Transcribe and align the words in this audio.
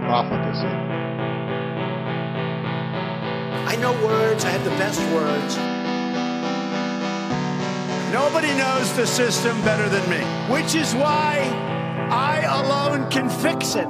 profligacy. 0.00 0.66
I 3.66 3.76
know 3.76 3.92
words, 4.04 4.44
I 4.44 4.50
have 4.50 4.64
the 4.64 4.70
best 4.70 5.00
words. 5.12 5.56
Nobody 8.12 8.52
knows 8.58 8.92
the 8.96 9.06
system 9.06 9.60
better 9.62 9.88
than 9.88 10.08
me, 10.10 10.18
which 10.52 10.74
is 10.74 10.94
why 10.94 11.38
I 12.10 12.40
alone 12.40 13.08
can 13.10 13.28
fix 13.28 13.76
it. 13.76 13.86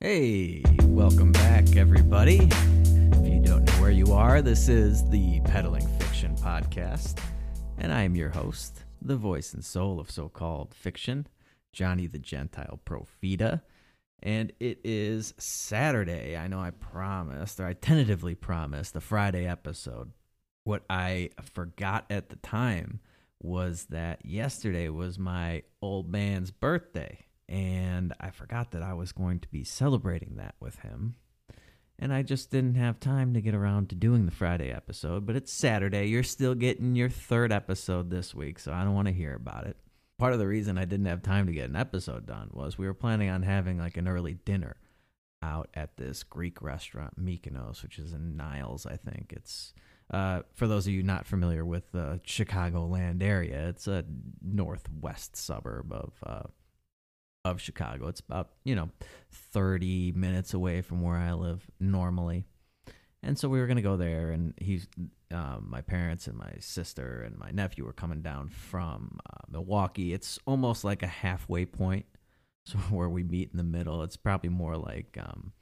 Hey, 0.00 0.62
welcome 0.84 1.32
back, 1.32 1.76
everybody. 1.76 2.48
If 2.48 3.28
you 3.28 3.40
don't 3.40 3.64
know 3.66 3.72
where 3.82 3.90
you 3.90 4.14
are, 4.14 4.40
this 4.40 4.70
is 4.70 5.06
the 5.10 5.40
Peddling 5.40 5.82
Fiction 5.82 5.87
Podcast, 6.48 7.20
and 7.76 7.92
I 7.92 8.04
am 8.04 8.16
your 8.16 8.30
host, 8.30 8.84
the 9.02 9.16
voice 9.16 9.52
and 9.52 9.62
soul 9.62 10.00
of 10.00 10.10
so 10.10 10.30
called 10.30 10.72
fiction, 10.72 11.26
Johnny 11.74 12.06
the 12.06 12.18
Gentile 12.18 12.80
Profita. 12.86 13.60
And 14.22 14.54
it 14.58 14.80
is 14.82 15.34
Saturday. 15.36 16.38
I 16.38 16.48
know 16.48 16.58
I 16.58 16.70
promised, 16.70 17.60
or 17.60 17.66
I 17.66 17.74
tentatively 17.74 18.34
promised, 18.34 18.94
the 18.94 19.02
Friday 19.02 19.46
episode. 19.46 20.12
What 20.64 20.84
I 20.88 21.32
forgot 21.42 22.06
at 22.08 22.30
the 22.30 22.36
time 22.36 23.00
was 23.42 23.84
that 23.90 24.24
yesterday 24.24 24.88
was 24.88 25.18
my 25.18 25.64
old 25.82 26.10
man's 26.10 26.50
birthday 26.50 27.26
and 27.46 28.14
I 28.20 28.30
forgot 28.30 28.70
that 28.70 28.82
I 28.82 28.94
was 28.94 29.12
going 29.12 29.40
to 29.40 29.48
be 29.48 29.64
celebrating 29.64 30.36
that 30.36 30.54
with 30.60 30.78
him. 30.78 31.16
And 31.98 32.12
I 32.12 32.22
just 32.22 32.50
didn't 32.50 32.76
have 32.76 33.00
time 33.00 33.34
to 33.34 33.40
get 33.40 33.54
around 33.54 33.88
to 33.88 33.96
doing 33.96 34.24
the 34.24 34.32
Friday 34.32 34.70
episode, 34.70 35.26
but 35.26 35.34
it's 35.34 35.52
Saturday. 35.52 36.06
You're 36.06 36.22
still 36.22 36.54
getting 36.54 36.94
your 36.94 37.08
third 37.08 37.52
episode 37.52 38.08
this 38.08 38.34
week, 38.34 38.60
so 38.60 38.72
I 38.72 38.84
don't 38.84 38.94
want 38.94 39.08
to 39.08 39.14
hear 39.14 39.34
about 39.34 39.66
it. 39.66 39.76
Part 40.16 40.32
of 40.32 40.38
the 40.38 40.46
reason 40.46 40.78
I 40.78 40.84
didn't 40.84 41.06
have 41.06 41.22
time 41.22 41.46
to 41.46 41.52
get 41.52 41.68
an 41.68 41.76
episode 41.76 42.26
done 42.26 42.50
was 42.52 42.78
we 42.78 42.86
were 42.86 42.94
planning 42.94 43.30
on 43.30 43.42
having 43.42 43.78
like 43.78 43.96
an 43.96 44.06
early 44.06 44.34
dinner 44.34 44.76
out 45.42 45.70
at 45.74 45.96
this 45.96 46.22
Greek 46.22 46.62
restaurant, 46.62 47.22
Mykonos, 47.22 47.82
which 47.82 47.98
is 47.98 48.12
in 48.12 48.36
Niles, 48.36 48.86
I 48.86 48.96
think. 48.96 49.32
It's 49.34 49.72
uh, 50.10 50.42
for 50.54 50.66
those 50.66 50.86
of 50.86 50.92
you 50.92 51.02
not 51.02 51.26
familiar 51.26 51.64
with 51.64 51.90
the 51.92 52.20
Chicagoland 52.24 53.22
area, 53.22 53.68
it's 53.68 53.86
a 53.86 54.04
northwest 54.42 55.36
suburb 55.36 55.92
of 55.92 56.12
uh, 56.24 56.42
of 57.50 57.60
Chicago. 57.60 58.08
It's 58.08 58.20
about, 58.20 58.50
you 58.64 58.74
know, 58.74 58.90
30 59.30 60.12
minutes 60.12 60.54
away 60.54 60.82
from 60.82 61.02
where 61.02 61.16
I 61.16 61.32
live 61.32 61.68
normally. 61.80 62.44
And 63.22 63.38
so 63.38 63.48
we 63.48 63.58
were 63.58 63.66
going 63.66 63.76
to 63.76 63.82
go 63.82 63.96
there, 63.96 64.30
and 64.30 64.54
he's, 64.58 64.86
um, 65.32 65.66
my 65.68 65.80
parents 65.80 66.28
and 66.28 66.38
my 66.38 66.52
sister 66.60 67.22
and 67.26 67.36
my 67.36 67.50
nephew 67.50 67.84
were 67.84 67.92
coming 67.92 68.22
down 68.22 68.48
from 68.48 69.18
uh, 69.28 69.40
Milwaukee. 69.50 70.12
It's 70.12 70.38
almost 70.46 70.84
like 70.84 71.02
a 71.02 71.08
halfway 71.08 71.64
point, 71.64 72.06
so 72.64 72.78
where 72.90 73.08
we 73.08 73.24
meet 73.24 73.50
in 73.50 73.58
the 73.58 73.64
middle. 73.64 74.02
It's 74.02 74.16
probably 74.16 74.50
more 74.50 74.76
like 74.76 75.18
um, 75.20 75.52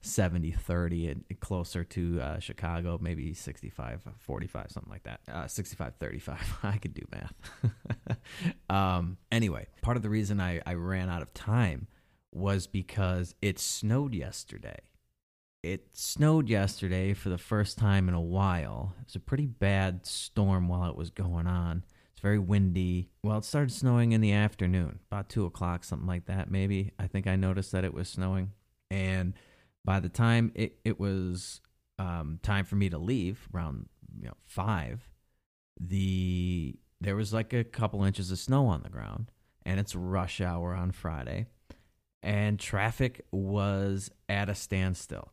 70 0.00 0.52
30 0.52 1.08
and 1.08 1.24
closer 1.40 1.84
to 1.84 2.20
uh, 2.20 2.38
Chicago, 2.38 2.98
maybe 3.00 3.34
65 3.34 4.02
45, 4.18 4.70
something 4.70 4.92
like 4.92 5.04
that. 5.04 5.20
Uh, 5.30 5.46
65 5.46 5.94
35. 5.96 6.58
I 6.62 6.78
could 6.78 6.94
do 6.94 7.02
math. 7.10 8.18
um, 8.70 9.16
anyway, 9.30 9.66
part 9.82 9.96
of 9.96 10.02
the 10.02 10.10
reason 10.10 10.40
I, 10.40 10.60
I 10.66 10.74
ran 10.74 11.08
out 11.08 11.22
of 11.22 11.32
time 11.34 11.88
was 12.32 12.66
because 12.66 13.34
it 13.40 13.58
snowed 13.58 14.14
yesterday. 14.14 14.78
It 15.62 15.88
snowed 15.92 16.50
yesterday 16.50 17.14
for 17.14 17.30
the 17.30 17.38
first 17.38 17.78
time 17.78 18.08
in 18.08 18.14
a 18.14 18.20
while. 18.20 18.94
It 19.00 19.06
was 19.06 19.14
a 19.14 19.20
pretty 19.20 19.46
bad 19.46 20.04
storm 20.04 20.68
while 20.68 20.90
it 20.90 20.96
was 20.96 21.08
going 21.08 21.46
on. 21.46 21.84
It's 22.12 22.20
very 22.20 22.38
windy. 22.38 23.08
Well, 23.22 23.38
it 23.38 23.44
started 23.46 23.72
snowing 23.72 24.12
in 24.12 24.20
the 24.20 24.32
afternoon, 24.32 24.98
about 25.10 25.30
two 25.30 25.46
o'clock, 25.46 25.84
something 25.84 26.06
like 26.06 26.26
that, 26.26 26.50
maybe. 26.50 26.92
I 26.98 27.06
think 27.06 27.26
I 27.26 27.36
noticed 27.36 27.72
that 27.72 27.84
it 27.84 27.94
was 27.94 28.10
snowing. 28.10 28.52
And 28.90 29.32
by 29.84 30.00
the 30.00 30.08
time 30.08 30.52
it, 30.54 30.78
it 30.84 30.98
was 30.98 31.60
um, 31.98 32.38
time 32.42 32.64
for 32.64 32.76
me 32.76 32.88
to 32.88 32.98
leave 32.98 33.48
around 33.54 33.88
you 34.18 34.26
know 34.26 34.34
five 34.46 35.08
the 35.78 36.76
there 37.00 37.16
was 37.16 37.32
like 37.32 37.52
a 37.52 37.64
couple 37.64 38.04
inches 38.04 38.30
of 38.30 38.38
snow 38.38 38.66
on 38.66 38.82
the 38.82 38.88
ground 38.88 39.30
and 39.66 39.78
it's 39.80 39.94
rush 39.94 40.40
hour 40.40 40.74
on 40.74 40.90
friday 40.90 41.46
and 42.24 42.58
traffic 42.58 43.26
was 43.30 44.10
at 44.30 44.48
a 44.48 44.54
standstill. 44.54 45.30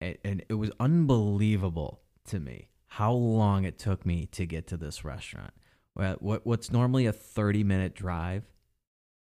And, 0.00 0.18
and 0.22 0.44
it 0.48 0.54
was 0.54 0.70
unbelievable 0.78 2.02
to 2.26 2.38
me 2.38 2.68
how 2.86 3.12
long 3.12 3.64
it 3.64 3.78
took 3.78 4.04
me 4.04 4.26
to 4.32 4.44
get 4.44 4.66
to 4.68 4.76
this 4.76 5.04
restaurant. 5.04 5.52
What 5.94 6.46
what's 6.46 6.70
normally 6.70 7.06
a 7.06 7.12
30 7.12 7.64
minute 7.64 7.94
drive 7.94 8.44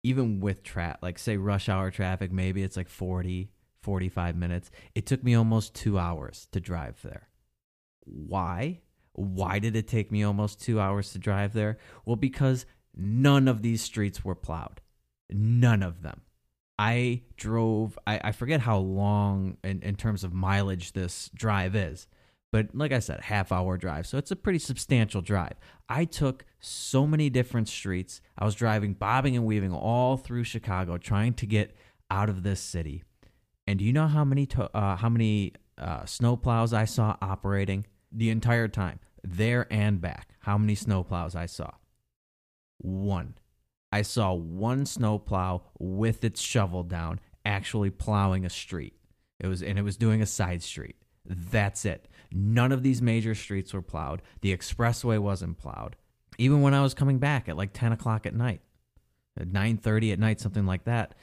even 0.03 0.41
with 0.41 0.61
tra- 0.61 0.99
like 1.01 1.17
say 1.17 1.35
rush 1.35 1.69
hour 1.69 1.89
traffic 1.89 2.31
maybe 2.31 2.61
it's 2.61 2.77
like 2.77 2.87
40 2.87 3.49
45 3.87 4.35
minutes. 4.35 4.69
It 4.95 5.05
took 5.05 5.23
me 5.23 5.33
almost 5.33 5.73
two 5.73 5.97
hours 5.97 6.49
to 6.51 6.59
drive 6.59 7.01
there. 7.03 7.29
Why? 8.03 8.81
Why 9.13 9.59
did 9.59 9.77
it 9.77 9.87
take 9.87 10.11
me 10.11 10.23
almost 10.23 10.61
two 10.61 10.77
hours 10.77 11.13
to 11.13 11.19
drive 11.19 11.53
there? 11.53 11.77
Well, 12.03 12.17
because 12.17 12.65
none 12.93 13.47
of 13.47 13.61
these 13.61 13.81
streets 13.81 14.25
were 14.25 14.35
plowed. 14.35 14.81
None 15.29 15.83
of 15.83 16.01
them. 16.01 16.19
I 16.77 17.21
drove, 17.37 17.97
I, 18.05 18.19
I 18.25 18.31
forget 18.33 18.59
how 18.59 18.77
long 18.77 19.55
in, 19.63 19.81
in 19.81 19.95
terms 19.95 20.25
of 20.25 20.33
mileage 20.33 20.91
this 20.91 21.31
drive 21.33 21.73
is, 21.73 22.07
but 22.51 22.75
like 22.75 22.91
I 22.91 22.99
said, 22.99 23.21
half 23.21 23.53
hour 23.53 23.77
drive. 23.77 24.05
So 24.05 24.17
it's 24.17 24.31
a 24.31 24.35
pretty 24.35 24.59
substantial 24.59 25.21
drive. 25.21 25.53
I 25.87 26.03
took 26.03 26.43
so 26.59 27.07
many 27.07 27.29
different 27.29 27.69
streets. 27.69 28.19
I 28.37 28.43
was 28.43 28.53
driving, 28.53 28.95
bobbing 28.95 29.37
and 29.37 29.45
weaving 29.45 29.73
all 29.73 30.17
through 30.17 30.43
Chicago, 30.43 30.97
trying 30.97 31.35
to 31.35 31.45
get 31.45 31.73
out 32.11 32.27
of 32.27 32.43
this 32.43 32.59
city. 32.59 33.05
And 33.67 33.77
do 33.79 33.85
you 33.85 33.93
know 33.93 34.07
how 34.07 34.23
many 34.23 34.45
to, 34.47 34.75
uh, 34.75 34.95
how 34.95 35.09
many 35.09 35.53
uh, 35.77 36.03
snowplows 36.03 36.73
I 36.73 36.85
saw 36.85 37.17
operating 37.21 37.85
the 38.11 38.29
entire 38.29 38.69
time, 38.69 38.99
there 39.23 39.67
and 39.69 39.99
back? 39.99 40.33
How 40.39 40.57
many 40.57 40.75
snowplows 40.75 41.35
I 41.35 41.45
saw? 41.45 41.71
One. 42.77 43.35
I 43.91 44.01
saw 44.01 44.33
one 44.33 44.85
snowplow 44.85 45.63
with 45.79 46.23
its 46.23 46.41
shovel 46.41 46.83
down, 46.83 47.19
actually 47.45 47.89
plowing 47.89 48.45
a 48.45 48.49
street. 48.49 48.93
It 49.39 49.47
was 49.47 49.61
and 49.61 49.77
it 49.77 49.83
was 49.83 49.97
doing 49.97 50.21
a 50.21 50.25
side 50.25 50.63
street. 50.63 50.95
That's 51.25 51.85
it. 51.85 52.07
None 52.31 52.71
of 52.71 52.83
these 52.83 53.01
major 53.01 53.35
streets 53.35 53.73
were 53.73 53.81
plowed. 53.81 54.21
The 54.41 54.55
expressway 54.55 55.19
wasn't 55.19 55.57
plowed. 55.57 55.95
Even 56.37 56.61
when 56.61 56.73
I 56.73 56.81
was 56.81 56.93
coming 56.93 57.19
back 57.19 57.47
at 57.49 57.57
like 57.57 57.73
ten 57.73 57.91
o'clock 57.91 58.25
at 58.25 58.35
night, 58.35 58.61
at 59.39 59.51
nine 59.51 59.77
thirty 59.77 60.11
at 60.11 60.19
night, 60.19 60.39
something 60.39 60.65
like 60.65 60.85
that, 60.85 61.15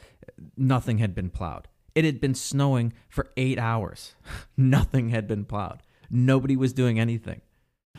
nothing 0.57 0.99
had 0.99 1.15
been 1.15 1.31
plowed. 1.31 1.69
It 1.95 2.05
had 2.05 2.21
been 2.21 2.35
snowing 2.35 2.93
for 3.09 3.31
eight 3.37 3.59
hours. 3.59 4.15
Nothing 4.57 5.11
had 5.11 5.27
been 5.27 5.45
plowed. 5.45 5.81
Nobody 6.11 6.57
was 6.57 6.73
doing 6.73 6.99
anything. 6.99 7.41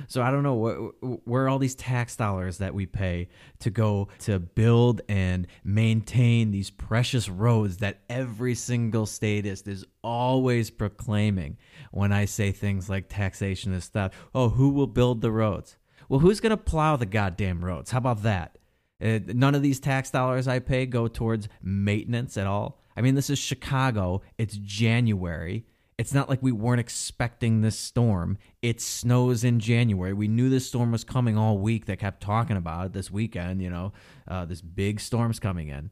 So 0.08 0.22
I 0.22 0.30
don't 0.30 0.44
know 0.44 0.94
where, 1.24 1.48
all 1.48 1.58
these 1.58 1.76
tax 1.76 2.18
dollars 2.18 2.58
that 2.58 2.74
we 2.74 2.86
pay 2.86 3.30
to 3.60 3.70
go 3.70 4.10
to 4.20 4.40
build 4.40 5.02
and 5.08 5.48
maintain 5.64 6.52
these 6.52 6.70
precious 6.70 7.30
roads 7.30 7.78
that 7.78 8.02
every 8.10 8.56
single 8.56 9.06
statist 9.06 9.68
is 9.68 9.86
always 10.04 10.70
proclaiming 10.70 11.58
when 11.92 12.12
I 12.12 12.26
say 12.26 12.52
things 12.52 12.90
like 12.90 13.08
taxation 13.08 13.72
and 13.72 13.82
stuff. 13.82 14.12
Oh, 14.34 14.50
who 14.50 14.70
will 14.70 14.88
build 14.88 15.22
the 15.22 15.32
roads? 15.32 15.78
Well, 16.10 16.20
who's 16.20 16.42
going 16.42 16.52
to 16.52 16.58
plow 16.58 16.98
the 16.98 17.06
goddamn 17.06 17.64
roads? 17.64 17.92
How 17.92 18.00
about 18.00 18.24
that? 18.24 18.58
Uh, 19.04 19.20
none 19.28 19.56
of 19.56 19.62
these 19.62 19.80
tax 19.80 20.10
dollars 20.10 20.48
I 20.48 20.60
pay 20.60 20.86
go 20.86 21.08
towards 21.08 21.48
maintenance 21.62 22.38
at 22.38 22.48
all. 22.48 22.80
I 22.96 23.02
mean, 23.02 23.16
this 23.16 23.30
is 23.30 23.40
Chicago. 23.40 24.22
It's 24.38 24.58
January. 24.58 25.66
It's 25.98 26.14
not 26.14 26.30
like 26.30 26.44
we 26.44 26.52
weren't 26.52 26.80
expecting 26.80 27.62
this 27.62 27.78
storm. 27.78 28.38
It 28.62 28.82
snows 28.82 29.44
in 29.44 29.60
January. 29.60 30.14
We 30.14 30.28
knew 30.28 30.50
this 30.50 30.68
storm 30.68 30.92
was 30.92 31.04
coming 31.04 31.38
all 31.38 31.58
week. 31.58 31.86
They 31.86 31.96
kept 31.96 32.22
talking 32.22 32.58
about 32.58 32.88
it 32.88 32.94
this 32.94 33.10
weekend. 33.10 33.62
You 33.62 33.70
know, 33.70 33.94
uh, 34.28 34.46
this 34.46 34.62
big 34.62 35.00
storm's 35.00 35.40
coming 35.40 35.70
in. 35.70 35.92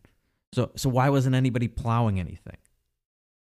So, 0.53 0.71
so 0.75 0.89
why 0.89 1.09
wasn't 1.09 1.35
anybody 1.35 1.67
plowing 1.67 2.19
anything? 2.19 2.57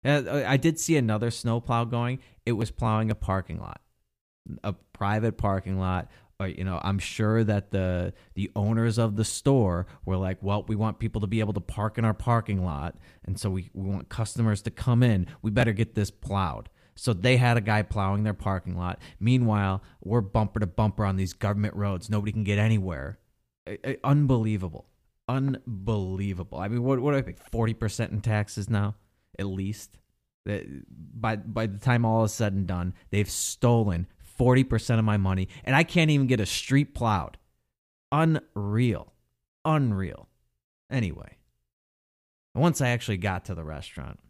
Uh, 0.04 0.44
I 0.46 0.56
did 0.56 0.78
see 0.78 0.96
another 0.96 1.30
snowplow 1.30 1.84
going. 1.86 2.20
It 2.44 2.52
was 2.52 2.70
plowing 2.70 3.10
a 3.10 3.16
parking 3.16 3.58
lot, 3.58 3.80
a 4.62 4.72
private 4.72 5.36
parking 5.36 5.80
lot 5.80 6.08
You 6.44 6.64
know, 6.64 6.78
I'm 6.82 6.98
sure 6.98 7.42
that 7.44 7.70
the 7.70 8.12
the 8.34 8.50
owners 8.54 8.98
of 8.98 9.16
the 9.16 9.24
store 9.24 9.86
were 10.04 10.18
like, 10.18 10.42
"Well, 10.42 10.64
we 10.68 10.76
want 10.76 10.98
people 10.98 11.22
to 11.22 11.26
be 11.26 11.40
able 11.40 11.54
to 11.54 11.60
park 11.60 11.96
in 11.96 12.04
our 12.04 12.12
parking 12.12 12.62
lot, 12.62 12.96
and 13.24 13.40
so 13.40 13.48
we, 13.48 13.70
we 13.72 13.88
want 13.88 14.10
customers 14.10 14.60
to 14.62 14.70
come 14.70 15.02
in. 15.02 15.28
We 15.40 15.50
better 15.50 15.72
get 15.72 15.94
this 15.94 16.10
plowed." 16.10 16.68
So 16.94 17.14
they 17.14 17.38
had 17.38 17.56
a 17.56 17.62
guy 17.62 17.80
plowing 17.80 18.24
their 18.24 18.34
parking 18.34 18.76
lot. 18.76 18.98
Meanwhile, 19.18 19.82
we're 20.02 20.20
bumper 20.20 20.60
to 20.60 20.66
bumper 20.66 21.06
on 21.06 21.16
these 21.16 21.32
government 21.32 21.74
roads. 21.74 22.10
Nobody 22.10 22.32
can 22.32 22.44
get 22.44 22.58
anywhere. 22.58 23.18
Unbelievable, 24.04 24.90
unbelievable. 25.28 26.58
I 26.58 26.68
mean, 26.68 26.82
what 26.82 27.00
what 27.00 27.12
do 27.12 27.16
I 27.16 27.22
think? 27.22 27.38
Forty 27.50 27.72
percent 27.72 28.12
in 28.12 28.20
taxes 28.20 28.68
now, 28.68 28.94
at 29.38 29.46
least. 29.46 29.96
By 30.44 31.36
by 31.36 31.66
the 31.66 31.78
time 31.78 32.04
all 32.04 32.24
is 32.24 32.32
said 32.34 32.52
and 32.52 32.66
done, 32.66 32.92
they've 33.10 33.30
stolen 33.30 34.06
forty 34.36 34.64
percent 34.64 34.98
of 34.98 35.04
my 35.04 35.16
money, 35.16 35.48
and 35.64 35.74
I 35.74 35.84
can't 35.84 36.10
even 36.10 36.26
get 36.26 36.40
a 36.40 36.46
street 36.46 36.94
plowed. 36.94 37.38
Unreal, 38.12 39.12
unreal. 39.64 40.28
Anyway, 40.90 41.36
once 42.54 42.80
I 42.80 42.88
actually 42.88 43.16
got 43.16 43.44
to 43.46 43.54
the 43.54 43.64
restaurant, 43.64 44.20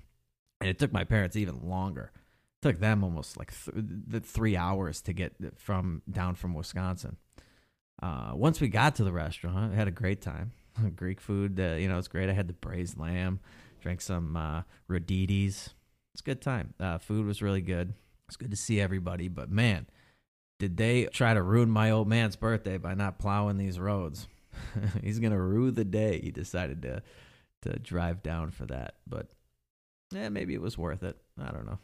and 0.60 0.70
it 0.70 0.78
took 0.78 0.92
my 0.92 1.04
parents 1.04 1.36
even 1.36 1.68
longer. 1.68 2.12
It 2.14 2.68
took 2.68 2.80
them 2.80 3.04
almost 3.04 3.36
like 3.36 3.52
th- 3.52 3.76
the 3.76 4.20
three 4.20 4.56
hours 4.56 5.02
to 5.02 5.12
get 5.12 5.34
from 5.56 6.02
down 6.10 6.34
from 6.34 6.54
Wisconsin. 6.54 7.16
Uh, 8.02 8.32
once 8.34 8.60
we 8.60 8.68
got 8.68 8.96
to 8.96 9.04
the 9.04 9.12
restaurant, 9.12 9.72
I 9.72 9.76
had 9.76 9.88
a 9.88 9.92
great 9.92 10.20
time. 10.20 10.52
Greek 10.96 11.20
food, 11.20 11.58
uh, 11.60 11.74
you 11.74 11.88
know, 11.88 11.98
it's 11.98 12.08
great. 12.08 12.28
I 12.28 12.32
had 12.32 12.48
the 12.48 12.52
braised 12.52 12.98
lamb, 12.98 13.40
drank 13.80 14.00
some 14.00 14.36
uh. 14.36 14.62
It's 14.90 16.20
a 16.20 16.24
good 16.24 16.40
time. 16.40 16.74
Uh, 16.80 16.98
food 16.98 17.26
was 17.26 17.42
really 17.42 17.60
good. 17.60 17.92
It's 18.28 18.36
good 18.36 18.50
to 18.50 18.56
see 18.56 18.80
everybody, 18.80 19.28
but 19.28 19.50
man, 19.50 19.86
did 20.58 20.76
they 20.76 21.04
try 21.06 21.34
to 21.34 21.42
ruin 21.42 21.70
my 21.70 21.90
old 21.90 22.08
man's 22.08 22.36
birthday 22.36 22.78
by 22.78 22.94
not 22.94 23.18
plowing 23.18 23.58
these 23.58 23.78
roads? 23.78 24.26
He's 25.02 25.18
gonna 25.18 25.40
rue 25.40 25.70
the 25.70 25.84
day 25.84 26.20
he 26.20 26.30
decided 26.30 26.82
to 26.82 27.02
to 27.62 27.78
drive 27.78 28.22
down 28.22 28.50
for 28.50 28.66
that. 28.66 28.96
But 29.06 29.28
yeah, 30.12 30.28
maybe 30.28 30.54
it 30.54 30.62
was 30.62 30.78
worth 30.78 31.02
it. 31.02 31.16
I 31.40 31.50
don't 31.50 31.66
know. 31.66 31.78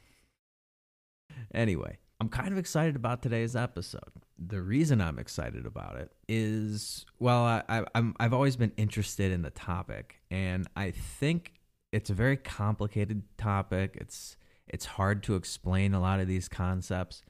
Anyway, 1.54 1.98
I'm 2.20 2.28
kind 2.28 2.52
of 2.52 2.58
excited 2.58 2.96
about 2.96 3.22
today's 3.22 3.56
episode. 3.56 4.12
The 4.38 4.62
reason 4.62 5.00
I'm 5.00 5.18
excited 5.18 5.66
about 5.66 5.96
it 5.96 6.12
is, 6.28 7.04
well, 7.18 7.44
I, 7.44 7.62
I, 7.68 7.84
I'm 7.94 8.14
I've 8.20 8.32
always 8.32 8.56
been 8.56 8.72
interested 8.76 9.32
in 9.32 9.42
the 9.42 9.50
topic, 9.50 10.20
and 10.30 10.66
I 10.76 10.92
think 10.92 11.54
it's 11.92 12.10
a 12.10 12.14
very 12.14 12.36
complicated 12.36 13.22
topic. 13.36 13.98
It's 14.00 14.36
it's 14.68 14.86
hard 14.86 15.22
to 15.24 15.34
explain 15.34 15.94
a 15.94 16.00
lot 16.00 16.20
of 16.20 16.28
these 16.28 16.48
concepts, 16.48 17.22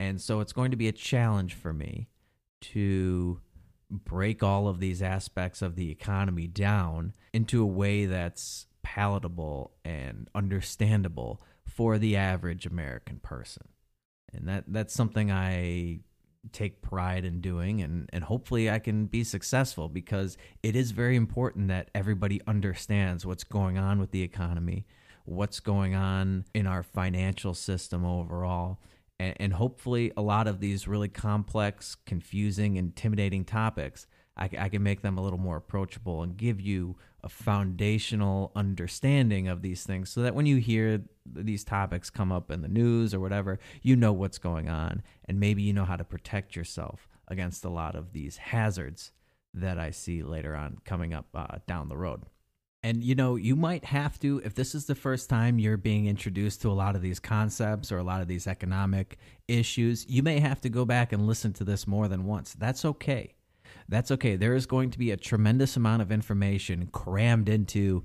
and 0.00 0.20
so 0.20 0.40
it's 0.40 0.52
going 0.52 0.70
to 0.70 0.76
be 0.76 0.88
a 0.88 0.92
challenge 0.92 1.54
for 1.54 1.72
me 1.72 2.08
to 2.60 3.40
break 3.90 4.42
all 4.42 4.68
of 4.68 4.80
these 4.80 5.02
aspects 5.02 5.62
of 5.62 5.74
the 5.76 5.90
economy 5.90 6.46
down 6.46 7.14
into 7.32 7.62
a 7.62 7.66
way 7.66 8.06
that's 8.06 8.66
palatable 8.82 9.72
and 9.84 10.28
understandable 10.34 11.42
for 11.66 11.98
the 11.98 12.16
average 12.16 12.66
American 12.66 13.18
person. 13.18 13.68
And 14.32 14.48
that 14.48 14.64
that's 14.68 14.94
something 14.94 15.30
I 15.30 16.00
take 16.52 16.82
pride 16.82 17.24
in 17.24 17.40
doing 17.40 17.82
and 17.82 18.08
and 18.12 18.24
hopefully 18.24 18.70
I 18.70 18.78
can 18.78 19.06
be 19.06 19.24
successful 19.24 19.88
because 19.88 20.36
it 20.62 20.76
is 20.76 20.92
very 20.92 21.16
important 21.16 21.68
that 21.68 21.90
everybody 21.94 22.40
understands 22.46 23.26
what's 23.26 23.44
going 23.44 23.76
on 23.76 23.98
with 23.98 24.12
the 24.12 24.22
economy, 24.22 24.86
what's 25.24 25.60
going 25.60 25.94
on 25.94 26.44
in 26.54 26.66
our 26.66 26.82
financial 26.82 27.54
system 27.54 28.04
overall. 28.04 28.78
And, 29.18 29.34
and 29.38 29.52
hopefully, 29.52 30.12
a 30.16 30.22
lot 30.22 30.46
of 30.46 30.60
these 30.60 30.88
really 30.88 31.08
complex, 31.08 31.96
confusing, 32.06 32.76
intimidating 32.76 33.44
topics, 33.44 34.06
I, 34.36 34.48
I 34.58 34.68
can 34.68 34.82
make 34.82 35.02
them 35.02 35.18
a 35.18 35.22
little 35.22 35.38
more 35.38 35.56
approachable 35.56 36.22
and 36.22 36.36
give 36.36 36.60
you 36.60 36.96
a 37.22 37.28
foundational 37.28 38.52
understanding 38.54 39.48
of 39.48 39.62
these 39.62 39.82
things 39.82 40.08
so 40.10 40.22
that 40.22 40.34
when 40.34 40.46
you 40.46 40.58
hear 40.58 41.02
these 41.26 41.64
topics 41.64 42.10
come 42.10 42.30
up 42.30 42.50
in 42.50 42.62
the 42.62 42.68
news 42.68 43.12
or 43.12 43.20
whatever, 43.20 43.58
you 43.82 43.96
know 43.96 44.12
what's 44.12 44.38
going 44.38 44.68
on 44.68 45.02
and 45.24 45.40
maybe 45.40 45.62
you 45.62 45.72
know 45.72 45.84
how 45.84 45.96
to 45.96 46.04
protect 46.04 46.54
yourself 46.54 47.08
against 47.26 47.64
a 47.64 47.68
lot 47.68 47.96
of 47.96 48.12
these 48.12 48.36
hazards 48.36 49.10
that 49.52 49.78
I 49.78 49.90
see 49.90 50.22
later 50.22 50.54
on 50.54 50.78
coming 50.84 51.12
up 51.12 51.26
uh, 51.34 51.58
down 51.66 51.88
the 51.88 51.96
road. 51.96 52.22
And 52.82 53.02
you 53.02 53.14
know, 53.14 53.36
you 53.36 53.56
might 53.56 53.84
have 53.86 54.20
to, 54.20 54.40
if 54.44 54.54
this 54.54 54.74
is 54.74 54.86
the 54.86 54.94
first 54.94 55.28
time 55.28 55.58
you're 55.58 55.76
being 55.76 56.06
introduced 56.06 56.62
to 56.62 56.70
a 56.70 56.72
lot 56.72 56.94
of 56.94 57.02
these 57.02 57.18
concepts 57.18 57.90
or 57.90 57.98
a 57.98 58.04
lot 58.04 58.20
of 58.20 58.28
these 58.28 58.46
economic 58.46 59.18
issues, 59.48 60.06
you 60.08 60.22
may 60.22 60.38
have 60.38 60.60
to 60.60 60.68
go 60.68 60.84
back 60.84 61.12
and 61.12 61.26
listen 61.26 61.52
to 61.54 61.64
this 61.64 61.86
more 61.86 62.06
than 62.06 62.24
once. 62.24 62.54
That's 62.54 62.84
okay 62.84 63.34
that's 63.88 64.10
okay. 64.10 64.36
There 64.36 64.54
is 64.54 64.66
going 64.66 64.90
to 64.90 64.98
be 64.98 65.10
a 65.10 65.16
tremendous 65.16 65.76
amount 65.76 66.02
of 66.02 66.12
information 66.12 66.88
crammed 66.92 67.48
into 67.48 68.04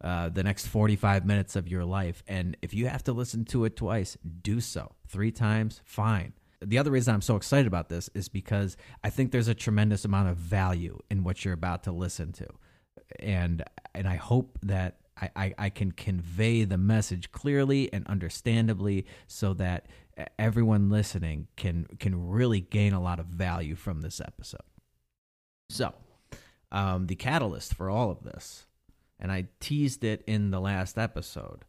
uh, 0.00 0.28
the 0.28 0.42
next 0.42 0.66
45 0.66 1.26
minutes 1.26 1.56
of 1.56 1.68
your 1.68 1.84
life. 1.84 2.22
And 2.28 2.56
if 2.62 2.72
you 2.72 2.86
have 2.86 3.02
to 3.04 3.12
listen 3.12 3.44
to 3.46 3.64
it 3.64 3.76
twice, 3.76 4.16
do 4.42 4.60
so. 4.60 4.94
Three 5.08 5.32
times, 5.32 5.80
fine. 5.84 6.32
The 6.60 6.78
other 6.78 6.90
reason 6.90 7.14
I'm 7.14 7.22
so 7.22 7.36
excited 7.36 7.66
about 7.66 7.88
this 7.88 8.08
is 8.14 8.28
because 8.28 8.76
I 9.02 9.10
think 9.10 9.30
there's 9.30 9.48
a 9.48 9.54
tremendous 9.54 10.04
amount 10.04 10.28
of 10.28 10.36
value 10.36 10.98
in 11.10 11.24
what 11.24 11.44
you're 11.44 11.54
about 11.54 11.82
to 11.84 11.92
listen 11.92 12.32
to. 12.32 12.46
And 13.20 13.62
and 13.94 14.08
I 14.08 14.16
hope 14.16 14.58
that 14.62 14.98
I, 15.20 15.30
I, 15.36 15.54
I 15.58 15.70
can 15.70 15.92
convey 15.92 16.64
the 16.64 16.78
message 16.78 17.32
clearly 17.32 17.92
and 17.92 18.06
understandably 18.06 19.06
so 19.26 19.54
that 19.54 19.86
everyone 20.38 20.90
listening 20.90 21.48
can 21.56 21.86
can 21.98 22.28
really 22.28 22.60
gain 22.60 22.92
a 22.92 23.02
lot 23.02 23.20
of 23.20 23.26
value 23.26 23.74
from 23.74 24.00
this 24.00 24.20
episode. 24.20 24.60
So, 25.70 25.94
um, 26.70 27.06
the 27.06 27.16
catalyst 27.16 27.74
for 27.74 27.90
all 27.90 28.10
of 28.10 28.22
this, 28.22 28.66
and 29.18 29.32
I 29.32 29.48
teased 29.60 30.04
it 30.04 30.22
in 30.26 30.50
the 30.50 30.60
last 30.60 30.96
episode, 30.96 31.64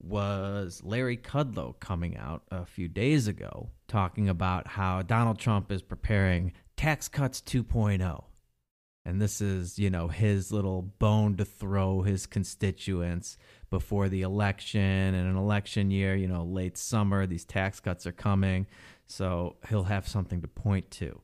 was 0.00 0.82
Larry 0.84 1.16
Kudlow 1.16 1.78
coming 1.80 2.16
out 2.16 2.42
a 2.50 2.64
few 2.64 2.88
days 2.88 3.26
ago 3.26 3.70
talking 3.88 4.28
about 4.28 4.68
how 4.68 5.02
Donald 5.02 5.38
Trump 5.38 5.72
is 5.72 5.82
preparing 5.82 6.52
tax 6.76 7.08
cuts 7.08 7.40
2.0. 7.40 8.24
And 9.06 9.20
this 9.20 9.40
is, 9.40 9.78
you 9.78 9.90
know, 9.90 10.08
his 10.08 10.50
little 10.50 10.82
bone 10.82 11.36
to 11.36 11.44
throw 11.44 12.02
his 12.02 12.26
constituents 12.26 13.36
before 13.68 14.08
the 14.08 14.22
election 14.22 14.80
and 14.80 15.28
an 15.28 15.36
election 15.36 15.90
year, 15.90 16.14
you 16.14 16.26
know, 16.26 16.44
late 16.44 16.78
summer, 16.78 17.26
these 17.26 17.44
tax 17.44 17.80
cuts 17.80 18.06
are 18.06 18.12
coming. 18.12 18.66
So 19.06 19.56
he'll 19.68 19.84
have 19.84 20.08
something 20.08 20.40
to 20.40 20.48
point 20.48 20.90
to 20.92 21.20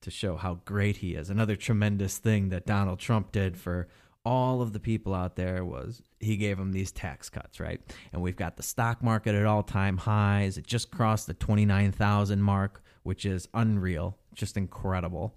to 0.00 0.10
show 0.10 0.36
how 0.36 0.60
great 0.64 0.96
he 0.96 1.14
is. 1.14 1.30
Another 1.30 1.56
tremendous 1.56 2.18
thing 2.18 2.48
that 2.48 2.66
Donald 2.66 2.98
Trump 2.98 3.32
did 3.32 3.56
for 3.56 3.86
all 4.24 4.60
of 4.60 4.72
the 4.72 4.80
people 4.80 5.14
out 5.14 5.36
there 5.36 5.64
was 5.64 6.02
he 6.18 6.36
gave 6.36 6.58
them 6.58 6.72
these 6.72 6.92
tax 6.92 7.28
cuts, 7.30 7.60
right? 7.60 7.80
And 8.12 8.20
we've 8.20 8.36
got 8.36 8.56
the 8.56 8.62
stock 8.62 9.02
market 9.02 9.34
at 9.34 9.46
all 9.46 9.62
time 9.62 9.96
highs. 9.96 10.58
It 10.58 10.66
just 10.66 10.90
crossed 10.90 11.26
the 11.26 11.34
29,000 11.34 12.42
mark, 12.42 12.82
which 13.02 13.24
is 13.24 13.48
unreal, 13.54 14.18
just 14.34 14.56
incredible. 14.56 15.34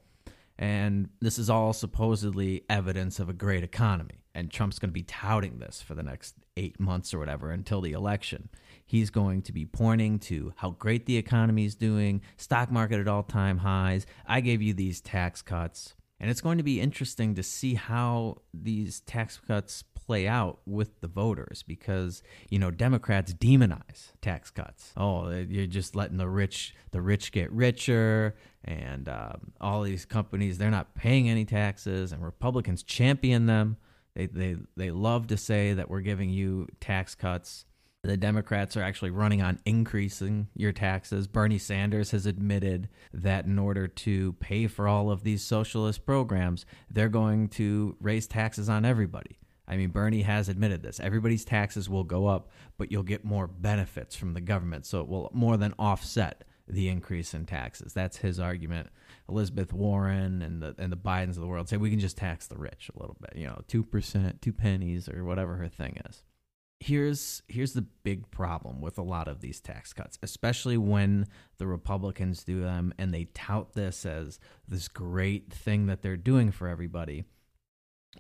And 0.58 1.10
this 1.20 1.40
is 1.40 1.50
all 1.50 1.74
supposedly 1.74 2.64
evidence 2.70 3.20
of 3.20 3.30
a 3.30 3.34
great 3.34 3.64
economy. 3.64 4.24
And 4.36 4.52
Trump's 4.52 4.80
going 4.80 4.90
to 4.90 4.94
be 4.94 5.04
touting 5.04 5.60
this 5.60 5.82
for 5.82 5.94
the 5.94 6.04
next 6.04 6.36
eight 6.58 6.80
months 6.80 7.14
or 7.14 7.20
whatever 7.20 7.52
until 7.52 7.82
the 7.82 7.92
election. 7.92 8.50
He's 8.86 9.10
going 9.10 9.44
to 9.44 9.52
be 9.52 9.66
pointing 9.66 10.20
to 10.20 10.54
how 10.58 10.72
great 10.72 11.06
the 11.06 11.18
economy 11.18 11.66
is 11.66 11.76
doing, 11.76 12.22
stock 12.38 12.72
market 12.72 13.00
at 13.00 13.08
all 13.08 13.24
time 13.24 13.60
highs. 13.60 14.06
I 14.26 14.42
gave 14.42 14.62
you 14.62 14.74
these 14.74 15.02
tax 15.02 15.42
cuts. 15.42 15.96
And 16.20 16.30
it's 16.32 16.42
going 16.42 16.58
to 16.58 16.64
be 16.64 16.80
interesting 16.80 17.36
to 17.36 17.44
see 17.44 17.74
how 17.74 18.38
these 18.54 19.02
tax 19.02 19.40
cuts 19.46 19.84
play 20.06 20.28
out 20.28 20.60
with 20.66 21.00
the 21.02 21.08
voters 21.08 21.64
because 21.64 22.22
you 22.50 22.60
know 22.60 22.72
Democrats 22.72 23.34
demonize 23.34 24.12
tax 24.22 24.50
cuts. 24.50 24.94
Oh, 24.98 25.30
you're 25.30 25.66
just 25.66 25.96
letting 25.96 26.18
the 26.18 26.30
rich 26.30 26.76
the 26.92 27.02
rich 27.02 27.32
get 27.32 27.52
richer, 27.52 28.36
and 28.64 29.10
um, 29.10 29.52
all 29.60 29.82
these 29.82 30.06
companies 30.06 30.58
they're 30.58 30.72
not 30.72 30.96
paying 30.96 31.30
any 31.30 31.46
taxes, 31.46 32.12
and 32.12 32.24
Republicans 32.24 32.84
champion 32.84 33.46
them. 33.46 33.78
They 34.16 34.28
they 34.28 34.58
they 34.76 34.92
love 34.92 35.28
to 35.28 35.38
say 35.38 35.74
that 35.74 35.90
we're 35.90 36.02
giving 36.02 36.30
you 36.30 36.68
tax 36.80 37.16
cuts. 37.16 37.66
The 38.04 38.18
Democrats 38.18 38.76
are 38.76 38.84
actually 38.84 39.12
running 39.12 39.42
on 39.42 39.60
increasing 39.66 40.50
your 40.56 40.74
taxes. 40.74 41.26
Bernie 41.26 41.58
Sanders 41.58 42.12
has 42.12 42.26
admitted 42.26 42.90
that 43.14 43.46
in 43.46 43.58
order 43.58 43.88
to 43.88 44.34
pay 44.34 44.68
for 44.68 44.90
all 44.90 45.10
of 45.10 45.24
these 45.24 45.42
socialist 45.42 46.06
programs, 46.06 46.66
they're 46.92 47.08
going 47.08 47.48
to 47.50 47.96
raise 48.02 48.28
taxes 48.28 48.68
on 48.68 48.84
everybody. 48.84 49.40
I 49.70 49.78
mean, 49.78 49.92
Bernie 49.92 50.24
has 50.24 50.50
admitted 50.50 50.84
this. 50.84 51.00
Everybody's 51.00 51.46
taxes 51.46 51.90
will 51.90 52.04
go 52.04 52.28
up, 52.28 52.50
but 52.78 52.92
you'll 52.92 53.04
get 53.04 53.24
more 53.24 53.48
benefits 53.48 54.18
from 54.18 54.34
the 54.34 54.42
government. 54.42 54.86
So 54.86 55.00
it 55.00 55.08
will 55.08 55.32
more 55.34 55.56
than 55.56 55.74
offset 55.80 56.44
the 56.68 56.88
increase 56.90 57.34
in 57.34 57.46
taxes. 57.46 57.94
That's 57.94 58.18
his 58.18 58.40
argument. 58.40 58.90
Elizabeth 59.30 59.74
Warren 59.74 60.42
and 60.42 60.62
the 60.62 60.76
and 60.78 60.92
the 60.92 60.98
Bidens 60.98 61.32
of 61.32 61.42
the 61.42 61.48
world 61.48 61.70
say 61.70 61.78
we 61.78 61.90
can 61.90 62.00
just 62.00 62.18
tax 62.18 62.48
the 62.48 62.58
rich 62.58 62.90
a 62.96 63.00
little 63.00 63.18
bit, 63.20 63.36
you 63.36 63.48
know, 63.48 63.62
two 63.68 63.84
percent, 63.84 64.42
two 64.42 64.54
pennies, 64.54 65.10
or 65.10 65.24
whatever 65.26 65.56
her 65.56 65.68
thing 65.70 66.00
is. 66.10 66.24
here's 66.80 67.42
here's 67.48 67.74
the 67.74 67.82
big 68.04 68.30
problem 68.30 68.82
with 68.82 68.98
a 68.98 69.02
lot 69.04 69.28
of 69.28 69.40
these 69.40 69.62
tax 69.62 69.94
cuts, 69.94 70.20
especially 70.22 70.78
when 70.78 71.28
the 71.58 71.68
Republicans 71.68 72.44
do 72.44 72.62
them 72.62 72.94
and 72.98 73.14
they 73.14 73.26
tout 73.34 73.74
this 73.74 74.06
as 74.06 74.40
this 74.68 74.88
great 74.88 75.52
thing 75.52 75.86
that 75.88 76.02
they're 76.02 76.18
doing 76.18 76.52
for 76.52 76.68
everybody. 76.68 77.24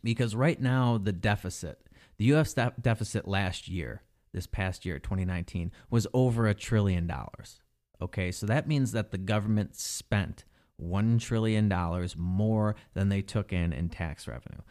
Because 0.03 0.35
right 0.35 0.59
now 0.61 0.97
the 0.97 1.11
deficit, 1.13 1.79
the 2.17 2.25
US 2.33 2.53
deficit 2.53 3.27
last 3.27 3.67
year, 3.67 4.03
this 4.33 4.47
past 4.47 4.85
year 4.85 4.97
2019 4.97 5.71
was 5.89 6.07
over 6.13 6.47
a 6.47 6.53
trillion 6.55 7.05
dollars. 7.05 7.61
Okay? 8.03 8.31
So 8.31 8.45
that 8.45 8.67
means 8.67 8.91
that 8.91 9.11
the 9.11 9.17
government 9.17 9.75
spent 9.75 10.45
1 10.77 11.19
trillion 11.19 11.69
dollars 11.69 12.15
more 12.17 12.75
than 12.93 13.09
they 13.09 13.21
took 13.21 13.53
in 13.53 13.73
in 13.73 13.89
tax 13.89 14.27
revenue 14.27 14.61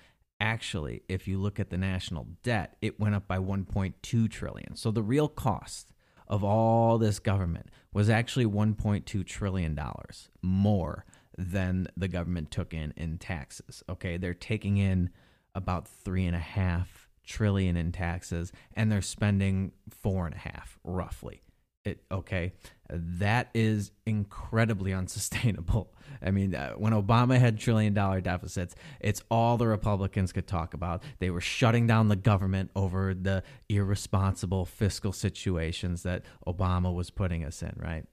actually, 0.43 1.03
if 1.09 1.29
you 1.29 1.39
look 1.39 1.61
at 1.61 1.71
the 1.71 1.79
national 1.79 2.27
debt, 2.43 2.77
it 2.83 2.99
went 2.99 3.15
up 3.15 3.29
by 3.29 3.39
1.2 3.39 4.29
trillion. 4.29 4.75
So 4.75 4.91
the 4.91 5.03
real 5.03 5.29
cost 5.29 5.93
of 6.27 6.43
all 6.43 6.99
this 6.99 7.21
government 7.21 7.69
was 7.93 8.11
actually 8.11 8.47
1.2 8.47 9.25
trillion 9.25 9.75
dollars 9.77 10.31
more 10.43 11.05
than 11.39 11.87
the 11.97 12.09
government 12.09 12.51
took 12.51 12.75
in 12.75 12.93
in 12.97 13.19
taxes. 13.19 13.85
Okay, 13.89 14.17
they're 14.17 14.35
taking 14.35 14.79
in 14.79 15.11
about 15.55 15.87
three 15.87 16.27
and 16.27 16.35
a 16.35 16.41
half 16.41 17.09
trillion 17.25 17.77
in 17.77 17.93
taxes, 17.93 18.51
and 18.75 18.91
they're 18.91 19.01
spending 19.01 19.71
four 19.91 20.27
and 20.27 20.35
a 20.35 20.39
half 20.39 20.77
roughly. 20.83 21.43
It 21.85 22.03
okay, 22.11 22.53
that 22.93 23.49
is 23.55 23.91
incredibly 24.07 24.93
unsustainable. 25.03 25.93
I 26.25 26.31
mean, 26.31 26.55
uh, 26.55 26.73
when 26.75 26.93
Obama 26.93 27.39
had 27.39 27.59
trillion 27.59 27.95
dollar 27.95 28.21
deficits, 28.21 28.75
it's 29.01 29.23
all 29.31 29.57
the 29.57 29.67
Republicans 29.67 30.33
could 30.33 30.47
talk 30.47 30.75
about. 30.75 31.03
They 31.19 31.31
were 31.31 31.41
shutting 31.41 31.87
down 31.87 32.09
the 32.09 32.17
government 32.17 32.71
over 32.77 33.15
the 33.15 33.43
irresponsible 33.69 34.65
fiscal 34.65 35.13
situations 35.13 36.03
that 36.05 36.23
Obama 36.47 36.95
was 36.95 37.11
putting 37.11 37.45
us 37.45 37.63
in, 37.63 37.75
right? 37.77 38.05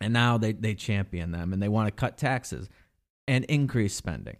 And 0.00 0.12
now 0.12 0.36
they, 0.38 0.52
they 0.52 0.74
champion 0.74 1.32
them 1.32 1.52
and 1.52 1.62
they 1.62 1.68
want 1.68 1.88
to 1.88 1.90
cut 1.90 2.18
taxes 2.18 2.68
and 3.26 3.44
increase 3.46 3.94
spending. 3.94 4.36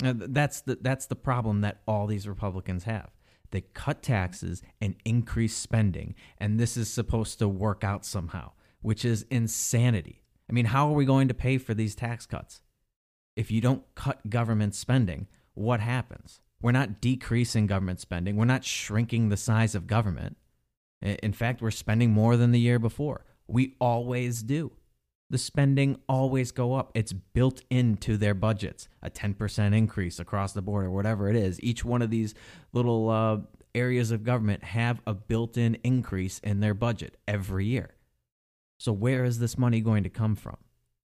That's 0.00 0.62
the, 0.62 0.78
that's 0.80 1.06
the 1.06 1.16
problem 1.16 1.60
that 1.60 1.80
all 1.86 2.06
these 2.06 2.26
Republicans 2.26 2.84
have. 2.84 3.10
They 3.50 3.62
cut 3.62 4.02
taxes 4.02 4.62
and 4.80 4.94
increase 5.04 5.56
spending, 5.56 6.14
and 6.38 6.58
this 6.58 6.76
is 6.76 6.90
supposed 6.90 7.38
to 7.38 7.48
work 7.48 7.82
out 7.82 8.04
somehow, 8.04 8.52
which 8.82 9.04
is 9.04 9.26
insanity. 9.30 10.22
I 10.48 10.52
mean, 10.52 10.66
how 10.66 10.88
are 10.88 10.94
we 10.94 11.04
going 11.04 11.28
to 11.28 11.34
pay 11.34 11.58
for 11.58 11.74
these 11.74 11.94
tax 11.94 12.26
cuts? 12.26 12.60
If 13.36 13.50
you 13.50 13.60
don't 13.60 13.82
cut 13.94 14.30
government 14.30 14.74
spending, 14.74 15.28
what 15.54 15.80
happens? 15.80 16.40
We're 16.60 16.72
not 16.72 17.00
decreasing 17.00 17.66
government 17.66 18.00
spending. 18.00 18.36
We're 18.36 18.44
not 18.44 18.64
shrinking 18.64 19.28
the 19.28 19.36
size 19.36 19.74
of 19.74 19.86
government. 19.86 20.36
In 21.00 21.32
fact, 21.32 21.62
we're 21.62 21.70
spending 21.70 22.10
more 22.10 22.36
than 22.36 22.50
the 22.50 22.60
year 22.60 22.78
before. 22.78 23.24
We 23.46 23.76
always 23.80 24.42
do. 24.42 24.72
The 25.30 25.38
spending 25.38 26.00
always 26.08 26.52
go 26.52 26.74
up. 26.74 26.90
It's 26.94 27.12
built 27.12 27.62
into 27.68 28.16
their 28.16 28.34
budgets, 28.34 28.88
a 29.02 29.10
10% 29.10 29.76
increase 29.76 30.18
across 30.18 30.52
the 30.54 30.62
board 30.62 30.86
or 30.86 30.90
whatever 30.90 31.28
it 31.28 31.36
is. 31.36 31.62
Each 31.62 31.84
one 31.84 32.00
of 32.00 32.10
these 32.10 32.34
little 32.72 33.10
uh, 33.10 33.38
areas 33.74 34.10
of 34.10 34.24
government 34.24 34.64
have 34.64 35.02
a 35.06 35.12
built-in 35.12 35.76
increase 35.84 36.38
in 36.38 36.60
their 36.60 36.74
budget 36.74 37.16
every 37.26 37.66
year. 37.66 37.94
So, 38.78 38.92
where 38.92 39.24
is 39.24 39.38
this 39.38 39.58
money 39.58 39.80
going 39.80 40.04
to 40.04 40.10
come 40.10 40.36
from? 40.36 40.56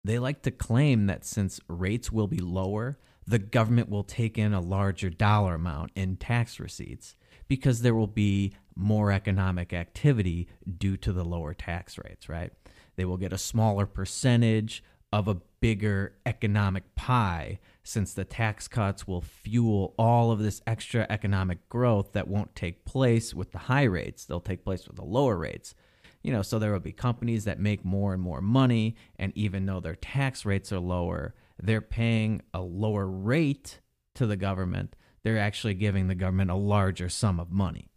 They 0.03 0.19
like 0.19 0.43
to 0.43 0.51
claim 0.51 1.07
that 1.07 1.25
since 1.25 1.61
rates 1.69 2.11
will 2.11 2.29
be 2.29 2.39
lower, 2.39 2.99
the 3.27 3.39
government 3.39 3.91
will 3.91 4.05
take 4.05 4.39
in 4.39 4.55
a 4.55 4.61
larger 4.61 5.11
dollar 5.11 5.55
amount 5.55 5.93
in 5.95 6.17
tax 6.17 6.59
receipts 6.59 7.15
because 7.47 7.83
there 7.83 7.95
will 7.95 8.07
be 8.07 8.55
more 8.75 9.13
economic 9.13 9.73
activity 9.73 10.49
due 10.79 10.97
to 10.97 11.13
the 11.13 11.25
lower 11.25 11.53
tax 11.53 11.99
rates, 11.99 12.29
right? 12.29 12.53
They 12.99 13.07
will 13.07 13.17
get 13.17 13.33
a 13.33 13.39
smaller 13.39 13.87
percentage 13.87 14.85
of 15.11 15.27
a 15.27 15.39
bigger 15.61 16.13
economic 16.27 16.95
pie 16.95 17.61
since 17.83 18.13
the 18.13 18.27
tax 18.27 18.69
cuts 18.69 19.09
will 19.09 19.23
fuel 19.23 19.95
all 19.99 20.31
of 20.31 20.41
this 20.41 20.61
extra 20.67 21.07
economic 21.09 21.67
growth 21.71 22.13
that 22.13 22.29
won't 22.29 22.55
take 22.55 22.85
place 22.85 23.33
with 23.33 23.53
the 23.53 23.59
high 23.59 23.85
rates. 23.85 24.27
They'll 24.27 24.41
take 24.41 24.63
place 24.63 24.87
with 24.87 24.97
the 24.97 25.05
lower 25.05 25.39
rates 25.39 25.75
you 26.23 26.33
know, 26.33 26.43
so 26.43 26.59
there 26.59 26.73
will 26.73 26.81
be 26.81 26.93
companies 26.93 27.45
that 27.45 27.61
make 27.61 27.85
more 27.85 28.13
and 28.13 28.23
more 28.23 28.41
money, 28.41 28.97
and 29.19 29.33
even 29.37 29.67
though 29.67 29.81
their 29.81 29.95
tax 29.95 30.45
rates 30.45 30.73
are 30.73 30.81
lower, 30.81 31.35
they're 31.59 31.81
paying 31.81 32.43
a 32.53 32.61
lower 32.61 33.07
rate 33.07 33.81
to 34.15 34.27
the 34.27 34.37
government. 34.37 34.97
They're 35.23 35.39
actually 35.39 35.75
giving 35.75 36.09
the 36.09 36.15
government 36.15 36.51
a 36.51 36.57
larger 36.57 37.09
sum 37.09 37.39
of 37.39 37.51
money. 37.51 37.91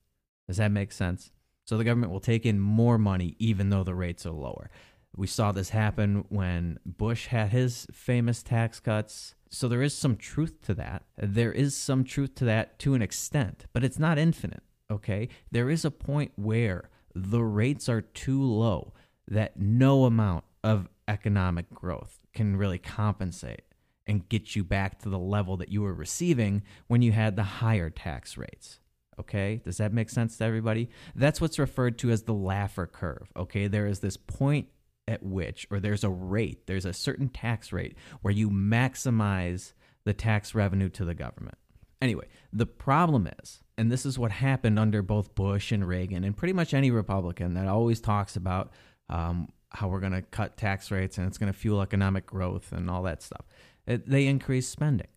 Does 0.47 0.57
that 0.57 0.71
make 0.71 0.91
sense? 0.91 1.31
So 1.65 1.77
the 1.77 1.83
government 1.83 2.11
will 2.11 2.19
take 2.19 2.45
in 2.45 2.59
more 2.59 2.97
money 2.97 3.35
even 3.39 3.69
though 3.69 3.83
the 3.83 3.95
rates 3.95 4.25
are 4.25 4.31
lower. 4.31 4.69
We 5.15 5.27
saw 5.27 5.51
this 5.51 5.69
happen 5.69 6.25
when 6.29 6.79
Bush 6.85 7.27
had 7.27 7.49
his 7.49 7.87
famous 7.91 8.41
tax 8.41 8.79
cuts. 8.79 9.35
So 9.49 9.67
there 9.67 9.81
is 9.81 9.93
some 9.93 10.15
truth 10.15 10.61
to 10.63 10.73
that. 10.75 11.03
There 11.17 11.51
is 11.51 11.75
some 11.75 12.03
truth 12.03 12.35
to 12.35 12.45
that 12.45 12.79
to 12.79 12.93
an 12.93 13.01
extent, 13.01 13.65
but 13.73 13.83
it's 13.83 13.99
not 13.99 14.17
infinite, 14.17 14.63
okay? 14.89 15.27
There 15.51 15.69
is 15.69 15.83
a 15.83 15.91
point 15.91 16.31
where 16.35 16.89
the 17.13 17.43
rates 17.43 17.89
are 17.89 18.01
too 18.01 18.41
low 18.41 18.93
that 19.27 19.59
no 19.59 20.05
amount 20.05 20.45
of 20.63 20.87
economic 21.07 21.69
growth 21.73 22.19
can 22.33 22.55
really 22.55 22.79
compensate 22.79 23.63
and 24.07 24.29
get 24.29 24.55
you 24.55 24.63
back 24.63 24.99
to 24.99 25.09
the 25.09 25.19
level 25.19 25.57
that 25.57 25.69
you 25.69 25.81
were 25.81 25.93
receiving 25.93 26.63
when 26.87 27.01
you 27.01 27.11
had 27.11 27.35
the 27.35 27.43
higher 27.43 27.89
tax 27.89 28.37
rates. 28.37 28.79
Okay, 29.19 29.61
does 29.63 29.77
that 29.77 29.93
make 29.93 30.09
sense 30.09 30.37
to 30.37 30.45
everybody? 30.45 30.89
That's 31.15 31.41
what's 31.41 31.59
referred 31.59 31.97
to 31.99 32.09
as 32.11 32.23
the 32.23 32.33
Laffer 32.33 32.91
curve. 32.91 33.31
Okay, 33.35 33.67
there 33.67 33.85
is 33.85 33.99
this 33.99 34.17
point 34.17 34.69
at 35.07 35.23
which, 35.23 35.67
or 35.71 35.79
there's 35.79 36.03
a 36.03 36.09
rate, 36.09 36.67
there's 36.67 36.85
a 36.85 36.93
certain 36.93 37.29
tax 37.29 37.71
rate 37.71 37.95
where 38.21 38.33
you 38.33 38.49
maximize 38.49 39.73
the 40.03 40.13
tax 40.13 40.55
revenue 40.55 40.89
to 40.89 41.05
the 41.05 41.13
government. 41.13 41.57
Anyway, 42.01 42.27
the 42.51 42.65
problem 42.65 43.29
is, 43.41 43.61
and 43.77 43.91
this 43.91 44.05
is 44.05 44.17
what 44.17 44.31
happened 44.31 44.79
under 44.79 45.01
both 45.01 45.35
Bush 45.35 45.71
and 45.71 45.87
Reagan, 45.87 46.23
and 46.23 46.35
pretty 46.35 46.53
much 46.53 46.73
any 46.73 46.91
Republican 46.91 47.53
that 47.53 47.67
always 47.67 47.99
talks 47.99 48.35
about 48.35 48.71
um, 49.09 49.49
how 49.69 49.87
we're 49.87 49.99
going 49.99 50.11
to 50.11 50.21
cut 50.21 50.57
tax 50.57 50.91
rates 50.91 51.17
and 51.17 51.27
it's 51.27 51.37
going 51.37 51.51
to 51.51 51.57
fuel 51.57 51.81
economic 51.81 52.25
growth 52.25 52.71
and 52.71 52.89
all 52.89 53.03
that 53.03 53.21
stuff. 53.21 53.45
It, 53.87 54.09
they 54.09 54.27
increase 54.27 54.67
spending. 54.67 55.07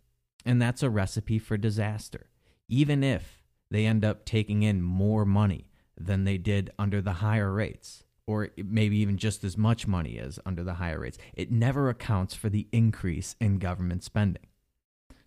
And 0.46 0.60
that's 0.60 0.82
a 0.82 0.90
recipe 0.90 1.38
for 1.38 1.56
disaster. 1.56 2.26
Even 2.68 3.02
if 3.02 3.42
they 3.70 3.86
end 3.86 4.04
up 4.04 4.24
taking 4.24 4.62
in 4.62 4.82
more 4.82 5.24
money 5.24 5.70
than 5.98 6.24
they 6.24 6.38
did 6.38 6.70
under 6.78 7.00
the 7.00 7.14
higher 7.14 7.52
rates, 7.52 8.03
or 8.26 8.50
maybe 8.56 8.96
even 8.98 9.16
just 9.16 9.44
as 9.44 9.56
much 9.56 9.86
money 9.86 10.18
as 10.18 10.38
under 10.46 10.64
the 10.64 10.74
higher 10.74 11.00
rates, 11.00 11.18
it 11.34 11.50
never 11.50 11.88
accounts 11.88 12.34
for 12.34 12.48
the 12.48 12.66
increase 12.72 13.36
in 13.40 13.58
government 13.58 14.02
spending. 14.02 14.46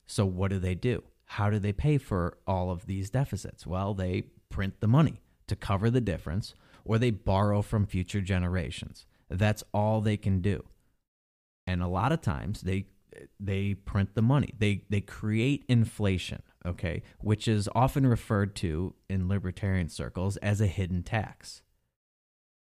So, 0.06 0.26
what 0.26 0.52
do 0.52 0.60
they 0.60 0.76
do? 0.76 1.04
How 1.26 1.50
do 1.50 1.60
they 1.60 1.74
pay 1.74 1.98
for 1.98 2.38
all 2.48 2.72
of 2.72 2.86
these 2.86 3.10
deficits? 3.10 3.68
Well, 3.68 3.94
they 3.94 4.24
print 4.50 4.80
the 4.80 4.88
money 4.88 5.22
to 5.48 5.56
cover 5.56 5.90
the 5.90 6.02
difference, 6.02 6.54
or 6.86 6.98
they 6.98 7.12
borrow 7.12 7.62
from 7.62 7.86
future 7.86 8.22
generations. 8.22 9.06
That's 9.30 9.64
all 9.74 10.02
they 10.02 10.18
can 10.18 10.42
do. 10.42 10.66
And 11.66 11.84
a 11.84 11.88
lot 11.88 12.12
of 12.12 12.22
times 12.22 12.62
they 12.62 12.88
they 13.40 13.74
print 13.74 14.16
the 14.16 14.22
money. 14.22 14.54
They 14.58 14.84
they 14.90 15.02
create 15.02 15.66
inflation, 15.68 16.42
okay, 16.66 17.04
which 17.20 17.48
is 17.48 17.68
often 17.76 18.08
referred 18.08 18.56
to 18.58 18.96
in 19.10 19.28
libertarian 19.28 19.90
circles 19.90 20.38
as 20.38 20.62
a 20.62 20.68
hidden 20.68 21.04
tax. 21.04 21.62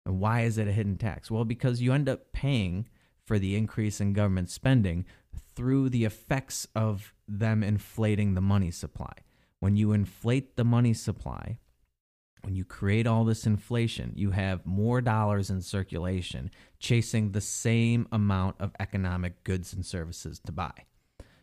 And 0.07 0.21
why 0.21 0.43
is 0.43 0.57
it 0.57 0.69
a 0.69 0.73
hidden 0.73 0.97
tax? 0.97 1.31
Well, 1.31 1.45
because 1.45 1.83
you 1.83 1.93
end 1.93 2.09
up 2.09 2.33
paying 2.33 2.89
for 3.27 3.41
the 3.41 3.57
increase 3.57 4.01
in 4.01 4.13
government 4.13 4.49
spending 4.49 5.05
through 5.57 5.91
the 5.91 6.05
effects 6.05 6.69
of 6.77 7.13
them 7.27 7.65
inflating 7.65 8.35
the 8.35 8.41
money 8.41 8.71
supply. 8.71 9.13
When 9.59 9.77
you 9.77 9.93
inflate 9.93 10.57
the 10.57 10.65
money 10.65 10.95
supply, 10.95 11.59
when 12.43 12.55
you 12.55 12.65
create 12.65 13.09
all 13.09 13.25
this 13.25 13.47
inflation, 13.47 14.13
you 14.15 14.31
have 14.31 14.65
more 14.65 15.01
dollars 15.01 15.51
in 15.51 15.61
circulation 15.61 16.53
chasing 16.79 17.33
the 17.33 17.41
same 17.41 18.07
amount 18.13 18.57
of 18.61 18.73
economic 18.79 19.43
goods 19.43 19.73
and 19.73 19.85
services 19.85 20.39
to 20.47 20.53
buy. 20.53 20.85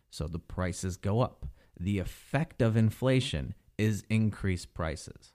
So 0.09 0.27
the 0.27 0.39
prices 0.39 0.95
go 0.95 1.19
up. 1.19 1.47
The 1.77 1.99
effect 1.99 2.61
of 2.61 2.77
inflation 2.77 3.55
is 3.77 4.05
increased 4.09 4.73
prices. 4.73 5.33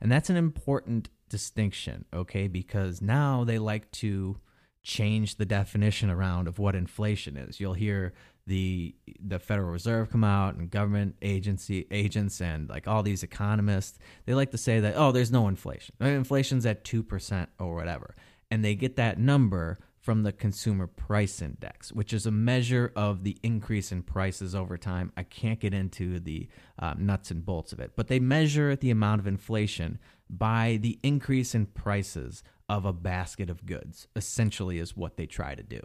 And 0.00 0.12
that's 0.12 0.28
an 0.28 0.36
important 0.36 1.08
distinction, 1.28 2.04
okay? 2.12 2.48
Because 2.48 3.00
now 3.00 3.44
they 3.44 3.58
like 3.58 3.90
to 3.92 4.38
change 4.82 5.36
the 5.36 5.44
definition 5.44 6.10
around 6.10 6.48
of 6.48 6.58
what 6.58 6.74
inflation 6.74 7.36
is. 7.36 7.60
You'll 7.60 7.74
hear 7.74 8.14
the 8.46 8.94
the 9.20 9.38
Federal 9.38 9.70
Reserve 9.70 10.10
come 10.10 10.24
out 10.24 10.54
and 10.54 10.70
government 10.70 11.16
agency 11.20 11.86
agents 11.90 12.40
and 12.40 12.68
like 12.68 12.88
all 12.88 13.02
these 13.02 13.22
economists. 13.22 13.98
They 14.24 14.34
like 14.34 14.50
to 14.52 14.58
say 14.58 14.80
that 14.80 14.94
oh, 14.96 15.12
there's 15.12 15.30
no 15.30 15.48
inflation. 15.48 15.94
Inflation's 16.00 16.64
at 16.66 16.84
two 16.84 17.02
percent 17.02 17.50
or 17.60 17.74
whatever, 17.74 18.16
and 18.50 18.64
they 18.64 18.74
get 18.74 18.96
that 18.96 19.18
number 19.18 19.78
from 20.00 20.22
the 20.22 20.32
Consumer 20.32 20.86
Price 20.86 21.42
Index, 21.42 21.92
which 21.92 22.14
is 22.14 22.24
a 22.24 22.30
measure 22.30 22.92
of 22.96 23.24
the 23.24 23.36
increase 23.42 23.92
in 23.92 24.02
prices 24.02 24.54
over 24.54 24.78
time. 24.78 25.12
I 25.18 25.22
can't 25.24 25.60
get 25.60 25.74
into 25.74 26.18
the 26.18 26.48
uh, 26.78 26.94
nuts 26.96 27.30
and 27.30 27.44
bolts 27.44 27.74
of 27.74 27.80
it, 27.80 27.92
but 27.94 28.08
they 28.08 28.18
measure 28.18 28.74
the 28.74 28.90
amount 28.90 29.20
of 29.20 29.26
inflation 29.26 29.98
by 30.30 30.78
the 30.80 30.98
increase 31.02 31.54
in 31.54 31.66
prices 31.66 32.42
of 32.68 32.84
a 32.84 32.92
basket 32.92 33.48
of 33.48 33.66
goods, 33.66 34.08
essentially, 34.14 34.78
is 34.78 34.96
what 34.96 35.16
they 35.16 35.26
try 35.26 35.54
to 35.54 35.62
do. 35.62 35.80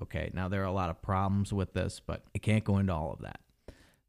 Okay, 0.00 0.30
now 0.32 0.48
there 0.48 0.62
are 0.62 0.66
a 0.66 0.72
lot 0.72 0.90
of 0.90 1.02
problems 1.02 1.52
with 1.52 1.74
this, 1.74 2.00
but 2.04 2.24
I 2.34 2.38
can't 2.38 2.64
go 2.64 2.78
into 2.78 2.94
all 2.94 3.12
of 3.12 3.20
that. 3.22 3.40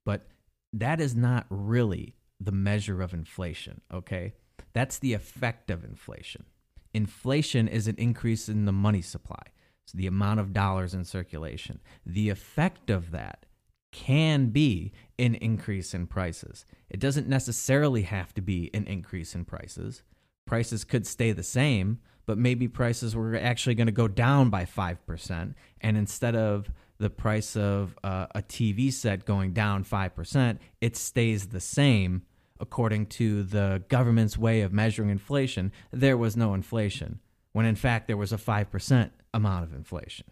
But 0.06 0.28
that 0.72 1.02
is 1.02 1.16
not 1.16 1.46
really 1.50 2.16
the 2.40 2.52
measure 2.52 3.02
of 3.02 3.14
inflation, 3.14 3.82
okay? 3.94 4.34
That's 4.74 5.00
the 5.00 5.14
effect 5.14 5.70
of 5.70 5.84
inflation. 5.84 6.46
Inflation 6.94 7.68
is 7.68 7.88
an 7.88 7.96
increase 7.98 8.48
in 8.48 8.66
the 8.66 8.72
money 8.72 9.02
supply, 9.02 9.44
so 9.86 9.98
the 9.98 10.08
amount 10.08 10.40
of 10.40 10.54
dollars 10.54 10.94
in 10.94 11.04
circulation. 11.04 11.80
The 12.06 12.30
effect 12.30 12.90
of 12.90 13.12
that 13.12 13.46
can 13.92 14.48
be 14.48 14.92
an 15.20 15.36
increase 15.36 15.94
in 15.94 16.08
prices. 16.08 16.66
It 16.94 17.00
doesn't 17.00 17.28
necessarily 17.28 18.04
have 18.04 18.34
to 18.36 18.42
be 18.42 18.70
an 18.74 18.86
increase 18.86 19.34
in 19.34 19.46
prices. 19.46 20.04
Prices 20.46 20.84
could 20.84 21.08
stay 21.08 21.32
the 21.32 21.44
same, 21.44 22.00
but 22.28 22.38
maybe 22.38 22.68
prices 22.68 23.16
were 23.16 23.36
actually 23.36 23.76
going 23.76 23.88
to 23.88 23.92
go 23.92 24.08
down 24.08 24.52
by 24.52 24.66
5%. 24.66 25.56
And 25.82 25.98
instead 25.98 26.36
of 26.36 26.72
the 27.00 27.10
price 27.10 27.56
of 27.58 27.98
uh, 28.04 28.28
a 28.36 28.44
TV 28.44 28.94
set 28.94 29.26
going 29.26 29.54
down 29.54 29.84
5%, 29.84 30.60
it 30.80 30.96
stays 30.96 31.48
the 31.48 31.60
same 31.60 32.22
according 32.60 33.08
to 33.08 33.44
the 33.44 33.84
government's 33.90 34.38
way 34.38 34.62
of 34.62 34.72
measuring 34.72 35.10
inflation. 35.10 35.72
There 35.92 36.16
was 36.16 36.38
no 36.38 36.54
inflation, 36.54 37.20
when 37.52 37.66
in 37.66 37.76
fact 37.76 38.08
there 38.08 38.16
was 38.16 38.32
a 38.32 38.38
5% 38.38 39.10
amount 39.34 39.64
of 39.64 39.74
inflation. 39.74 40.28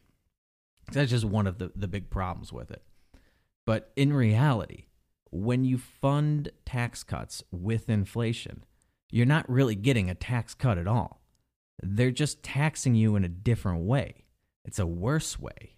That's 0.92 1.10
just 1.10 1.26
one 1.26 1.48
of 1.48 1.58
the, 1.58 1.72
the 1.76 1.88
big 1.88 2.10
problems 2.10 2.54
with 2.54 2.70
it. 2.70 2.84
But 3.66 3.92
in 3.96 4.14
reality, 4.14 4.86
when 5.32 5.64
you 5.64 5.78
fund 5.78 6.52
tax 6.66 7.04
cuts 7.04 7.44
with 7.52 7.90
inflation, 7.90 8.64
you're 9.10 9.26
not 9.26 9.50
really 9.50 9.76
getting 9.76 10.10
a 10.10 10.16
tax 10.16 10.54
cut 10.54 10.78
at 10.78 10.88
all 10.88 11.22
they're 11.82 12.12
just 12.12 12.44
taxing 12.44 12.96
you 12.96 13.16
in 13.16 13.24
a 13.24 13.30
different 13.30 13.84
way. 13.84 14.26
It's 14.64 14.80
a 14.80 14.86
worse 14.86 15.40
way. 15.40 15.78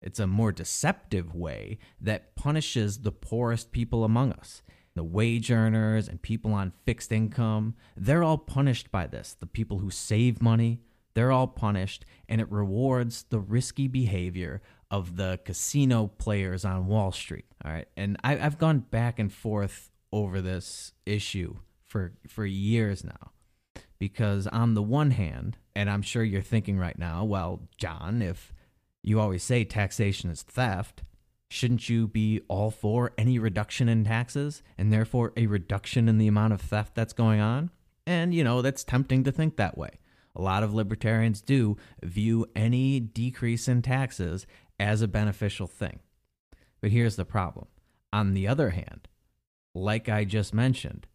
It's 0.00 0.20
a 0.20 0.26
more 0.26 0.52
deceptive 0.52 1.34
way 1.34 1.78
that 2.00 2.34
punishes 2.36 2.98
the 2.98 3.12
poorest 3.12 3.72
people 3.72 4.04
among 4.04 4.32
us. 4.32 4.62
The 4.94 5.04
wage 5.04 5.50
earners 5.50 6.08
and 6.08 6.22
people 6.22 6.52
on 6.52 6.72
fixed 6.84 7.12
income, 7.12 7.74
they're 7.96 8.22
all 8.22 8.38
punished 8.38 8.90
by 8.90 9.06
this. 9.06 9.36
The 9.38 9.46
people 9.46 9.78
who 9.78 9.90
save 9.90 10.40
money, 10.40 10.80
they're 11.14 11.32
all 11.32 11.48
punished, 11.48 12.04
and 12.28 12.40
it 12.40 12.50
rewards 12.50 13.24
the 13.24 13.40
risky 13.40 13.88
behavior 13.88 14.62
of 14.90 15.16
the 15.16 15.38
casino 15.44 16.08
players 16.08 16.64
on 16.64 16.86
Wall 16.86 17.12
Street. 17.12 17.44
All 17.64 17.72
right. 17.72 17.88
And 17.96 18.16
I, 18.24 18.36
have 18.36 18.58
gone 18.58 18.80
back 18.80 19.18
and 19.18 19.32
forth 19.32 19.90
over 20.12 20.40
this 20.40 20.92
issue 21.06 21.56
for, 21.86 22.12
for 22.26 22.44
years 22.44 23.04
now. 23.04 23.32
Because 23.98 24.46
on 24.46 24.74
the 24.74 24.82
one 24.82 25.10
hand, 25.10 25.58
and 25.76 25.90
I'm 25.90 26.02
sure 26.02 26.24
you're 26.24 26.40
thinking 26.42 26.78
right 26.78 26.98
now, 26.98 27.22
well, 27.24 27.68
John, 27.76 28.22
if 28.22 28.52
you 29.02 29.20
always 29.20 29.42
say 29.42 29.64
taxation 29.64 30.30
is 30.30 30.42
theft, 30.42 31.02
shouldn't 31.50 31.88
you 31.88 32.08
be 32.08 32.40
all 32.48 32.70
for 32.70 33.12
any 33.18 33.38
reduction 33.38 33.88
in 33.88 34.04
taxes 34.04 34.62
and 34.78 34.92
therefore 34.92 35.32
a 35.36 35.46
reduction 35.46 36.08
in 36.08 36.16
the 36.16 36.28
amount 36.28 36.54
of 36.54 36.62
theft 36.62 36.94
that's 36.94 37.12
going 37.12 37.40
on? 37.40 37.70
And, 38.06 38.34
you 38.34 38.42
know, 38.42 38.62
that's 38.62 38.84
tempting 38.84 39.22
to 39.24 39.32
think 39.32 39.56
that 39.56 39.76
way. 39.76 40.00
A 40.34 40.40
lot 40.40 40.62
of 40.62 40.72
libertarians 40.72 41.40
do 41.42 41.76
view 42.02 42.46
any 42.54 43.00
decrease 43.00 43.68
in 43.68 43.82
taxes 43.82 44.46
as 44.80 45.02
a 45.02 45.08
beneficial 45.08 45.66
thing. 45.66 46.00
But 46.80 46.90
here's 46.90 47.16
the 47.16 47.26
problem. 47.26 47.66
On 48.12 48.32
the 48.32 48.48
other 48.48 48.70
hand, 48.70 49.06
like 49.74 50.08
I 50.08 50.24
just 50.24 50.54
mentioned, 50.54 51.06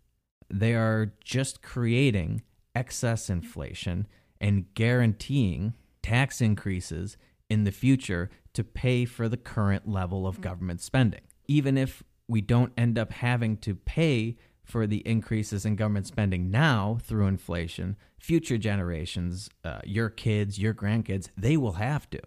they 0.49 0.75
are 0.75 1.13
just 1.23 1.61
creating 1.61 2.43
excess 2.75 3.29
inflation 3.29 4.07
and 4.39 4.71
guaranteeing 4.75 5.73
tax 6.03 6.39
increases 6.39 7.17
in 7.49 7.63
the 7.63 7.71
future 7.71 8.29
to 8.53 8.63
pay 8.63 9.03
for 9.03 9.27
the 9.27 9.37
current 9.37 9.89
level 9.89 10.27
of 10.27 10.41
government 10.41 10.79
spending. 10.79 11.21
Even 11.47 11.77
if 11.77 12.03
we 12.27 12.41
don't 12.41 12.71
end 12.77 12.97
up 12.99 13.11
having 13.11 13.57
to 13.57 13.73
pay 13.73 14.37
for 14.63 14.87
the 14.87 15.07
increases 15.07 15.65
in 15.65 15.75
government 15.75 16.07
spending 16.07 16.51
now 16.51 16.97
through 17.01 17.27
inflation, 17.27 17.97
future 18.19 18.57
generations, 18.57 19.49
uh, 19.63 19.79
your 19.83 20.09
kids, 20.09 20.59
your 20.59 20.73
grandkids, 20.73 21.29
they 21.35 21.57
will 21.57 21.73
have 21.73 22.09
to. 22.11 22.21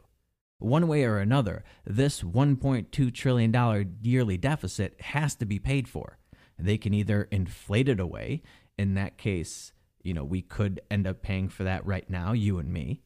One 0.58 0.88
way 0.88 1.04
or 1.04 1.18
another, 1.18 1.64
this 1.84 2.22
$1.2 2.22 3.14
trillion 3.14 3.96
yearly 4.02 4.36
deficit 4.36 5.00
has 5.00 5.34
to 5.36 5.46
be 5.46 5.58
paid 5.58 5.88
for. 5.88 6.18
They 6.58 6.78
can 6.78 6.92
either 6.92 7.28
inflate 7.30 7.88
it 7.88 8.00
away, 8.00 8.42
in 8.76 8.94
that 8.94 9.18
case, 9.18 9.72
you 10.02 10.14
know, 10.14 10.24
we 10.24 10.42
could 10.42 10.80
end 10.90 11.06
up 11.06 11.22
paying 11.22 11.48
for 11.48 11.64
that 11.64 11.84
right 11.84 12.08
now, 12.08 12.32
you 12.32 12.58
and 12.58 12.72
me. 12.72 13.02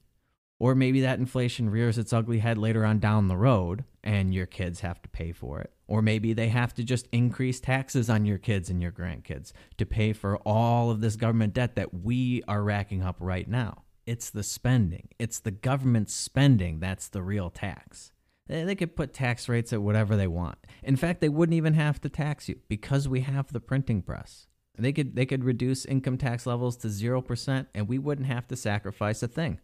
Or 0.59 0.75
maybe 0.75 1.01
that 1.01 1.19
inflation 1.19 1.69
rears 1.69 1.99
its 1.99 2.13
ugly 2.13 2.39
head 2.39 2.57
later 2.57 2.85
on 2.85 3.01
down 3.01 3.27
the 3.27 3.37
road 3.37 3.85
and 4.05 4.33
your 4.33 4.47
kids 4.47 4.81
have 4.81 5.03
to 5.03 5.09
pay 5.09 5.33
for 5.33 5.61
it. 5.61 5.73
Or 5.89 6.03
maybe 6.03 6.33
they 6.33 6.49
have 6.49 6.73
to 6.75 6.85
just 6.85 7.09
increase 7.11 7.59
taxes 7.59 8.09
on 8.09 8.25
your 8.25 8.39
kids 8.39 8.71
and 8.71 8.81
your 8.81 8.93
grandkids 8.93 9.53
to 9.79 9.85
pay 9.85 10.13
for 10.13 10.37
all 10.39 10.91
of 10.91 11.01
this 11.01 11.17
government 11.17 11.55
debt 11.55 11.75
that 11.75 11.93
we 11.93 12.45
are 12.47 12.63
racking 12.63 13.03
up 13.03 13.17
right 13.19 13.49
now. 13.49 13.83
It's 14.07 14.31
the 14.31 14.43
spending, 14.43 15.09
it's 15.19 15.39
the 15.39 15.51
government 15.51 16.11
spending 16.11 16.81
that's 16.81 17.09
the 17.09 17.23
real 17.23 17.51
tax. 17.51 18.13
They 18.49 18.75
could 18.75 18.97
put 18.97 19.15
tax 19.15 19.49
rates 19.49 19.73
at 19.73 19.83
whatever 19.83 20.17
they 20.17 20.27
want. 20.27 20.59
In 20.83 20.97
fact, 20.97 21.21
they 21.21 21.29
wouldn't 21.29 21.57
even 21.57 21.75
have 21.75 22.01
to 22.01 22.09
tax 22.09 22.49
you 22.49 22.59
because 22.69 23.09
we 23.09 23.21
have 23.21 23.53
the 23.53 23.61
printing 23.61 24.03
press. 24.03 24.49
They 24.77 24.93
could 24.93 25.15
they 25.15 25.27
could 25.27 25.45
reduce 25.45 25.85
income 25.85 26.19
tax 26.19 26.47
levels 26.47 26.77
to 26.79 26.89
0% 26.89 27.67
and 27.75 27.89
we 27.89 27.99
wouldn't 27.99 28.27
have 28.27 28.49
to 28.49 28.57
sacrifice 28.57 29.23
a 29.23 29.29
thing 29.29 29.61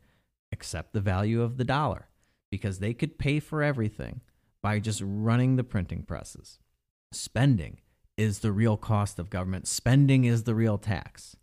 except 0.53 0.93
the 0.93 1.01
value 1.01 1.43
of 1.43 1.57
the 1.57 1.65
dollar 1.65 2.09
because 2.51 2.79
they 2.79 2.95
could 2.95 3.19
pay 3.19 3.41
for 3.41 3.63
everything 3.63 4.21
by 4.63 4.79
just 4.79 5.03
running 5.05 5.57
the 5.57 5.65
printing 5.65 6.03
presses. 6.03 6.59
Spending 7.13 7.79
is 8.17 8.41
the 8.41 8.53
real 8.53 8.77
cost 8.77 9.19
of 9.19 9.31
government. 9.31 9.67
Spending 9.67 10.25
is 10.25 10.43
the 10.43 10.55
real 10.55 10.79
tax. 10.79 11.37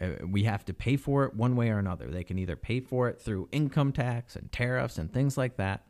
Uh, 0.00 0.26
we 0.26 0.44
have 0.44 0.64
to 0.64 0.74
pay 0.74 0.96
for 0.96 1.24
it 1.24 1.34
one 1.34 1.56
way 1.56 1.70
or 1.70 1.78
another. 1.78 2.08
They 2.08 2.24
can 2.24 2.38
either 2.38 2.56
pay 2.56 2.80
for 2.80 3.08
it 3.08 3.20
through 3.20 3.48
income 3.50 3.92
tax 3.92 4.36
and 4.36 4.50
tariffs 4.52 4.98
and 4.98 5.12
things 5.12 5.36
like 5.36 5.56
that, 5.56 5.86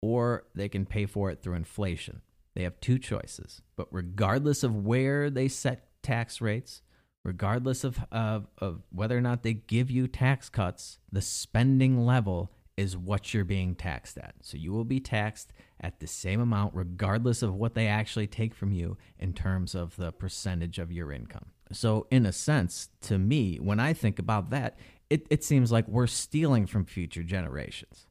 or 0.00 0.44
they 0.54 0.68
can 0.68 0.86
pay 0.86 1.06
for 1.06 1.30
it 1.30 1.42
through 1.42 1.54
inflation. 1.54 2.22
They 2.54 2.62
have 2.62 2.80
two 2.80 2.98
choices. 2.98 3.62
But 3.76 3.88
regardless 3.90 4.62
of 4.62 4.84
where 4.84 5.30
they 5.30 5.48
set 5.48 5.88
tax 6.02 6.40
rates, 6.40 6.82
regardless 7.24 7.82
of, 7.82 7.98
of, 8.12 8.46
of 8.58 8.82
whether 8.90 9.16
or 9.16 9.22
not 9.22 9.42
they 9.42 9.54
give 9.54 9.90
you 9.90 10.06
tax 10.06 10.48
cuts, 10.48 10.98
the 11.10 11.22
spending 11.22 12.04
level 12.04 12.52
is 12.76 12.96
what 12.96 13.32
you're 13.32 13.44
being 13.44 13.74
taxed 13.74 14.18
at. 14.18 14.34
So 14.42 14.56
you 14.56 14.72
will 14.72 14.84
be 14.84 15.00
taxed 15.00 15.52
at 15.80 16.00
the 16.00 16.06
same 16.06 16.40
amount, 16.40 16.74
regardless 16.74 17.42
of 17.42 17.54
what 17.54 17.74
they 17.74 17.86
actually 17.86 18.26
take 18.26 18.54
from 18.54 18.72
you 18.72 18.96
in 19.18 19.32
terms 19.32 19.74
of 19.74 19.96
the 19.96 20.12
percentage 20.12 20.78
of 20.78 20.92
your 20.92 21.12
income. 21.12 21.46
So, 21.74 22.06
in 22.10 22.26
a 22.26 22.32
sense, 22.32 22.88
to 23.02 23.18
me, 23.18 23.56
when 23.56 23.80
I 23.80 23.92
think 23.92 24.18
about 24.18 24.50
that, 24.50 24.78
it, 25.10 25.26
it 25.30 25.44
seems 25.44 25.70
like 25.70 25.86
we're 25.88 26.06
stealing 26.06 26.66
from 26.66 26.84
future 26.84 27.22
generations. 27.22 28.06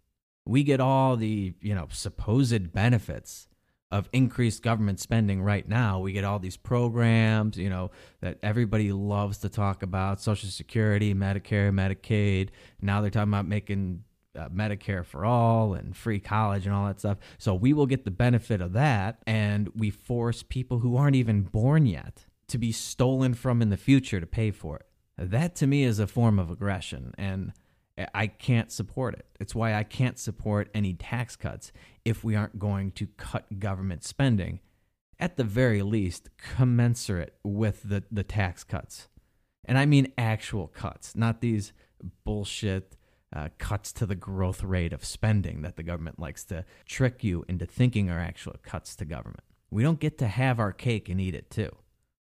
We 0.45 0.63
get 0.63 0.79
all 0.79 1.15
the, 1.15 1.53
you 1.61 1.73
know, 1.73 1.87
supposed 1.89 2.73
benefits 2.73 3.47
of 3.91 4.09
increased 4.11 4.63
government 4.63 4.99
spending 4.99 5.41
right 5.41 5.67
now. 5.67 5.99
We 5.99 6.13
get 6.13 6.23
all 6.23 6.39
these 6.39 6.57
programs, 6.57 7.57
you 7.57 7.69
know, 7.69 7.91
that 8.21 8.39
everybody 8.41 8.91
loves 8.91 9.37
to 9.39 9.49
talk 9.49 9.83
about 9.83 10.19
Social 10.19 10.49
Security, 10.49 11.13
Medicare, 11.13 11.71
Medicaid. 11.71 12.49
Now 12.81 13.01
they're 13.01 13.11
talking 13.11 13.31
about 13.31 13.47
making 13.47 14.03
uh, 14.37 14.49
Medicare 14.49 15.05
for 15.05 15.25
all 15.25 15.75
and 15.75 15.95
free 15.95 16.19
college 16.19 16.65
and 16.65 16.73
all 16.73 16.87
that 16.87 16.99
stuff. 16.99 17.19
So 17.37 17.53
we 17.53 17.71
will 17.71 17.85
get 17.85 18.03
the 18.03 18.11
benefit 18.11 18.61
of 18.61 18.73
that. 18.73 19.19
And 19.27 19.69
we 19.75 19.91
force 19.91 20.41
people 20.41 20.79
who 20.79 20.97
aren't 20.97 21.15
even 21.15 21.43
born 21.43 21.85
yet 21.85 22.25
to 22.53 22.59
be 22.59 22.71
stolen 22.71 23.33
from 23.33 23.63
in 23.63 23.71
the 23.71 23.77
future 23.77 24.19
to 24.19 24.27
pay 24.27 24.51
for 24.51 24.77
it. 24.77 24.85
That 25.17 25.55
to 25.55 25.65
me 25.65 25.83
is 25.83 25.97
a 25.97 26.05
form 26.05 26.37
of 26.37 26.51
aggression. 26.51 27.11
And 27.17 27.51
I 28.13 28.27
can't 28.27 28.71
support 28.71 29.15
it. 29.15 29.25
It's 29.39 29.55
why 29.55 29.73
I 29.73 29.81
can't 29.81 30.19
support 30.19 30.69
any 30.75 30.93
tax 30.93 31.35
cuts 31.35 31.71
if 32.05 32.23
we 32.23 32.35
aren't 32.35 32.59
going 32.59 32.91
to 32.91 33.07
cut 33.17 33.59
government 33.59 34.03
spending, 34.03 34.59
at 35.19 35.35
the 35.35 35.43
very 35.43 35.81
least, 35.81 36.29
commensurate 36.37 37.33
with 37.43 37.81
the, 37.89 38.03
the 38.11 38.23
tax 38.23 38.63
cuts. 38.63 39.07
And 39.65 39.79
I 39.79 39.87
mean 39.87 40.13
actual 40.15 40.67
cuts, 40.67 41.15
not 41.15 41.41
these 41.41 41.73
bullshit 42.23 42.95
uh, 43.35 43.49
cuts 43.57 43.91
to 43.93 44.05
the 44.05 44.13
growth 44.13 44.63
rate 44.63 44.93
of 44.93 45.03
spending 45.03 45.63
that 45.63 45.75
the 45.75 45.81
government 45.81 46.19
likes 46.19 46.43
to 46.45 46.65
trick 46.85 47.23
you 47.23 47.45
into 47.47 47.65
thinking 47.65 48.11
are 48.11 48.19
actual 48.19 48.57
cuts 48.61 48.95
to 48.97 49.05
government. 49.05 49.43
We 49.71 49.81
don't 49.81 49.99
get 49.99 50.19
to 50.19 50.27
have 50.27 50.59
our 50.59 50.71
cake 50.71 51.09
and 51.09 51.19
eat 51.19 51.33
it 51.33 51.49
too. 51.49 51.71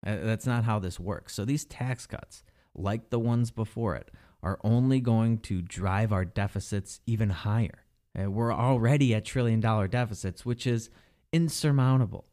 Uh, 0.06 0.18
that's 0.22 0.46
not 0.46 0.64
how 0.64 0.80
this 0.80 1.00
works. 1.00 1.34
So 1.34 1.46
these 1.46 1.66
tax 1.66 2.06
cuts, 2.06 2.44
like 2.76 3.10
the 3.10 3.20
ones 3.20 3.52
before 3.52 3.96
it, 3.96 4.12
are 4.42 4.60
only 4.64 5.00
going 5.02 5.40
to 5.40 5.62
drive 5.62 6.14
our 6.14 6.26
deficits 6.26 7.02
even 7.06 7.30
higher. 7.30 7.86
Uh, 8.18 8.32
we're 8.32 8.54
already 8.54 9.14
at 9.14 9.26
trillion 9.26 9.60
dollar 9.60 9.88
deficits, 9.88 10.46
which 10.46 10.66
is 10.66 10.90
insurmountable. 11.32 12.26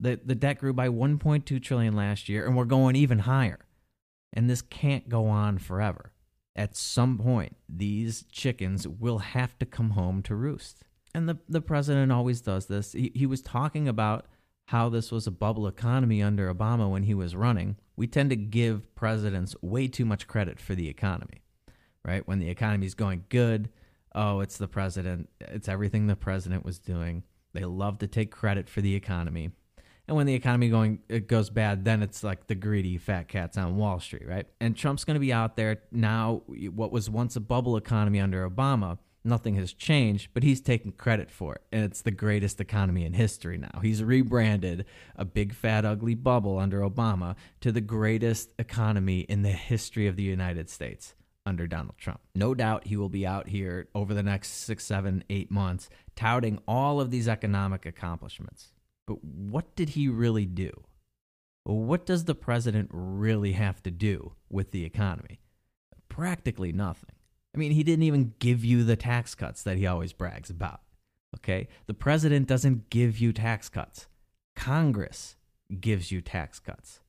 The, 0.00 0.20
the 0.24 0.34
debt 0.34 0.58
grew 0.58 0.72
by 0.72 0.88
1.2 0.88 1.60
trillion 1.62 1.94
last 1.94 2.28
year 2.28 2.46
and 2.46 2.56
we're 2.56 2.64
going 2.64 2.94
even 2.96 3.20
higher. 3.20 3.58
And 4.32 4.48
this 4.48 4.62
can't 4.62 5.08
go 5.08 5.26
on 5.26 5.58
forever. 5.58 6.12
At 6.54 6.76
some 6.76 7.18
point, 7.18 7.56
these 7.68 8.24
chickens 8.30 8.86
will 8.86 9.18
have 9.18 9.58
to 9.58 9.66
come 9.66 9.90
home 9.90 10.22
to 10.22 10.34
roost. 10.34 10.84
And 11.14 11.28
the, 11.28 11.38
the 11.48 11.60
president 11.60 12.12
always 12.12 12.40
does 12.40 12.66
this. 12.66 12.92
He, 12.92 13.12
he 13.14 13.26
was 13.26 13.42
talking 13.42 13.88
about 13.88 14.26
how 14.68 14.90
this 14.90 15.10
was 15.10 15.26
a 15.26 15.30
bubble 15.30 15.66
economy 15.66 16.22
under 16.22 16.52
Obama 16.52 16.90
when 16.90 17.04
he 17.04 17.14
was 17.14 17.34
running. 17.34 17.74
We 17.96 18.06
tend 18.06 18.28
to 18.28 18.36
give 18.36 18.94
presidents 18.94 19.56
way 19.62 19.88
too 19.88 20.04
much 20.04 20.26
credit 20.26 20.60
for 20.60 20.74
the 20.74 20.88
economy, 20.90 21.40
right? 22.04 22.26
When 22.28 22.38
the 22.38 22.50
economy 22.50 22.84
is 22.84 22.94
going 22.94 23.24
good, 23.30 23.70
oh, 24.14 24.40
it's 24.40 24.58
the 24.58 24.68
president, 24.68 25.30
it's 25.40 25.70
everything 25.70 26.06
the 26.06 26.16
president 26.16 26.66
was 26.66 26.78
doing. 26.78 27.22
They 27.54 27.64
love 27.64 27.96
to 28.00 28.06
take 28.06 28.30
credit 28.30 28.68
for 28.68 28.82
the 28.82 28.94
economy. 28.94 29.52
And 30.06 30.18
when 30.18 30.26
the 30.26 30.34
economy 30.34 30.68
going 30.68 30.98
it 31.08 31.28
goes 31.28 31.48
bad, 31.48 31.86
then 31.86 32.02
it's 32.02 32.22
like 32.22 32.46
the 32.46 32.54
greedy 32.54 32.98
fat 32.98 33.26
cats 33.26 33.56
on 33.56 33.78
Wall 33.78 34.00
Street, 34.00 34.28
right? 34.28 34.46
And 34.60 34.76
Trump's 34.76 35.04
going 35.04 35.14
to 35.14 35.20
be 35.20 35.32
out 35.32 35.56
there 35.56 35.80
now. 35.90 36.42
What 36.74 36.92
was 36.92 37.08
once 37.08 37.36
a 37.36 37.40
bubble 37.40 37.78
economy 37.78 38.20
under 38.20 38.46
Obama, 38.46 38.98
nothing 39.24 39.54
has 39.56 39.72
changed, 39.72 40.30
but 40.34 40.42
he's 40.42 40.60
taking 40.60 40.92
credit 40.92 41.30
for 41.30 41.56
it, 41.56 41.62
and 41.72 41.84
it's 41.84 42.02
the 42.02 42.10
greatest 42.10 42.60
economy 42.60 43.04
in 43.04 43.12
history 43.12 43.58
now. 43.58 43.80
He's 43.82 44.02
rebranded 44.02 44.84
a 45.16 45.24
big 45.24 45.54
fat 45.54 45.84
ugly 45.84 46.14
bubble 46.14 46.58
under 46.58 46.80
Obama 46.80 47.36
to 47.60 47.72
the 47.72 47.80
greatest 47.80 48.50
economy 48.58 49.20
in 49.20 49.42
the 49.42 49.50
history 49.50 50.06
of 50.06 50.16
the 50.16 50.22
United 50.22 50.70
States 50.70 51.14
under 51.46 51.66
Donald 51.66 51.96
Trump. 51.96 52.20
No 52.34 52.54
doubt 52.54 52.86
he 52.86 52.96
will 52.96 53.08
be 53.08 53.26
out 53.26 53.48
here 53.48 53.88
over 53.94 54.12
the 54.12 54.22
next 54.22 54.48
six, 54.48 54.84
seven, 54.84 55.24
eight 55.30 55.50
months 55.50 55.88
touting 56.14 56.58
all 56.68 57.00
of 57.00 57.10
these 57.10 57.26
economic 57.26 57.86
accomplishments. 57.86 58.72
But 59.06 59.24
what 59.24 59.74
did 59.74 59.90
he 59.90 60.08
really 60.08 60.44
do? 60.44 60.70
What 61.64 62.06
does 62.06 62.24
the 62.24 62.34
president 62.34 62.90
really 62.92 63.52
have 63.52 63.82
to 63.82 63.90
do 63.90 64.34
with 64.50 64.70
the 64.70 64.84
economy? 64.84 65.40
Practically 66.08 66.72
nothing. 66.72 67.10
I 67.58 67.60
mean, 67.60 67.72
he 67.72 67.82
didn't 67.82 68.04
even 68.04 68.34
give 68.38 68.64
you 68.64 68.84
the 68.84 68.94
tax 68.94 69.34
cuts 69.34 69.64
that 69.64 69.76
he 69.76 69.84
always 69.84 70.12
brags 70.12 70.48
about. 70.48 70.80
Okay? 71.34 71.66
The 71.88 71.94
president 71.94 72.46
doesn't 72.46 72.88
give 72.88 73.18
you 73.18 73.32
tax 73.32 73.68
cuts, 73.68 74.06
Congress 74.54 75.34
gives 75.80 76.12
you 76.12 76.20
tax 76.20 76.60
cuts. 76.60 77.00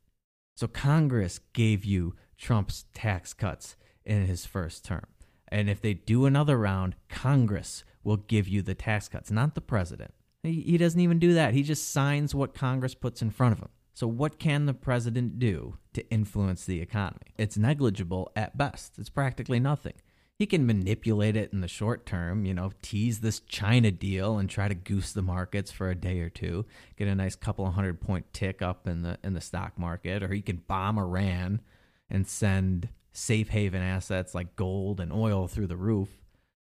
So 0.57 0.67
Congress 0.67 1.39
gave 1.53 1.85
you 1.85 2.15
Trump's 2.35 2.85
tax 2.95 3.31
cuts 3.31 3.75
in 4.03 4.25
his 4.25 4.47
first 4.47 4.83
term. 4.83 5.05
And 5.49 5.69
if 5.69 5.81
they 5.81 5.93
do 5.93 6.25
another 6.25 6.57
round, 6.57 6.95
Congress 7.09 7.83
will 8.03 8.17
give 8.17 8.47
you 8.47 8.63
the 8.63 8.73
tax 8.73 9.07
cuts, 9.07 9.29
not 9.29 9.53
the 9.53 9.61
president. 9.61 10.15
He, 10.41 10.61
he 10.61 10.77
doesn't 10.79 10.99
even 10.99 11.19
do 11.19 11.35
that. 11.35 11.53
He 11.53 11.61
just 11.61 11.91
signs 11.91 12.33
what 12.33 12.55
Congress 12.55 12.95
puts 12.95 13.21
in 13.21 13.29
front 13.29 13.53
of 13.53 13.59
him. 13.59 13.69
So, 13.93 14.07
what 14.07 14.39
can 14.39 14.65
the 14.65 14.73
president 14.73 15.37
do 15.37 15.77
to 15.93 16.09
influence 16.09 16.65
the 16.65 16.81
economy? 16.81 17.33
It's 17.37 17.57
negligible 17.57 18.31
at 18.35 18.57
best. 18.57 18.97
It's 18.97 19.09
practically 19.09 19.59
nothing. 19.59 19.93
He 20.39 20.47
can 20.47 20.65
manipulate 20.65 21.35
it 21.35 21.51
in 21.51 21.59
the 21.59 21.67
short 21.67 22.05
term, 22.05 22.45
you 22.45 22.53
know, 22.53 22.71
tease 22.81 23.19
this 23.19 23.41
China 23.41 23.91
deal 23.91 24.37
and 24.37 24.49
try 24.49 24.69
to 24.69 24.73
goose 24.73 25.11
the 25.11 25.21
markets 25.21 25.69
for 25.69 25.89
a 25.89 25.95
day 25.95 26.21
or 26.21 26.29
two, 26.29 26.65
get 26.95 27.07
a 27.07 27.13
nice 27.13 27.35
couple 27.35 27.67
of 27.67 27.73
hundred 27.73 27.99
point 27.99 28.33
tick 28.33 28.61
up 28.61 28.87
in 28.87 29.01
the 29.01 29.19
in 29.23 29.33
the 29.33 29.41
stock 29.41 29.77
market, 29.77 30.23
or 30.23 30.29
he 30.29 30.41
can 30.41 30.63
bomb 30.65 30.97
Iran 30.97 31.61
and 32.09 32.25
send 32.25 32.89
safe 33.11 33.49
haven 33.49 33.81
assets 33.81 34.33
like 34.33 34.55
gold 34.55 34.99
and 34.99 35.11
oil 35.11 35.47
through 35.47 35.67
the 35.67 35.75
roof 35.75 36.09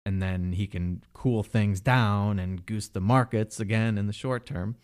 and 0.07 0.21
then 0.21 0.53
he 0.53 0.67
can 0.67 1.03
cool 1.11 1.43
things 1.43 1.81
down 1.81 2.39
and 2.39 2.65
goose 2.65 2.87
the 2.87 3.01
markets 3.01 3.59
again 3.59 3.97
in 3.97 4.07
the 4.07 4.13
short 4.13 4.45
term. 4.45 4.77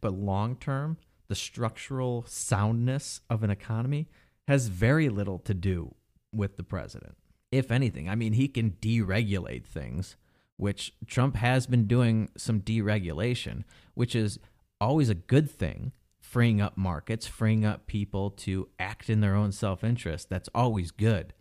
But 0.00 0.14
long 0.14 0.56
term, 0.56 0.96
the 1.28 1.34
structural 1.34 2.24
soundness 2.26 3.20
of 3.28 3.42
an 3.42 3.50
economy 3.50 4.08
has 4.48 4.68
very 4.68 5.10
little 5.10 5.38
to 5.40 5.52
do 5.52 5.94
with 6.32 6.56
the 6.56 6.62
president. 6.62 7.14
If 7.50 7.70
anything, 7.70 8.08
I 8.08 8.14
mean, 8.14 8.34
he 8.34 8.48
can 8.48 8.72
deregulate 8.80 9.64
things, 9.64 10.16
which 10.56 10.92
Trump 11.06 11.36
has 11.36 11.66
been 11.66 11.86
doing 11.86 12.30
some 12.36 12.60
deregulation, 12.60 13.64
which 13.94 14.14
is 14.14 14.38
always 14.80 15.08
a 15.08 15.14
good 15.14 15.50
thing, 15.50 15.92
freeing 16.20 16.60
up 16.60 16.76
markets, 16.76 17.26
freeing 17.26 17.64
up 17.64 17.86
people 17.86 18.30
to 18.30 18.68
act 18.78 19.10
in 19.10 19.20
their 19.20 19.34
own 19.34 19.52
self 19.52 19.82
interest. 19.82 20.30
That's 20.30 20.48
always 20.54 20.90
good. 20.90 21.34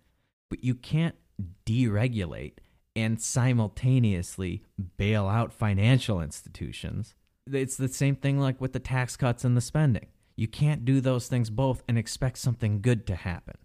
But 0.49 0.63
you 0.63 0.73
can't 0.73 1.15
deregulate 1.65 2.53
and 2.95 3.21
simultaneously 3.21 4.63
bail 4.97 5.27
out 5.27 5.53
financial 5.53 6.21
institutions. 6.21 7.15
It's 7.51 7.77
the 7.77 7.87
same 7.87 8.15
thing 8.15 8.39
like 8.39 8.59
with 8.59 8.73
the 8.73 8.79
tax 8.79 9.15
cuts 9.15 9.43
and 9.43 9.55
the 9.55 9.61
spending. 9.61 10.07
You 10.35 10.47
can't 10.47 10.85
do 10.85 11.01
those 11.01 11.27
things 11.27 11.49
both 11.49 11.83
and 11.87 11.97
expect 11.97 12.37
something 12.37 12.81
good 12.81 13.05
to 13.07 13.15
happen. 13.15 13.57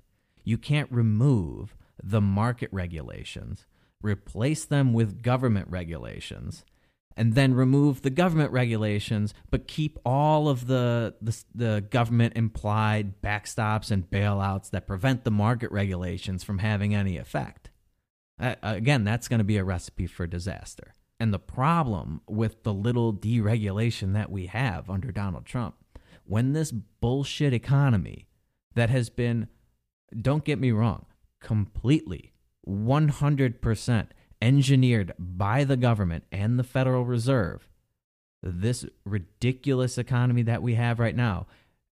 You 0.45 0.59
can't 0.59 0.91
remove 0.91 1.77
the 2.03 2.21
market 2.21 2.69
regulations, 2.73 3.67
replace 4.03 4.65
them 4.65 4.93
with 4.93 5.23
government 5.23 5.69
regulations, 5.69 6.65
and 7.17 7.35
then 7.35 7.55
remove 7.55 8.03
the 8.03 8.11
government 8.11 8.51
regulations, 8.51 9.35
but 9.51 9.69
keep 9.69 9.99
all 10.05 10.49
of 10.49 10.67
the, 10.67 11.15
the, 11.23 11.45
the 11.55 11.81
government 11.91 12.37
implied 12.37 13.21
backstops 13.23 13.91
and 13.91 14.11
bailouts 14.11 14.71
that 14.71 14.87
prevent 14.87 15.25
the 15.25 15.31
market 15.31 15.71
regulations 15.71 16.43
from 16.43 16.59
having 16.59 16.95
any 16.95 17.17
effect. 17.17 17.71
Uh, 18.41 18.57
again, 18.63 19.05
that's 19.05 19.29
going 19.29 19.39
to 19.39 19.45
be 19.45 19.57
a 19.57 19.65
recipe 19.65 20.07
for 20.07 20.27
disaster. 20.27 20.93
And 21.21 21.33
the 21.33 21.39
problem 21.39 22.21
with 22.29 22.65
the 22.65 22.75
little 22.75 23.15
deregulation 23.15 24.13
that 24.15 24.31
we 24.31 24.47
have 24.47 24.91
under 24.91 25.13
Donald 25.13 25.47
Trump, 25.47 25.77
when 26.25 26.53
this 26.53 26.73
bullshit 26.73 27.53
economy 27.53 28.27
that 28.75 28.91
has 28.91 29.09
been, 29.09 29.47
don't 30.21 30.45
get 30.45 30.59
me 30.59 30.73
wrong, 30.73 31.07
completely 31.45 32.33
100% 32.67 34.09
engineered 34.43 35.13
by 35.19 35.63
the 35.63 35.77
government 35.77 36.25
and 36.33 36.59
the 36.59 36.65
Federal 36.65 37.05
Reserve, 37.05 37.69
this 38.43 38.85
ridiculous 39.05 39.97
economy 39.97 40.43
that 40.43 40.63
we 40.63 40.75
have 40.75 40.99
right 40.99 41.15
now, 41.15 41.47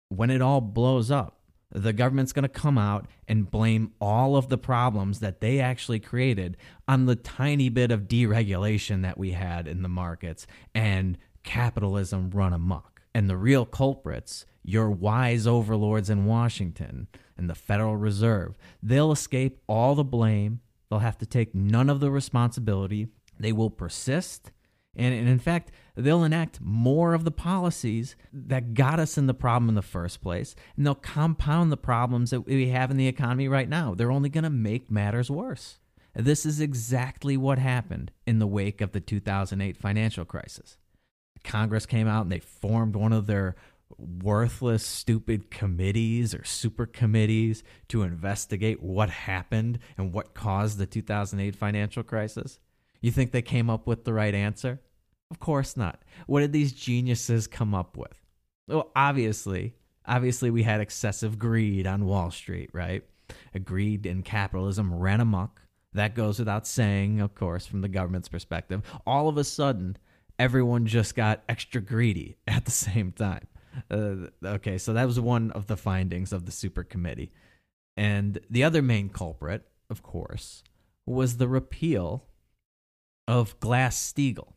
when 0.09 0.29
it 0.29 0.41
all 0.41 0.61
blows 0.61 1.11
up, 1.11 1.37
the 1.73 1.93
government's 1.93 2.33
going 2.33 2.43
to 2.43 2.49
come 2.49 2.77
out 2.77 3.07
and 3.27 3.49
blame 3.49 3.93
all 4.01 4.35
of 4.35 4.49
the 4.49 4.57
problems 4.57 5.19
that 5.19 5.39
they 5.39 5.59
actually 5.59 5.99
created 5.99 6.57
on 6.87 7.05
the 7.05 7.15
tiny 7.15 7.69
bit 7.69 7.91
of 7.91 8.07
deregulation 8.07 9.03
that 9.03 9.17
we 9.17 9.31
had 9.31 9.67
in 9.67 9.81
the 9.81 9.89
markets 9.89 10.47
and 10.75 11.17
capitalism 11.43 12.29
run 12.31 12.51
amok. 12.51 13.01
And 13.13 13.29
the 13.29 13.37
real 13.37 13.65
culprits, 13.65 14.45
your 14.63 14.89
wise 14.89 15.47
overlords 15.47 16.09
in 16.09 16.25
Washington 16.25 17.07
and 17.41 17.49
the 17.49 17.55
Federal 17.55 17.97
Reserve, 17.97 18.57
they'll 18.81 19.11
escape 19.11 19.59
all 19.67 19.95
the 19.95 20.03
blame. 20.03 20.61
They'll 20.89 20.99
have 20.99 21.17
to 21.19 21.25
take 21.25 21.53
none 21.53 21.89
of 21.89 21.99
the 21.99 22.11
responsibility. 22.11 23.07
They 23.39 23.51
will 23.51 23.69
persist 23.69 24.51
and, 24.95 25.13
and 25.13 25.27
in 25.27 25.39
fact, 25.39 25.71
they'll 25.95 26.23
enact 26.23 26.59
more 26.61 27.13
of 27.13 27.23
the 27.23 27.31
policies 27.31 28.15
that 28.33 28.73
got 28.73 28.99
us 28.99 29.17
in 29.17 29.27
the 29.27 29.33
problem 29.33 29.69
in 29.69 29.75
the 29.75 29.81
first 29.81 30.21
place, 30.21 30.55
and 30.75 30.85
they'll 30.85 30.95
compound 30.95 31.71
the 31.71 31.77
problems 31.77 32.31
that 32.31 32.41
we 32.41 32.69
have 32.69 32.91
in 32.91 32.97
the 32.97 33.07
economy 33.07 33.47
right 33.47 33.69
now. 33.69 33.93
They're 33.95 34.11
only 34.11 34.29
going 34.29 34.43
to 34.43 34.49
make 34.49 34.91
matters 34.91 35.31
worse. 35.31 35.79
This 36.13 36.45
is 36.45 36.59
exactly 36.59 37.37
what 37.37 37.57
happened 37.57 38.11
in 38.27 38.39
the 38.39 38.47
wake 38.47 38.81
of 38.81 38.91
the 38.91 38.99
2008 38.99 39.77
financial 39.77 40.25
crisis. 40.25 40.77
Congress 41.43 41.85
came 41.85 42.07
out 42.07 42.23
and 42.23 42.31
they 42.31 42.39
formed 42.39 42.95
one 42.95 43.13
of 43.13 43.27
their 43.27 43.55
worthless, 43.97 44.85
stupid 44.85 45.51
committees 45.51 46.33
or 46.33 46.43
super 46.43 46.85
committees 46.85 47.63
to 47.89 48.03
investigate 48.03 48.81
what 48.81 49.09
happened 49.09 49.79
and 49.97 50.13
what 50.13 50.33
caused 50.33 50.77
the 50.77 50.85
2008 50.85 51.55
financial 51.55 52.03
crisis. 52.03 52.59
You 53.01 53.11
think 53.11 53.31
they 53.31 53.41
came 53.41 53.69
up 53.69 53.87
with 53.87 54.03
the 54.05 54.13
right 54.13 54.33
answer? 54.33 54.79
Of 55.31 55.39
course 55.39 55.77
not. 55.77 56.01
What 56.27 56.41
did 56.41 56.53
these 56.53 56.73
geniuses 56.73 57.47
come 57.47 57.73
up 57.73 57.97
with? 57.97 58.13
Well, 58.67 58.91
obviously, 58.95 59.75
obviously 60.05 60.51
we 60.51 60.63
had 60.63 60.81
excessive 60.81 61.39
greed 61.39 61.87
on 61.87 62.05
Wall 62.05 62.31
Street, 62.31 62.69
right? 62.73 63.03
Greed 63.63 64.05
and 64.05 64.23
capitalism 64.25 64.93
ran 64.93 65.21
amok. 65.21 65.61
That 65.93 66.15
goes 66.15 66.39
without 66.39 66.67
saying, 66.67 67.19
of 67.19 67.35
course, 67.35 67.65
from 67.65 67.81
the 67.81 67.89
government's 67.89 68.29
perspective. 68.29 68.81
All 69.05 69.27
of 69.27 69.37
a 69.37 69.43
sudden, 69.43 69.97
everyone 70.39 70.85
just 70.85 71.15
got 71.15 71.43
extra 71.49 71.81
greedy 71.81 72.37
at 72.47 72.65
the 72.65 72.71
same 72.71 73.11
time. 73.11 73.47
Uh, 73.89 74.27
okay, 74.43 74.77
so 74.77 74.93
that 74.93 75.07
was 75.07 75.19
one 75.19 75.51
of 75.51 75.67
the 75.67 75.77
findings 75.77 76.33
of 76.33 76.45
the 76.45 76.51
super 76.51 76.83
committee. 76.83 77.31
And 77.97 78.39
the 78.49 78.63
other 78.63 78.81
main 78.81 79.09
culprit, 79.09 79.67
of 79.89 80.01
course, 80.01 80.63
was 81.05 81.37
the 81.37 81.47
repeal 81.47 82.25
of 83.27 83.59
Glass 83.59 84.13
Steagall. 84.13 84.53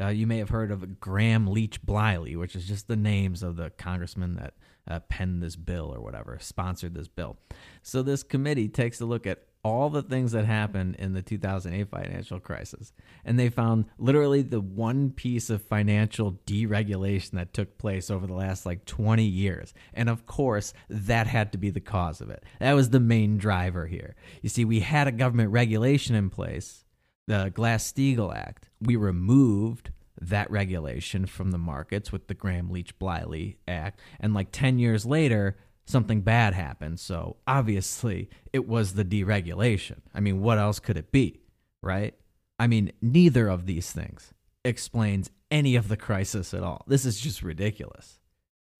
Uh, 0.00 0.08
you 0.08 0.26
may 0.26 0.38
have 0.38 0.50
heard 0.50 0.70
of 0.70 1.00
Gramm 1.00 1.46
Leach 1.46 1.82
Bliley, 1.82 2.36
which 2.36 2.54
is 2.54 2.66
just 2.66 2.88
the 2.88 2.96
names 2.96 3.42
of 3.42 3.56
the 3.56 3.70
congressmen 3.70 4.36
that 4.36 4.54
uh, 4.88 5.00
penned 5.00 5.42
this 5.42 5.56
bill 5.56 5.92
or 5.94 6.00
whatever, 6.00 6.38
sponsored 6.40 6.94
this 6.94 7.08
bill. 7.08 7.36
So 7.82 8.02
this 8.02 8.22
committee 8.22 8.68
takes 8.68 9.00
a 9.00 9.06
look 9.06 9.26
at 9.26 9.42
all 9.64 9.88
the 9.88 10.02
things 10.02 10.32
that 10.32 10.44
happened 10.44 10.94
in 10.98 11.14
the 11.14 11.22
2008 11.22 11.88
financial 11.88 12.38
crisis. 12.38 12.92
And 13.24 13.38
they 13.38 13.48
found 13.48 13.86
literally 13.98 14.42
the 14.42 14.60
one 14.60 15.10
piece 15.10 15.48
of 15.48 15.62
financial 15.62 16.38
deregulation 16.46 17.32
that 17.32 17.54
took 17.54 17.78
place 17.78 18.10
over 18.10 18.26
the 18.26 18.34
last 18.34 18.66
like 18.66 18.84
20 18.84 19.24
years. 19.24 19.72
And 19.94 20.08
of 20.08 20.26
course, 20.26 20.74
that 20.90 21.26
had 21.26 21.50
to 21.52 21.58
be 21.58 21.70
the 21.70 21.80
cause 21.80 22.20
of 22.20 22.28
it. 22.28 22.44
That 22.60 22.74
was 22.74 22.90
the 22.90 23.00
main 23.00 23.38
driver 23.38 23.86
here. 23.86 24.14
You 24.42 24.50
see, 24.50 24.64
we 24.64 24.80
had 24.80 25.08
a 25.08 25.12
government 25.12 25.50
regulation 25.50 26.14
in 26.14 26.28
place, 26.28 26.84
the 27.26 27.50
Glass 27.54 27.90
Steagall 27.90 28.36
Act. 28.36 28.68
We 28.82 28.96
removed 28.96 29.90
that 30.20 30.50
regulation 30.50 31.26
from 31.26 31.50
the 31.50 31.58
markets 31.58 32.12
with 32.12 32.28
the 32.28 32.34
Gramm 32.34 32.70
Leach 32.70 32.98
Bliley 32.98 33.56
Act. 33.66 34.00
And 34.20 34.34
like 34.34 34.48
10 34.52 34.78
years 34.78 35.06
later, 35.06 35.56
something 35.84 36.22
bad 36.22 36.54
happened. 36.54 37.00
So 37.00 37.36
obviously, 37.46 38.30
it 38.52 38.66
was 38.66 38.94
the 38.94 39.04
deregulation. 39.04 39.98
I 40.14 40.20
mean, 40.20 40.40
what 40.40 40.58
else 40.58 40.78
could 40.78 40.96
it 40.96 41.12
be, 41.12 41.40
right? 41.82 42.14
I 42.58 42.66
mean, 42.66 42.92
neither 43.02 43.48
of 43.48 43.66
these 43.66 43.90
things 43.92 44.32
explains 44.64 45.30
any 45.50 45.76
of 45.76 45.88
the 45.88 45.96
crisis 45.96 46.54
at 46.54 46.62
all. 46.62 46.84
This 46.86 47.04
is 47.04 47.20
just 47.20 47.42
ridiculous. 47.42 48.18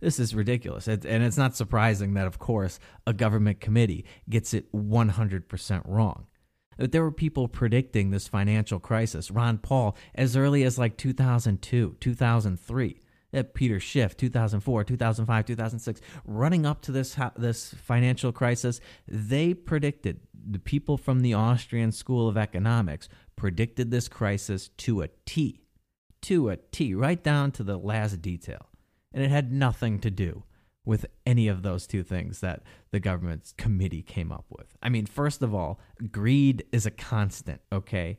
This 0.00 0.18
is 0.18 0.34
ridiculous. 0.34 0.88
and 0.88 1.04
it's 1.04 1.38
not 1.38 1.56
surprising 1.56 2.14
that, 2.14 2.26
of 2.26 2.38
course, 2.38 2.78
a 3.06 3.12
government 3.12 3.60
committee 3.60 4.04
gets 4.28 4.52
it 4.52 4.70
100% 4.72 5.82
wrong. 5.86 6.26
There 6.76 7.02
were 7.02 7.12
people 7.12 7.48
predicting 7.48 8.10
this 8.10 8.26
financial 8.26 8.80
crisis. 8.80 9.30
Ron 9.30 9.58
Paul, 9.58 9.96
as 10.14 10.36
early 10.36 10.64
as 10.64 10.78
like 10.78 10.96
2002, 10.96 11.96
2003. 12.00 13.00
Peter 13.42 13.80
Schiff, 13.80 14.16
2004, 14.16 14.84
2005, 14.84 15.44
2006, 15.46 16.00
running 16.24 16.64
up 16.64 16.80
to 16.82 16.92
this 16.92 17.16
this 17.36 17.74
financial 17.74 18.32
crisis, 18.32 18.80
they 19.08 19.52
predicted 19.54 20.20
the 20.48 20.58
people 20.58 20.96
from 20.96 21.20
the 21.20 21.34
Austrian 21.34 21.90
School 21.92 22.28
of 22.28 22.36
Economics 22.36 23.08
predicted 23.36 23.90
this 23.90 24.08
crisis 24.08 24.68
to 24.68 25.02
a 25.02 25.08
T, 25.26 25.62
to 26.22 26.50
a 26.50 26.56
T, 26.56 26.94
right 26.94 27.22
down 27.22 27.50
to 27.52 27.62
the 27.62 27.76
last 27.76 28.22
detail, 28.22 28.68
and 29.12 29.22
it 29.22 29.30
had 29.30 29.52
nothing 29.52 29.98
to 30.00 30.10
do 30.10 30.44
with 30.84 31.06
any 31.24 31.48
of 31.48 31.62
those 31.62 31.86
two 31.86 32.02
things 32.02 32.40
that 32.40 32.62
the 32.90 33.00
government's 33.00 33.52
committee 33.52 34.02
came 34.02 34.30
up 34.30 34.44
with. 34.50 34.76
I 34.82 34.90
mean, 34.90 35.06
first 35.06 35.42
of 35.42 35.54
all, 35.54 35.80
greed 36.10 36.64
is 36.72 36.84
a 36.84 36.90
constant, 36.90 37.62
okay? 37.72 38.18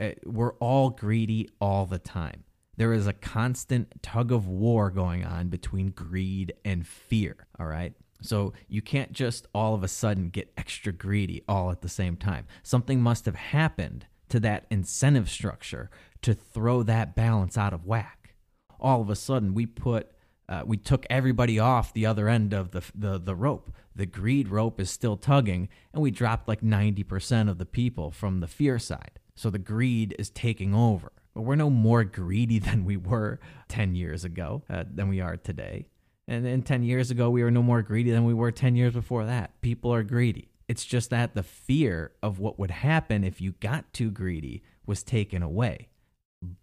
Uh, 0.00 0.10
we're 0.24 0.54
all 0.54 0.90
greedy 0.90 1.48
all 1.60 1.86
the 1.86 1.98
time. 1.98 2.43
There 2.76 2.92
is 2.92 3.06
a 3.06 3.12
constant 3.12 4.02
tug 4.02 4.32
of 4.32 4.46
war 4.46 4.90
going 4.90 5.24
on 5.24 5.48
between 5.48 5.90
greed 5.90 6.54
and 6.64 6.86
fear, 6.86 7.46
all 7.58 7.66
right? 7.66 7.92
So 8.20 8.52
you 8.68 8.80
can't 8.80 9.12
just 9.12 9.46
all 9.54 9.74
of 9.74 9.82
a 9.82 9.88
sudden 9.88 10.30
get 10.30 10.52
extra 10.56 10.92
greedy 10.92 11.42
all 11.46 11.70
at 11.70 11.82
the 11.82 11.88
same 11.88 12.16
time. 12.16 12.46
Something 12.62 13.00
must 13.00 13.26
have 13.26 13.34
happened 13.34 14.06
to 14.30 14.40
that 14.40 14.66
incentive 14.70 15.28
structure 15.28 15.90
to 16.22 16.32
throw 16.32 16.82
that 16.82 17.14
balance 17.14 17.58
out 17.58 17.74
of 17.74 17.84
whack. 17.84 18.34
All 18.80 19.02
of 19.02 19.10
a 19.10 19.16
sudden, 19.16 19.54
we 19.54 19.66
put 19.66 20.10
uh, 20.48 20.62
we 20.66 20.76
took 20.76 21.06
everybody 21.08 21.58
off 21.58 21.94
the 21.94 22.06
other 22.06 22.28
end 22.28 22.52
of 22.52 22.70
the, 22.70 22.82
the 22.94 23.18
the 23.18 23.34
rope. 23.34 23.72
The 23.94 24.06
greed 24.06 24.48
rope 24.48 24.80
is 24.80 24.90
still 24.90 25.16
tugging, 25.16 25.68
and 25.92 26.02
we 26.02 26.10
dropped 26.10 26.48
like 26.48 26.62
ninety 26.62 27.02
percent 27.02 27.48
of 27.48 27.58
the 27.58 27.66
people 27.66 28.10
from 28.10 28.40
the 28.40 28.46
fear 28.46 28.78
side. 28.78 29.20
So 29.34 29.50
the 29.50 29.58
greed 29.58 30.14
is 30.18 30.30
taking 30.30 30.74
over. 30.74 31.12
But 31.34 31.42
we're 31.42 31.56
no 31.56 31.70
more 31.70 32.04
greedy 32.04 32.58
than 32.60 32.84
we 32.84 32.96
were 32.96 33.40
ten 33.68 33.94
years 33.94 34.24
ago 34.24 34.62
uh, 34.70 34.84
than 34.92 35.08
we 35.08 35.20
are 35.20 35.36
today. 35.36 35.86
And 36.26 36.44
then 36.44 36.62
ten 36.62 36.82
years 36.82 37.10
ago, 37.10 37.30
we 37.30 37.42
were 37.42 37.50
no 37.50 37.62
more 37.62 37.82
greedy 37.82 38.10
than 38.10 38.24
we 38.24 38.34
were 38.34 38.52
ten 38.52 38.76
years 38.76 38.94
before 38.94 39.26
that. 39.26 39.60
People 39.60 39.92
are 39.92 40.02
greedy. 40.02 40.48
It's 40.66 40.84
just 40.84 41.10
that 41.10 41.34
the 41.34 41.42
fear 41.42 42.12
of 42.22 42.38
what 42.38 42.58
would 42.58 42.70
happen 42.70 43.22
if 43.22 43.40
you 43.40 43.52
got 43.60 43.92
too 43.92 44.10
greedy 44.10 44.62
was 44.86 45.02
taken 45.02 45.42
away 45.42 45.88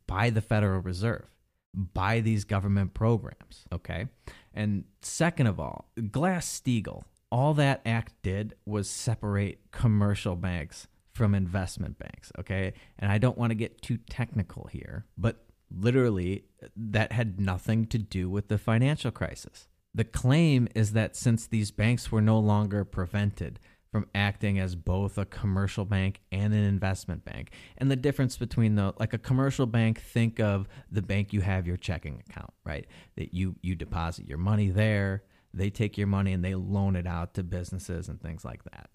by 0.07 0.29
the 0.31 0.41
Federal 0.41 0.81
Reserve 0.81 1.31
by 1.73 2.19
these 2.19 2.43
government 2.43 2.93
programs. 2.93 3.65
Okay. 3.71 4.07
And 4.53 4.85
second 5.01 5.47
of 5.47 5.59
all, 5.59 5.89
Glass 6.11 6.61
Steagall, 6.61 7.03
all 7.31 7.53
that 7.53 7.81
act 7.85 8.13
did 8.21 8.55
was 8.65 8.89
separate 8.89 9.71
commercial 9.71 10.35
banks 10.35 10.87
from 11.13 11.35
investment 11.35 11.99
banks. 11.99 12.31
Okay. 12.39 12.73
And 12.99 13.11
I 13.11 13.17
don't 13.17 13.37
want 13.37 13.51
to 13.51 13.55
get 13.55 13.81
too 13.81 13.97
technical 14.09 14.69
here, 14.71 15.05
but 15.17 15.45
literally, 15.69 16.45
that 16.75 17.11
had 17.11 17.39
nothing 17.39 17.85
to 17.87 17.97
do 17.97 18.29
with 18.29 18.47
the 18.47 18.57
financial 18.57 19.11
crisis. 19.11 19.67
The 19.93 20.03
claim 20.03 20.67
is 20.75 20.93
that 20.93 21.15
since 21.15 21.47
these 21.47 21.71
banks 21.71 22.11
were 22.11 22.21
no 22.21 22.39
longer 22.39 22.85
prevented 22.85 23.59
from 23.91 24.07
acting 24.15 24.57
as 24.57 24.73
both 24.73 25.17
a 25.17 25.25
commercial 25.25 25.83
bank 25.83 26.21
and 26.31 26.53
an 26.53 26.63
investment 26.63 27.25
bank. 27.25 27.51
And 27.77 27.91
the 27.91 27.97
difference 27.97 28.37
between 28.37 28.75
the 28.75 28.93
like 28.99 29.13
a 29.13 29.17
commercial 29.17 29.65
bank, 29.65 29.99
think 29.99 30.39
of 30.39 30.67
the 30.89 31.01
bank 31.01 31.33
you 31.33 31.41
have 31.41 31.67
your 31.67 31.75
checking 31.75 32.23
account, 32.27 32.53
right? 32.63 32.87
That 33.17 33.33
you 33.33 33.55
you 33.61 33.75
deposit 33.75 34.27
your 34.27 34.37
money 34.37 34.69
there, 34.69 35.23
they 35.53 35.69
take 35.69 35.97
your 35.97 36.07
money 36.07 36.31
and 36.31 36.43
they 36.43 36.55
loan 36.55 36.95
it 36.95 37.05
out 37.05 37.33
to 37.33 37.43
businesses 37.43 38.07
and 38.07 38.21
things 38.21 38.45
like 38.45 38.63
that. 38.63 38.89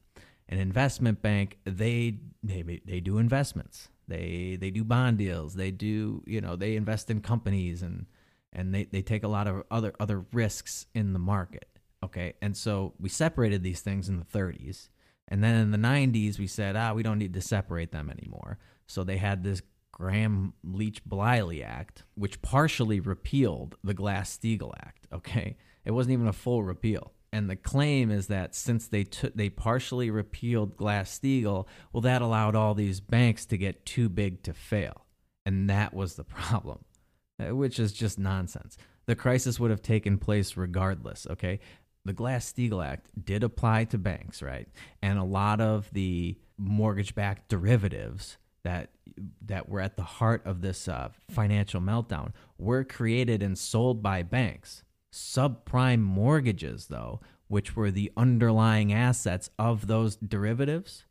An 0.48 0.59
investment 0.59 1.22
bank, 1.22 1.59
they 1.64 2.18
they 2.42 2.80
they 2.85 3.00
do 3.00 3.18
investments. 3.18 3.88
They 4.09 4.56
they 4.61 4.70
do 4.70 4.85
bond 4.85 5.18
deals. 5.18 5.54
They 5.54 5.70
do, 5.70 6.22
you 6.26 6.40
know, 6.40 6.56
they 6.56 6.76
invest 6.76 7.11
in 7.11 7.20
companies 7.20 7.82
and 7.82 8.06
and 8.52 8.74
they, 8.74 8.85
they 8.85 9.02
take 9.02 9.24
a 9.24 9.28
lot 9.28 9.46
of 9.48 9.64
other 9.70 9.94
other 9.98 10.24
risks 10.32 10.87
in 10.94 11.12
the 11.12 11.18
market. 11.18 11.68
Okay. 12.02 12.35
And 12.40 12.56
so 12.56 12.94
we 13.00 13.09
separated 13.09 13.62
these 13.62 13.80
things 13.80 14.09
in 14.09 14.18
the 14.18 14.24
30s. 14.24 14.88
And 15.28 15.42
then 15.42 15.56
in 15.56 15.70
the 15.72 15.78
90s, 15.78 16.38
we 16.38 16.46
said, 16.46 16.76
ah, 16.76 16.92
we 16.92 17.02
don't 17.02 17.18
need 17.18 17.35
to 17.35 17.40
separate 17.40 17.90
them 17.90 18.11
anymore. 18.11 18.59
So 18.87 19.02
they 19.02 19.16
had 19.16 19.42
this 19.42 19.61
Gramm 19.90 20.52
Leach 20.62 21.04
Bliley 21.04 21.64
Act, 21.64 22.04
which 22.14 22.42
partially 22.42 23.00
repealed 23.00 23.76
the 23.82 23.94
Glass 23.94 24.38
Steagall 24.38 24.74
Act. 24.78 25.09
Okay. 25.12 25.56
It 25.85 25.90
wasn't 25.90 26.12
even 26.12 26.28
a 26.28 26.32
full 26.32 26.62
repeal. 26.62 27.12
And 27.32 27.50
the 27.50 27.56
claim 27.56 28.10
is 28.10 28.28
that 28.28 28.54
since 28.54 28.86
they 28.88 29.04
took 29.04 29.34
they 29.34 29.50
partially 29.50 30.10
repealed 30.10 30.76
Glass 30.76 31.18
Steagall, 31.18 31.66
well, 31.92 32.00
that 32.02 32.22
allowed 32.22 32.54
all 32.54 32.74
these 32.74 33.00
banks 33.00 33.44
to 33.46 33.58
get 33.58 33.84
too 33.84 34.08
big 34.08 34.42
to 34.44 34.52
fail. 34.52 35.04
And 35.44 35.68
that 35.68 35.92
was 35.92 36.14
the 36.14 36.24
problem, 36.24 36.84
uh, 37.40 37.54
which 37.54 37.78
is 37.78 37.92
just 37.92 38.18
nonsense. 38.18 38.76
The 39.06 39.14
crisis 39.14 39.60
would 39.60 39.70
have 39.70 39.82
taken 39.82 40.18
place 40.18 40.56
regardless, 40.56 41.26
okay? 41.30 41.60
the 42.06 42.12
Glass 42.12 42.50
Steagall 42.50 42.86
Act 42.86 43.10
did 43.22 43.42
apply 43.42 43.84
to 43.84 43.98
banks, 43.98 44.40
right? 44.40 44.68
And 45.02 45.18
a 45.18 45.24
lot 45.24 45.60
of 45.60 45.90
the 45.92 46.38
mortgage-backed 46.56 47.48
derivatives 47.48 48.38
that 48.64 48.90
that 49.44 49.68
were 49.68 49.80
at 49.80 49.96
the 49.96 50.02
heart 50.02 50.42
of 50.44 50.60
this 50.60 50.88
uh, 50.88 51.08
financial 51.30 51.80
meltdown 51.80 52.32
were 52.58 52.84
created 52.84 53.42
and 53.42 53.58
sold 53.58 54.02
by 54.02 54.22
banks. 54.22 54.82
Subprime 55.16 56.02
mortgages, 56.02 56.88
though, 56.88 57.20
which 57.48 57.74
were 57.74 57.90
the 57.90 58.12
underlying 58.16 58.92
assets 58.92 59.48
of 59.59 59.87
those 59.87 60.16
derivatives, 60.16 61.07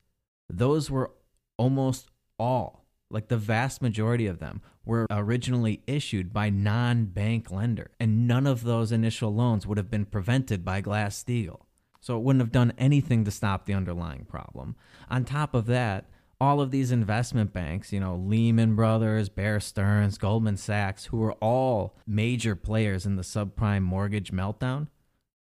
those 0.48 0.92
were 0.92 1.12
almost 1.58 2.12
all 2.38 2.86
like 3.10 3.28
the 3.28 3.38
vast 3.38 3.82
majority 3.82 4.28
of 4.28 4.40
them 4.40 4.62
were 4.84 5.08
originally 5.10 5.82
issued 5.88 6.34
by 6.34 6.50
non-bank 6.50 7.50
lender 7.50 7.92
and 8.00 8.28
none 8.28 8.46
of 8.46 8.64
those 8.64 8.92
initial 8.92 9.34
loans 9.34 9.66
would 9.66 9.78
have 9.78 9.90
been 9.90 10.06
prevented 10.06 10.66
by 10.66 10.82
Glass-Steagall. 10.82 11.62
So 12.02 12.18
it 12.18 12.24
wouldn't 12.24 12.42
have 12.42 12.52
done 12.52 12.74
anything 12.78 13.24
to 13.26 13.32
stop 13.32 13.66
the 13.66 13.74
underlying 13.74 14.26
problem. 14.26 14.76
On 15.10 15.26
top 15.26 15.56
of 15.56 15.66
that, 15.68 16.06
all 16.40 16.62
of 16.62 16.72
these 16.72 16.92
investment 16.92 17.54
banks, 17.54 17.94
you 17.94 18.00
know, 18.00 18.16
Lehman 18.16 18.76
Brothers, 18.76 19.30
Bear 19.30 19.60
Stearns, 19.60 20.18
Goldman 20.18 20.58
Sachs, 20.58 21.06
who 21.06 21.18
were 21.18 21.34
all 21.34 21.96
major 22.06 22.56
players 22.56 23.06
in 23.06 23.16
the 23.16 23.22
subprime 23.22 23.84
mortgage 23.84 24.32
meltdown, 24.32 24.88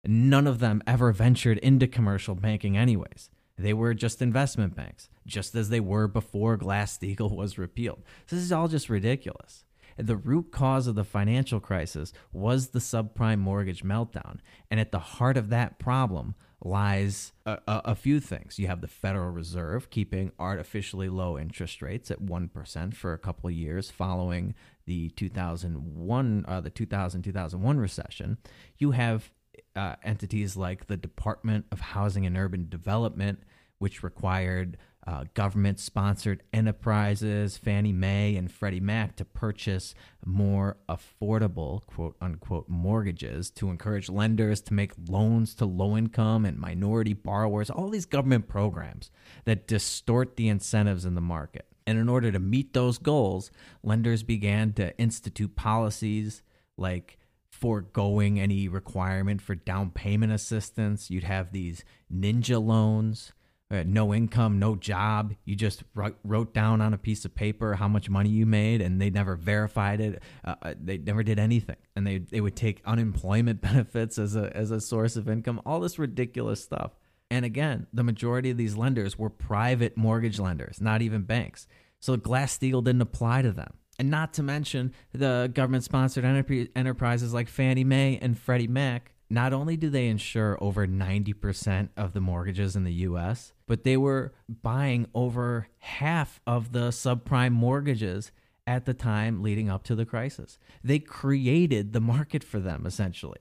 none 0.05 0.47
of 0.47 0.59
them 0.59 0.81
ever 0.87 1.11
ventured 1.11 1.57
into 1.59 1.87
commercial 1.87 2.35
banking 2.35 2.77
anyways. 2.77 3.29
They 3.57 3.73
were 3.73 3.93
just 3.93 4.21
investment 4.21 4.75
banks, 4.75 5.09
just 5.25 5.53
as 5.53 5.69
they 5.69 5.81
were 5.81 6.07
before 6.07 6.55
Glass 6.55 6.97
Steagall 6.97 7.35
was 7.35 7.57
repealed. 7.57 8.01
This 8.29 8.39
is 8.39 8.51
all 8.51 8.69
just 8.69 8.89
ridiculous. 8.89 9.65
The 9.97 10.15
root 10.15 10.51
cause 10.51 10.87
of 10.87 10.95
the 10.95 11.03
financial 11.03 11.59
crisis 11.59 12.13
was 12.31 12.69
the 12.69 12.79
subprime 12.79 13.39
mortgage 13.39 13.83
meltdown. 13.83 14.37
And 14.71 14.79
at 14.79 14.93
the 14.93 14.99
heart 14.99 15.35
of 15.35 15.49
that 15.49 15.77
problem 15.77 16.35
lies 16.61 17.31
a, 17.45 17.59
a, 17.67 17.81
a, 17.85 17.95
few 17.95 18.19
things. 18.19 18.59
You 18.59 18.67
have 18.67 18.81
the 18.81 18.87
Federal 18.87 19.31
Reserve 19.31 19.89
keeping 19.89 20.31
artificially 20.37 21.07
low 21.07 21.37
interest 21.37 21.81
rates 21.81 22.11
at 22.11 22.21
1% 22.21 22.93
for 22.95 23.13
a 23.13 23.17
couple 23.17 23.49
of 23.49 23.55
years 23.55 23.89
following 23.89 24.55
the 24.85 25.09
2001 25.11 26.45
uh, 26.47 26.61
the 26.61 26.69
2000 26.69 27.21
2001 27.21 27.77
recession. 27.77 28.37
You 28.77 28.91
have 28.91 29.31
uh, 29.75 29.95
entities 30.03 30.57
like 30.57 30.87
the 30.87 30.97
Department 30.97 31.65
of 31.71 31.79
Housing 31.79 32.25
and 32.25 32.37
Urban 32.37 32.67
Development 32.67 33.39
which 33.79 34.03
required 34.03 34.77
uh, 35.07 35.23
government 35.33 35.79
sponsored 35.79 36.43
enterprises, 36.53 37.57
Fannie 37.57 37.93
Mae 37.93 38.35
and 38.35 38.51
Freddie 38.51 38.79
Mac, 38.79 39.15
to 39.15 39.25
purchase 39.25 39.95
more 40.25 40.77
affordable, 40.87 41.85
quote 41.87 42.15
unquote, 42.21 42.67
mortgages 42.67 43.49
to 43.51 43.69
encourage 43.69 44.09
lenders 44.09 44.61
to 44.61 44.73
make 44.73 44.91
loans 45.07 45.55
to 45.55 45.65
low 45.65 45.97
income 45.97 46.45
and 46.45 46.59
minority 46.59 47.13
borrowers, 47.13 47.69
all 47.69 47.89
these 47.89 48.05
government 48.05 48.47
programs 48.47 49.09
that 49.45 49.67
distort 49.67 50.35
the 50.35 50.49
incentives 50.49 51.05
in 51.05 51.15
the 51.15 51.21
market. 51.21 51.65
And 51.87 51.97
in 51.97 52.07
order 52.09 52.31
to 52.31 52.39
meet 52.39 52.73
those 52.73 52.97
goals, 52.97 53.49
lenders 53.81 54.21
began 54.21 54.73
to 54.73 54.95
institute 54.99 55.55
policies 55.55 56.43
like 56.77 57.17
foregoing 57.49 58.39
any 58.39 58.67
requirement 58.67 59.41
for 59.41 59.55
down 59.55 59.89
payment 59.91 60.31
assistance. 60.31 61.09
You'd 61.09 61.23
have 61.23 61.51
these 61.51 61.83
ninja 62.13 62.63
loans 62.63 63.33
no 63.71 64.13
income, 64.13 64.57
no 64.57 64.75
job. 64.75 65.35
You 65.45 65.55
just 65.55 65.83
wrote, 65.93 66.53
down 66.53 66.81
on 66.81 66.93
a 66.93 66.97
piece 66.97 67.23
of 67.25 67.35
paper 67.35 67.75
how 67.75 67.87
much 67.87 68.09
money 68.09 68.29
you 68.29 68.45
made, 68.45 68.81
and 68.81 68.99
they 68.99 69.09
never 69.09 69.35
verified 69.35 70.01
it. 70.01 70.23
Uh, 70.43 70.55
uh, 70.61 70.73
they 70.81 70.97
never 70.97 71.21
did 71.21 71.37
anything, 71.39 71.75
and 71.95 72.05
they 72.05 72.17
they 72.17 72.41
would 72.41 72.55
take 72.55 72.81
unemployment 72.85 73.61
benefits 73.69 74.17
as 74.17 74.35
a 74.35 74.55
as 74.55 74.71
a 74.71 74.81
source 74.81 75.15
of 75.15 75.29
income. 75.29 75.61
All 75.65 75.79
this 75.79 75.99
ridiculous 75.99 76.63
stuff. 76.63 76.91
And 77.31 77.45
again, 77.45 77.85
the 77.93 78.03
majority 78.03 78.49
of 78.49 78.57
these 78.57 78.75
lenders 78.75 79.19
were 79.19 79.29
private 79.29 79.95
mortgage 79.95 80.39
lenders, 80.39 80.81
not 80.81 81.03
even 81.03 81.21
banks. 81.21 81.67
So 81.99 82.17
Glass 82.17 82.57
Steagall 82.57 82.83
didn't 82.83 83.03
apply 83.03 83.43
to 83.43 83.51
them. 83.51 83.73
And 83.99 84.09
not 84.09 84.33
to 84.35 84.43
mention 84.43 84.93
the 85.13 85.51
government 85.53 85.83
sponsored 85.83 86.25
enterprises 86.25 87.33
like 87.33 87.49
Fannie 87.49 87.83
Mae 87.83 88.17
and 88.19 88.39
Freddie 88.39 88.67
Mac 88.67 89.13
not 89.29 89.53
only 89.53 89.77
do 89.77 89.89
they 89.89 90.07
insure 90.07 90.57
over 90.61 90.87
90% 90.87 91.89
of 91.95 92.13
the 92.13 92.21
mortgages 92.21 92.75
in 92.75 92.83
the 92.83 92.93
US, 92.93 93.53
but 93.67 93.83
they 93.83 93.95
were 93.97 94.33
buying 94.47 95.07
over 95.13 95.67
half 95.77 96.41
of 96.47 96.71
the 96.71 96.89
subprime 96.89 97.51
mortgages 97.51 98.31
at 98.65 98.85
the 98.85 98.93
time 98.93 99.41
leading 99.41 99.69
up 99.69 99.83
to 99.83 99.95
the 99.95 100.05
crisis. 100.05 100.57
They 100.83 100.99
created 100.99 101.93
the 101.93 102.01
market 102.01 102.43
for 102.43 102.59
them 102.59 102.85
essentially. 102.85 103.39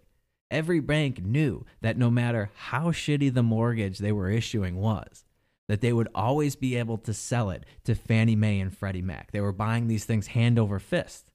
Every 0.50 0.80
bank 0.80 1.22
knew 1.22 1.66
that 1.82 1.98
no 1.98 2.10
matter 2.10 2.50
how 2.54 2.90
shitty 2.90 3.32
the 3.32 3.42
mortgage 3.42 3.98
they 3.98 4.12
were 4.12 4.30
issuing 4.30 4.76
was, 4.76 5.24
that 5.68 5.82
they 5.82 5.92
would 5.92 6.08
always 6.14 6.56
be 6.56 6.76
able 6.76 6.96
to 6.98 7.12
sell 7.12 7.50
it 7.50 7.64
to 7.84 7.94
Fannie 7.94 8.36
Mae 8.36 8.60
and 8.60 8.74
Freddie 8.74 9.02
Mac. 9.02 9.30
They 9.30 9.42
were 9.42 9.52
buying 9.52 9.86
these 9.86 10.06
things 10.06 10.28
hand 10.28 10.58
over 10.58 10.78
fist. 10.78 11.30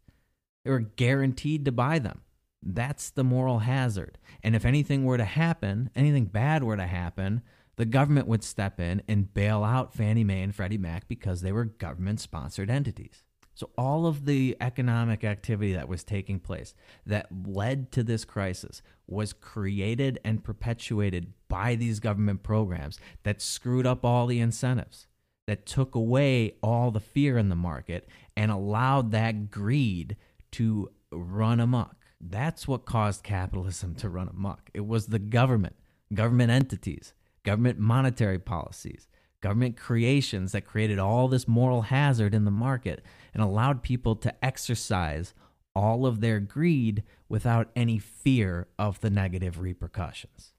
They 0.65 0.71
were 0.71 0.79
guaranteed 0.79 1.65
to 1.65 1.71
buy 1.71 1.99
them. 1.99 2.21
That's 2.65 3.09
the 3.09 3.23
moral 3.23 3.59
hazard. 3.59 4.17
And 4.43 4.55
if 4.55 4.65
anything 4.65 5.03
were 5.03 5.17
to 5.17 5.25
happen, 5.25 5.89
anything 5.95 6.25
bad 6.25 6.63
were 6.63 6.77
to 6.77 6.87
happen, 6.87 7.41
the 7.75 7.85
government 7.85 8.27
would 8.27 8.43
step 8.43 8.79
in 8.79 9.01
and 9.07 9.33
bail 9.33 9.63
out 9.63 9.93
Fannie 9.93 10.23
Mae 10.23 10.43
and 10.43 10.55
Freddie 10.55 10.77
Mac 10.77 11.07
because 11.07 11.41
they 11.41 11.51
were 11.51 11.65
government 11.65 12.19
sponsored 12.19 12.69
entities. 12.69 13.23
So, 13.55 13.69
all 13.77 14.07
of 14.07 14.25
the 14.25 14.57
economic 14.61 15.23
activity 15.23 15.73
that 15.73 15.87
was 15.87 16.03
taking 16.03 16.39
place 16.39 16.73
that 17.05 17.27
led 17.45 17.91
to 17.91 18.03
this 18.03 18.25
crisis 18.25 18.81
was 19.05 19.31
created 19.31 20.19
and 20.25 20.43
perpetuated 20.43 21.33
by 21.49 21.75
these 21.75 21.99
government 21.99 22.41
programs 22.41 22.99
that 23.21 23.41
screwed 23.41 23.85
up 23.85 24.03
all 24.03 24.25
the 24.25 24.39
incentives, 24.39 25.07
that 25.45 25.67
took 25.67 25.93
away 25.93 26.55
all 26.63 26.89
the 26.89 26.99
fear 26.99 27.37
in 27.37 27.49
the 27.49 27.55
market, 27.55 28.09
and 28.35 28.51
allowed 28.51 29.11
that 29.11 29.51
greed 29.51 30.17
to 30.53 30.89
run 31.11 31.59
amok. 31.59 32.02
That's 32.25 32.67
what 32.67 32.85
caused 32.85 33.23
capitalism 33.23 33.95
to 33.95 34.09
run 34.09 34.29
amok. 34.29 34.69
It 34.73 34.87
was 34.87 35.07
the 35.07 35.19
government, 35.19 35.75
government 36.13 36.51
entities, 36.51 37.13
government 37.43 37.79
monetary 37.79 38.39
policies, 38.39 39.07
government 39.41 39.75
creations 39.75 40.53
that 40.53 40.65
created 40.65 40.99
all 40.99 41.27
this 41.27 41.49
moral 41.49 41.83
hazard 41.83 42.33
in 42.33 42.45
the 42.45 42.51
market 42.51 43.03
and 43.33 43.43
allowed 43.43 43.83
people 43.83 44.15
to 44.15 44.45
exercise 44.45 45.33
all 45.75 46.05
of 46.05 46.21
their 46.21 46.39
greed 46.39 47.03
without 47.27 47.69
any 47.75 47.99
fear 47.99 48.67
of 48.79 49.01
the 49.01 49.09
negative 49.09 49.59
repercussions. 49.59 50.53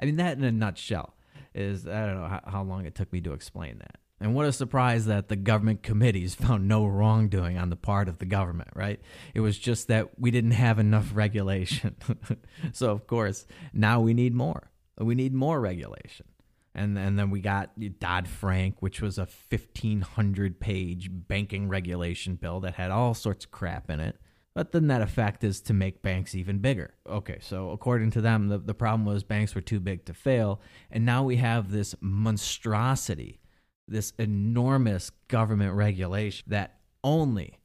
I 0.00 0.06
mean, 0.06 0.16
that 0.16 0.38
in 0.38 0.44
a 0.44 0.52
nutshell 0.52 1.14
is, 1.54 1.86
I 1.86 2.06
don't 2.06 2.20
know 2.20 2.40
how, 2.46 2.62
long 2.62 2.86
it 2.86 2.94
took 2.94 3.12
me 3.12 3.20
to 3.22 3.34
explain 3.34 3.78
that. 3.78 3.98
And 4.22 4.36
what 4.36 4.46
a 4.46 4.52
surprise 4.52 5.06
that 5.06 5.28
the 5.28 5.34
government 5.34 5.82
committees 5.82 6.34
found 6.36 6.68
no 6.68 6.86
wrongdoing 6.86 7.58
on 7.58 7.70
the 7.70 7.76
part 7.76 8.08
of 8.08 8.18
the 8.18 8.24
government, 8.24 8.70
right? 8.74 9.00
It 9.34 9.40
was 9.40 9.58
just 9.58 9.88
that 9.88 10.18
we 10.18 10.30
didn't 10.30 10.52
have 10.52 10.78
enough 10.78 11.10
regulation. 11.14 11.96
so, 12.72 12.92
of 12.92 13.08
course, 13.08 13.46
now 13.72 14.00
we 14.00 14.14
need 14.14 14.32
more. 14.32 14.70
We 14.96 15.16
need 15.16 15.34
more 15.34 15.60
regulation. 15.60 16.26
And, 16.74 16.96
and 16.96 17.18
then 17.18 17.30
we 17.30 17.40
got 17.40 17.72
Dodd 17.98 18.28
Frank, 18.28 18.76
which 18.80 19.02
was 19.02 19.18
a 19.18 19.26
1,500 19.50 20.60
page 20.60 21.10
banking 21.10 21.68
regulation 21.68 22.36
bill 22.36 22.60
that 22.60 22.74
had 22.74 22.92
all 22.92 23.14
sorts 23.14 23.44
of 23.44 23.50
crap 23.50 23.90
in 23.90 23.98
it. 23.98 24.16
But 24.54 24.70
the 24.70 24.80
net 24.80 25.02
effect 25.02 25.44
is 25.44 25.60
to 25.62 25.72
make 25.72 26.02
banks 26.02 26.34
even 26.34 26.58
bigger. 26.58 26.94
Okay, 27.06 27.38
so 27.40 27.70
according 27.70 28.12
to 28.12 28.20
them, 28.20 28.48
the, 28.48 28.58
the 28.58 28.74
problem 28.74 29.04
was 29.04 29.24
banks 29.24 29.54
were 29.54 29.62
too 29.62 29.80
big 29.80 30.04
to 30.04 30.14
fail. 30.14 30.60
And 30.90 31.04
now 31.04 31.24
we 31.24 31.36
have 31.36 31.72
this 31.72 31.94
monstrosity 32.00 33.41
this 33.88 34.12
enormous 34.18 35.10
government 35.28 35.74
regulation 35.74 36.44
that 36.48 36.78
only 37.04 37.58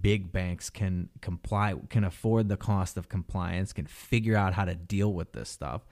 big 0.00 0.32
banks 0.32 0.70
can 0.70 1.08
comply 1.20 1.74
can 1.88 2.04
afford 2.04 2.48
the 2.48 2.56
cost 2.56 2.96
of 2.96 3.08
compliance 3.08 3.72
can 3.72 3.86
figure 3.86 4.36
out 4.36 4.54
how 4.54 4.64
to 4.64 4.74
deal 4.74 5.12
with 5.12 5.32
this 5.32 5.48
stuff. 5.48 5.84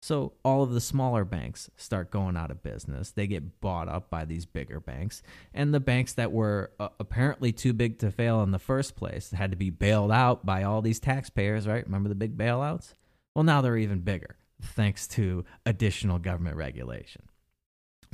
So 0.00 0.34
all 0.44 0.62
of 0.62 0.72
the 0.72 0.82
smaller 0.82 1.24
banks 1.24 1.70
start 1.76 2.10
going 2.10 2.36
out 2.36 2.50
of 2.50 2.62
business. 2.62 3.10
They 3.10 3.26
get 3.26 3.62
bought 3.62 3.88
up 3.88 4.10
by 4.10 4.26
these 4.26 4.44
bigger 4.44 4.78
banks. 4.78 5.22
And 5.54 5.72
the 5.72 5.80
banks 5.80 6.12
that 6.12 6.30
were 6.30 6.72
uh, 6.78 6.90
apparently 7.00 7.52
too 7.52 7.72
big 7.72 7.98
to 8.00 8.10
fail 8.10 8.42
in 8.42 8.50
the 8.50 8.58
first 8.58 8.96
place 8.96 9.30
had 9.30 9.50
to 9.52 9.56
be 9.56 9.70
bailed 9.70 10.12
out 10.12 10.44
by 10.44 10.62
all 10.62 10.82
these 10.82 11.00
taxpayers 11.00 11.66
right? 11.66 11.86
Remember 11.86 12.10
the 12.10 12.14
big 12.14 12.36
bailouts? 12.36 12.92
Well 13.34 13.44
now 13.44 13.62
they're 13.62 13.78
even 13.78 14.00
bigger 14.00 14.36
thanks 14.62 15.08
to 15.08 15.44
additional 15.66 16.18
government 16.18 16.56
regulation 16.56 17.22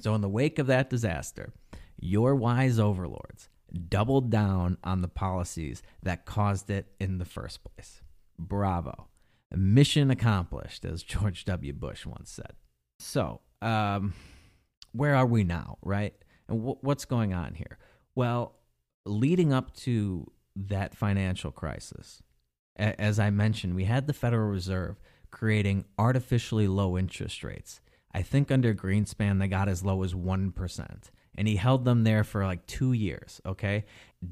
so, 0.02 0.14
in 0.14 0.20
the 0.20 0.28
wake 0.28 0.58
of 0.58 0.66
that 0.66 0.90
disaster, 0.90 1.52
your 1.98 2.34
wise 2.34 2.78
overlords 2.78 3.48
doubled 3.88 4.30
down 4.30 4.78
on 4.82 5.02
the 5.02 5.08
policies 5.08 5.82
that 6.02 6.24
caused 6.24 6.70
it 6.70 6.92
in 6.98 7.18
the 7.18 7.24
first 7.24 7.60
place. 7.64 8.02
Bravo. 8.38 9.08
Mission 9.54 10.10
accomplished, 10.10 10.84
as 10.84 11.02
George 11.02 11.44
W. 11.44 11.72
Bush 11.72 12.06
once 12.06 12.30
said. 12.30 12.52
So, 12.98 13.40
um, 13.62 14.14
where 14.92 15.14
are 15.14 15.26
we 15.26 15.44
now, 15.44 15.78
right? 15.82 16.14
And 16.48 16.62
what's 16.80 17.04
going 17.04 17.32
on 17.32 17.54
here? 17.54 17.78
Well, 18.14 18.56
leading 19.06 19.52
up 19.52 19.74
to 19.76 20.30
that 20.56 20.94
financial 20.94 21.52
crisis, 21.52 22.22
a- 22.78 23.00
as 23.00 23.18
I 23.20 23.30
mentioned, 23.30 23.74
we 23.74 23.84
had 23.84 24.06
the 24.06 24.12
Federal 24.12 24.48
Reserve 24.48 25.00
creating 25.30 25.84
artificially 25.96 26.66
low 26.66 26.98
interest 26.98 27.44
rates 27.44 27.80
I 28.12 28.22
think 28.22 28.50
under 28.50 28.74
Greenspan, 28.74 29.38
they 29.38 29.48
got 29.48 29.68
as 29.68 29.84
low 29.84 30.02
as 30.02 30.14
1%. 30.14 31.10
And 31.36 31.46
he 31.46 31.56
held 31.56 31.84
them 31.84 32.04
there 32.04 32.24
for 32.24 32.44
like 32.44 32.66
two 32.66 32.92
years. 32.92 33.40
Okay. 33.46 33.84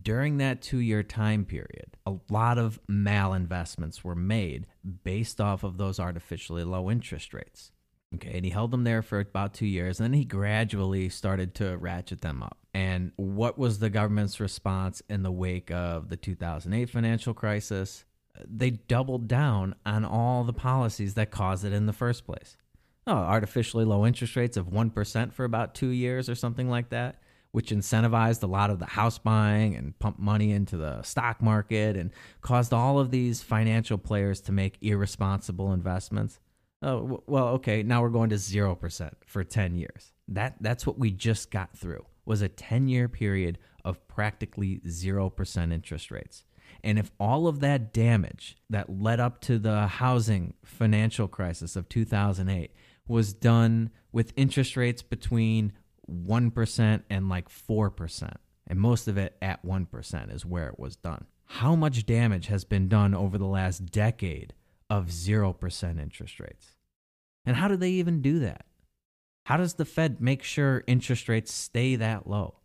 During 0.03 0.39
that 0.39 0.61
two 0.61 0.79
year 0.79 1.03
time 1.03 1.45
period, 1.45 1.97
a 2.05 2.17
lot 2.29 2.59
of 2.59 2.81
malinvestments 2.91 4.03
were 4.03 4.17
made 4.17 4.67
based 5.05 5.41
off 5.41 5.63
of 5.63 5.79
those 5.79 6.01
artificially 6.01 6.65
low 6.65 6.91
interest 6.91 7.33
rates. 7.33 7.71
Okay. 8.15 8.33
And 8.35 8.45
he 8.45 8.51
held 8.51 8.73
them 8.73 8.85
there 8.85 9.03
for 9.03 9.21
about 9.21 9.55
two 9.55 9.67
years. 9.67 10.01
And 10.01 10.13
then 10.13 10.19
he 10.19 10.25
gradually 10.25 11.09
started 11.09 11.55
to 11.57 11.77
ratchet 11.77 12.21
them 12.21 12.43
up. 12.43 12.59
And 12.75 13.13
what 13.17 13.59
was 13.59 13.79
the 13.79 13.91
government's 13.91 14.41
response 14.41 15.01
in 15.09 15.23
the 15.23 15.33
wake 15.33 15.71
of 15.71 16.09
the 16.09 16.17
2008 16.17 16.91
financial 16.91 17.33
crisis? 17.33 18.05
They 18.45 18.71
doubled 18.71 19.29
down 19.29 19.75
on 19.87 20.05
all 20.05 20.45
the 20.45 20.53
policies 20.53 21.15
that 21.15 21.31
caused 21.31 21.65
it 21.65 21.73
in 21.73 21.87
the 21.87 21.93
first 21.93 22.25
place 22.25 22.57
oh, 23.09 23.13
artificially 23.13 23.85
low 23.85 24.07
interest 24.07 24.37
rates 24.37 24.57
of 24.57 24.67
1% 24.67 25.33
for 25.33 25.45
about 25.45 25.75
two 25.75 25.89
years 25.89 26.29
or 26.29 26.35
something 26.35 26.69
like 26.69 26.91
that, 26.91 27.17
which 27.53 27.71
incentivized 27.71 28.43
a 28.43 28.47
lot 28.47 28.71
of 28.71 28.79
the 28.79 28.87
house 28.87 29.19
buying 29.19 29.75
and 29.75 29.99
pumped 29.99 30.21
money 30.21 30.53
into 30.53 30.77
the 30.77 31.03
stock 31.03 31.43
market 31.43 31.97
and 31.97 32.11
caused 32.43 32.73
all 32.73 32.99
of 32.99 33.11
these 33.11 33.43
financial 33.43 33.97
players 33.97 34.43
to 34.43 34.53
make 34.53 34.77
irresponsible 34.83 35.73
investments. 35.73 36.39
Oh, 36.83 37.23
well, 37.27 37.49
okay, 37.49 37.83
now 37.83 38.03
we're 38.03 38.11
going 38.11 38.31
to 38.31 38.37
0% 38.37 39.11
for 39.27 39.43
10 39.43 39.75
years. 39.75 40.13
That 40.29 40.57
that's 40.61 40.87
what 40.87 40.99
we 40.99 41.11
just 41.11 41.51
got 41.51 41.77
through. 41.77 42.05
Was 42.27 42.43
a 42.43 42.49
10-year 42.49 43.09
period 43.09 43.59
of 43.85 44.07
practically 44.07 44.81
0% 44.87 45.73
interest 45.73 46.11
rates. 46.11 46.45
And 46.85 46.99
if 46.99 47.11
all 47.19 47.49
of 47.49 47.61
that 47.61 47.93
damage 47.93 48.59
that 48.69 49.01
led 49.01 49.19
up 49.19 49.41
to 49.43 49.59
the 49.59 49.87
housing 49.87 50.55
financial 50.63 51.27
crisis 51.27 51.75
of 51.75 51.89
2008 51.89 52.71
was 53.09 53.33
done 53.33 53.91
with 54.13 54.33
interest 54.37 54.77
rates 54.77 55.03
between 55.03 55.73
1% 56.11 57.03
and 57.11 57.29
like 57.29 57.49
4%. 57.49 58.35
And 58.67 58.81
most 58.81 59.09
of 59.09 59.17
it 59.17 59.37
at 59.41 59.65
1% 59.65 60.35
is 60.35 60.45
where 60.45 60.69
it 60.69 60.79
was 60.79 60.97
done. 60.97 61.25
How 61.47 61.75
much 61.75 62.05
damage 62.05 62.49
has 62.49 62.65
been 62.65 62.89
done 62.89 63.15
over 63.15 63.39
the 63.39 63.47
last 63.47 63.87
decade 63.87 64.53
of 64.91 65.07
0% 65.07 66.01
interest 66.01 66.41
rates? 66.41 66.77
And 67.47 67.57
how 67.57 67.69
do 67.69 67.77
they 67.77 67.91
even 67.91 68.21
do 68.21 68.39
that? 68.41 68.67
How 69.47 69.57
does 69.57 69.75
the 69.75 69.87
Fed 69.87 70.21
make 70.21 70.43
sure 70.43 70.85
interest 70.87 71.29
rates 71.29 71.53
stay 71.53 71.97
that 71.97 72.29
low? 72.29 72.57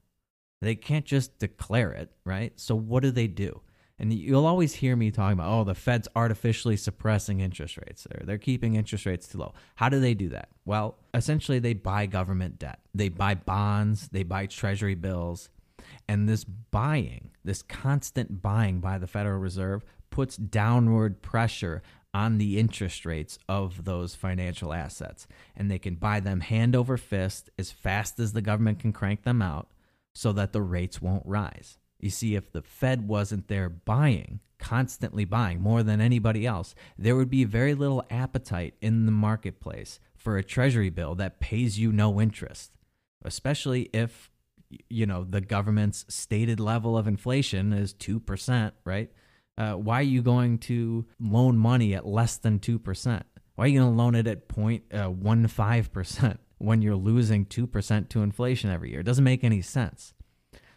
They 0.62 0.76
can't 0.76 1.06
just 1.06 1.40
declare 1.40 1.92
it, 1.92 2.12
right? 2.26 2.52
So 2.58 2.76
what 2.76 3.04
do 3.04 3.12
they 3.12 3.28
do? 3.28 3.62
And 4.00 4.12
you'll 4.12 4.46
always 4.46 4.74
hear 4.74 4.96
me 4.96 5.12
talking 5.12 5.34
about, 5.34 5.52
oh, 5.52 5.64
the 5.64 5.76
Fed's 5.76 6.08
artificially 6.16 6.78
suppressing 6.78 7.40
interest 7.40 7.78
rates. 7.78 8.08
They're, 8.10 8.26
they're 8.26 8.38
keeping 8.38 8.76
interest 8.76 9.06
rates 9.06 9.28
too 9.28 9.38
low. 9.38 9.54
How 9.76 9.90
do 9.90 10.00
they 10.00 10.14
do 10.14 10.30
that? 10.30 10.50
Well, 10.66 10.98
essentially, 11.14 11.60
they 11.60 11.74
buy 11.74 12.08
government 12.08 12.60
debt, 12.60 12.80
they 12.94 13.10
buy 13.10 13.36
bonds, 13.36 14.10
they 14.10 14.24
buy 14.24 14.48
treasury 14.48 14.96
bills. 14.96 15.50
And 16.08 16.28
this 16.28 16.44
buying, 16.44 17.32
this 17.44 17.62
constant 17.62 18.42
buying 18.42 18.80
by 18.80 18.98
the 18.98 19.08
Federal 19.08 19.40
Reserve, 19.40 19.84
puts 20.10 20.38
downward 20.38 21.22
pressure 21.22 21.82
on 22.14 22.38
the 22.38 22.60
interest 22.60 23.06
rates 23.06 23.40
of 23.50 23.86
those 23.86 24.16
financial 24.16 24.74
assets. 24.74 25.28
And 25.56 25.70
they 25.70 25.80
can 25.80 25.96
buy 25.96 26.20
them 26.20 26.42
hand 26.42 26.76
over 26.76 26.98
fist 26.98 27.50
as 27.58 27.72
fast 27.72 28.20
as 28.20 28.34
the 28.34 28.42
government 28.42 28.80
can 28.80 28.94
crank 28.94 29.24
them 29.24 29.42
out 29.42 29.70
so 30.14 30.32
that 30.34 30.54
the 30.54 30.62
rates 30.62 31.02
won't 31.02 31.26
rise. 31.26 31.78
You 32.04 32.10
see, 32.10 32.36
if 32.36 32.52
the 32.52 32.62
Fed 32.62 33.08
wasn't 33.08 33.48
there 33.48 33.70
buying, 33.70 34.42
constantly 34.60 35.24
buying 35.24 35.62
more 35.62 35.84
than 35.84 36.02
anybody 36.02 36.46
else, 36.46 36.76
there 36.98 37.16
would 37.16 37.30
be 37.30 37.46
very 37.46 37.74
little 37.74 38.04
appetite 38.10 38.74
in 38.82 39.06
the 39.06 39.12
marketplace 39.14 40.02
for 40.18 40.38
a 40.38 40.44
treasury 40.44 40.90
bill 40.90 41.16
that 41.16 41.40
pays 41.40 41.80
you 41.80 41.94
no 41.94 42.20
interest, 42.20 42.74
especially 43.24 43.84
if 43.94 44.30
you 44.90 45.06
know 45.06 45.24
the 45.24 45.40
government's 45.40 46.04
stated 46.10 46.60
level 46.60 46.98
of 46.98 47.08
inflation 47.08 47.72
is 47.72 47.94
2%, 47.94 48.74
right? 48.84 49.10
Uh, 49.58 49.76
why 49.76 50.00
are 50.00 50.02
you 50.02 50.22
going 50.22 50.58
to 50.58 51.06
loan 51.22 51.58
money 51.58 51.96
at 51.96 52.06
less 52.06 52.36
than 52.36 52.60
2%? 52.60 53.24
Why 53.56 53.64
are 53.64 53.68
you 53.70 53.80
going 53.80 53.94
to 53.94 53.98
loan 53.98 54.16
it 54.16 54.28
at 54.28 54.50
0.15% 54.50 56.24
uh, 56.24 56.34
when 56.58 56.82
you're 56.82 56.96
losing 56.96 57.46
2% 57.46 58.10
to 58.10 58.24
inflation 58.24 58.70
every 58.70 58.92
year? 58.92 59.00
It 59.00 59.06
doesn't 59.06 59.24
make 59.24 59.46
any 59.46 59.62
sense. 59.62 60.14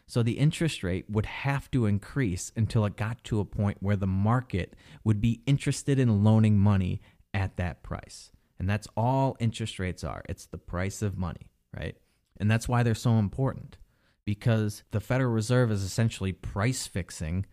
So 0.08 0.22
the 0.22 0.38
interest 0.38 0.82
rate 0.82 1.06
would 1.08 1.26
have 1.26 1.70
to 1.72 1.86
increase 1.86 2.52
until 2.54 2.84
it 2.84 2.96
got 2.96 3.24
to 3.24 3.40
a 3.40 3.44
point 3.44 3.78
where 3.80 3.96
the 3.96 4.06
market 4.06 4.74
would 5.02 5.20
be 5.20 5.42
interested 5.46 5.98
in 5.98 6.22
loaning 6.22 6.58
money 6.58 7.00
at 7.34 7.56
that 7.56 7.82
price. 7.82 8.30
And 8.58 8.70
that's 8.70 8.88
all 8.96 9.36
interest 9.40 9.78
rates 9.78 10.04
are 10.04 10.22
it's 10.28 10.46
the 10.46 10.58
price 10.58 11.02
of 11.02 11.18
money, 11.18 11.50
right? 11.76 11.96
And 12.38 12.50
that's 12.50 12.68
why 12.68 12.82
they're 12.82 12.94
so 12.94 13.18
important 13.18 13.78
because 14.24 14.84
the 14.90 15.00
Federal 15.00 15.32
Reserve 15.32 15.70
is 15.70 15.82
essentially 15.82 16.32
price 16.32 16.86
fixing 16.86 17.46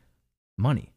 money. 0.58 0.94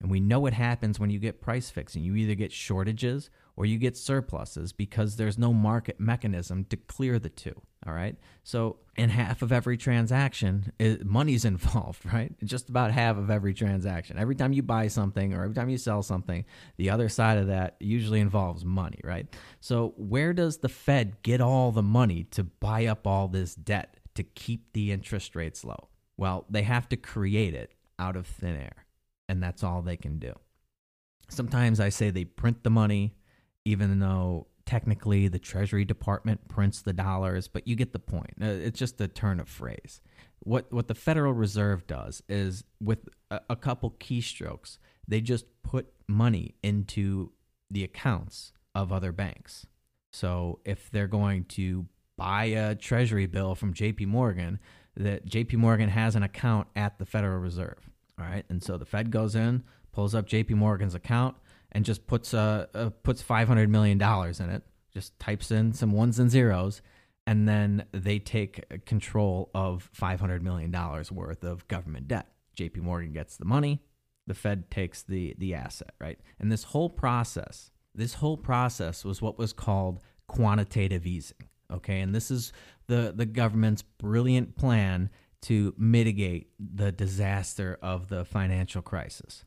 And 0.00 0.10
we 0.10 0.20
know 0.20 0.40
what 0.40 0.54
happens 0.54 0.98
when 0.98 1.10
you 1.10 1.18
get 1.18 1.42
price 1.42 1.70
fixing. 1.70 2.02
You 2.02 2.14
either 2.16 2.34
get 2.34 2.52
shortages 2.52 3.30
or 3.56 3.66
you 3.66 3.78
get 3.78 3.96
surpluses 3.96 4.72
because 4.72 5.16
there's 5.16 5.38
no 5.38 5.52
market 5.52 6.00
mechanism 6.00 6.64
to 6.66 6.76
clear 6.76 7.18
the 7.18 7.28
two. 7.28 7.60
All 7.86 7.94
right. 7.94 8.14
So, 8.42 8.76
in 8.96 9.08
half 9.08 9.40
of 9.40 9.52
every 9.52 9.78
transaction, 9.78 10.70
it, 10.78 11.06
money's 11.06 11.44
involved, 11.46 12.04
right? 12.12 12.32
Just 12.44 12.68
about 12.68 12.90
half 12.90 13.16
of 13.16 13.30
every 13.30 13.54
transaction. 13.54 14.18
Every 14.18 14.34
time 14.34 14.52
you 14.52 14.62
buy 14.62 14.88
something 14.88 15.32
or 15.32 15.44
every 15.44 15.54
time 15.54 15.70
you 15.70 15.78
sell 15.78 16.02
something, 16.02 16.44
the 16.76 16.90
other 16.90 17.08
side 17.08 17.38
of 17.38 17.46
that 17.46 17.76
usually 17.80 18.20
involves 18.20 18.64
money, 18.64 19.00
right? 19.02 19.26
So, 19.60 19.94
where 19.96 20.34
does 20.34 20.58
the 20.58 20.68
Fed 20.68 21.22
get 21.22 21.40
all 21.40 21.72
the 21.72 21.82
money 21.82 22.24
to 22.32 22.44
buy 22.44 22.86
up 22.86 23.06
all 23.06 23.28
this 23.28 23.54
debt 23.54 23.96
to 24.14 24.22
keep 24.22 24.72
the 24.74 24.92
interest 24.92 25.34
rates 25.34 25.64
low? 25.64 25.88
Well, 26.18 26.44
they 26.50 26.62
have 26.62 26.86
to 26.90 26.96
create 26.98 27.54
it 27.54 27.72
out 27.98 28.14
of 28.14 28.26
thin 28.26 28.56
air, 28.56 28.84
and 29.26 29.42
that's 29.42 29.64
all 29.64 29.80
they 29.80 29.96
can 29.96 30.18
do. 30.18 30.34
Sometimes 31.30 31.80
I 31.80 31.88
say 31.88 32.10
they 32.10 32.24
print 32.24 32.62
the 32.62 32.70
money, 32.70 33.14
even 33.64 34.00
though 34.00 34.48
technically 34.70 35.26
the 35.26 35.38
Treasury 35.40 35.84
Department 35.84 36.46
prints 36.46 36.80
the 36.80 36.92
dollars, 36.92 37.48
but 37.48 37.66
you 37.66 37.74
get 37.74 37.92
the 37.92 37.98
point. 37.98 38.34
Uh, 38.40 38.46
it's 38.46 38.78
just 38.78 39.00
a 39.00 39.08
turn 39.08 39.40
of 39.40 39.48
phrase. 39.48 40.00
What 40.38 40.72
what 40.72 40.86
the 40.86 40.94
Federal 40.94 41.32
Reserve 41.32 41.88
does 41.88 42.22
is 42.28 42.62
with 42.80 43.08
a, 43.32 43.40
a 43.50 43.56
couple 43.56 43.90
keystrokes, 43.98 44.78
they 45.08 45.20
just 45.20 45.44
put 45.64 45.88
money 46.06 46.54
into 46.62 47.32
the 47.68 47.82
accounts 47.82 48.52
of 48.72 48.92
other 48.92 49.10
banks. 49.10 49.66
So 50.12 50.60
if 50.64 50.88
they're 50.92 51.08
going 51.08 51.46
to 51.56 51.86
buy 52.16 52.44
a 52.44 52.76
treasury 52.76 53.26
bill 53.26 53.56
from 53.56 53.74
JP 53.74 54.06
Morgan, 54.06 54.60
that 54.96 55.26
JP 55.26 55.54
Morgan 55.54 55.88
has 55.88 56.14
an 56.14 56.22
account 56.22 56.68
at 56.76 56.96
the 57.00 57.06
Federal 57.06 57.40
Reserve. 57.40 57.90
All 58.20 58.24
right. 58.24 58.44
And 58.48 58.62
so 58.62 58.78
the 58.78 58.84
Fed 58.84 59.10
goes 59.10 59.34
in, 59.34 59.64
pulls 59.90 60.14
up 60.14 60.28
JP 60.28 60.50
Morgan's 60.50 60.94
account, 60.94 61.34
and 61.72 61.84
just 61.84 62.06
puts 62.06 62.34
uh, 62.34 62.66
uh 62.74 62.90
puts 63.02 63.22
five 63.22 63.48
hundred 63.48 63.68
million 63.68 63.98
dollars 63.98 64.40
in 64.40 64.50
it. 64.50 64.62
Just 64.92 65.18
types 65.20 65.50
in 65.50 65.72
some 65.72 65.92
ones 65.92 66.18
and 66.18 66.30
zeros, 66.30 66.82
and 67.26 67.48
then 67.48 67.84
they 67.92 68.18
take 68.18 68.84
control 68.86 69.50
of 69.54 69.88
five 69.92 70.20
hundred 70.20 70.42
million 70.42 70.70
dollars 70.70 71.12
worth 71.12 71.44
of 71.44 71.66
government 71.68 72.08
debt. 72.08 72.26
J.P. 72.54 72.80
Morgan 72.80 73.12
gets 73.12 73.36
the 73.36 73.44
money, 73.44 73.80
the 74.26 74.34
Fed 74.34 74.70
takes 74.70 75.02
the 75.02 75.34
the 75.38 75.54
asset, 75.54 75.92
right? 76.00 76.18
And 76.38 76.50
this 76.50 76.64
whole 76.64 76.90
process, 76.90 77.70
this 77.94 78.14
whole 78.14 78.36
process 78.36 79.04
was 79.04 79.22
what 79.22 79.38
was 79.38 79.52
called 79.52 80.02
quantitative 80.26 81.06
easing. 81.06 81.48
Okay, 81.72 82.00
and 82.00 82.14
this 82.14 82.30
is 82.30 82.52
the 82.86 83.12
the 83.14 83.26
government's 83.26 83.82
brilliant 83.82 84.56
plan 84.56 85.10
to 85.42 85.74
mitigate 85.78 86.50
the 86.58 86.92
disaster 86.92 87.78
of 87.80 88.08
the 88.08 88.24
financial 88.24 88.82
crisis 88.82 89.44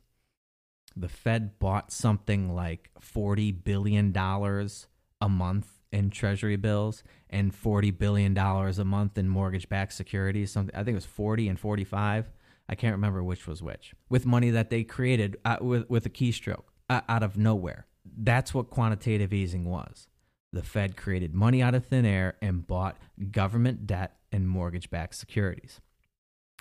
the 0.96 1.08
Fed 1.08 1.58
bought 1.58 1.92
something 1.92 2.54
like 2.54 2.90
$40 3.00 3.64
billion 3.64 4.16
a 4.16 5.28
month 5.28 5.66
in 5.92 6.10
treasury 6.10 6.56
bills 6.56 7.02
and 7.30 7.52
$40 7.52 7.96
billion 7.96 8.36
a 8.36 8.84
month 8.84 9.18
in 9.18 9.28
mortgage 9.28 9.68
backed 9.68 9.92
securities. 9.92 10.52
Something, 10.52 10.74
I 10.74 10.78
think 10.78 10.90
it 10.90 10.96
was 10.96 11.06
40 11.06 11.48
and 11.48 11.58
45. 11.58 12.30
I 12.68 12.74
can't 12.74 12.94
remember 12.94 13.22
which 13.22 13.46
was 13.46 13.62
which. 13.62 13.94
With 14.08 14.26
money 14.26 14.50
that 14.50 14.70
they 14.70 14.84
created 14.84 15.36
uh, 15.44 15.58
with, 15.60 15.88
with 15.88 16.06
a 16.06 16.10
keystroke 16.10 16.64
uh, 16.88 17.02
out 17.08 17.22
of 17.22 17.36
nowhere. 17.36 17.86
That's 18.04 18.52
what 18.52 18.70
quantitative 18.70 19.32
easing 19.32 19.64
was. 19.64 20.08
The 20.52 20.62
Fed 20.62 20.96
created 20.96 21.34
money 21.34 21.62
out 21.62 21.74
of 21.74 21.86
thin 21.86 22.06
air 22.06 22.36
and 22.40 22.66
bought 22.66 22.96
government 23.30 23.86
debt 23.86 24.16
and 24.30 24.48
mortgage 24.48 24.90
backed 24.90 25.16
securities. 25.16 25.80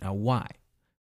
Now, 0.02 0.14
why? 0.14 0.48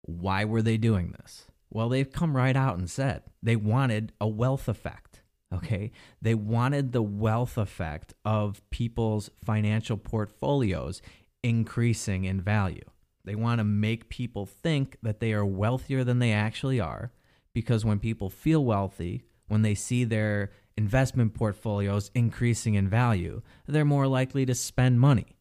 Why 0.01 0.45
were 0.45 0.61
they 0.61 0.77
doing 0.77 1.13
this? 1.19 1.45
Well, 1.71 1.89
they've 1.89 2.11
come 2.11 2.35
right 2.35 2.55
out 2.55 2.77
and 2.77 2.89
said 2.89 3.23
they 3.43 3.55
wanted 3.55 4.11
a 4.19 4.27
wealth 4.27 4.67
effect. 4.67 5.21
Okay. 5.53 5.91
They 6.21 6.35
wanted 6.35 6.91
the 6.91 7.01
wealth 7.01 7.57
effect 7.57 8.13
of 8.23 8.61
people's 8.69 9.29
financial 9.43 9.97
portfolios 9.97 11.01
increasing 11.43 12.25
in 12.25 12.41
value. 12.41 12.85
They 13.25 13.35
want 13.35 13.59
to 13.59 13.63
make 13.63 14.09
people 14.09 14.45
think 14.45 14.97
that 15.01 15.19
they 15.19 15.33
are 15.33 15.45
wealthier 15.45 16.03
than 16.03 16.19
they 16.19 16.31
actually 16.31 16.79
are 16.79 17.11
because 17.53 17.83
when 17.83 17.99
people 17.99 18.29
feel 18.29 18.63
wealthy, 18.63 19.23
when 19.47 19.61
they 19.63 19.75
see 19.75 20.03
their 20.03 20.51
investment 20.77 21.33
portfolios 21.33 22.11
increasing 22.13 22.75
in 22.75 22.87
value, 22.87 23.41
they're 23.67 23.85
more 23.85 24.07
likely 24.07 24.45
to 24.45 24.55
spend 24.55 24.99
money 24.99 25.38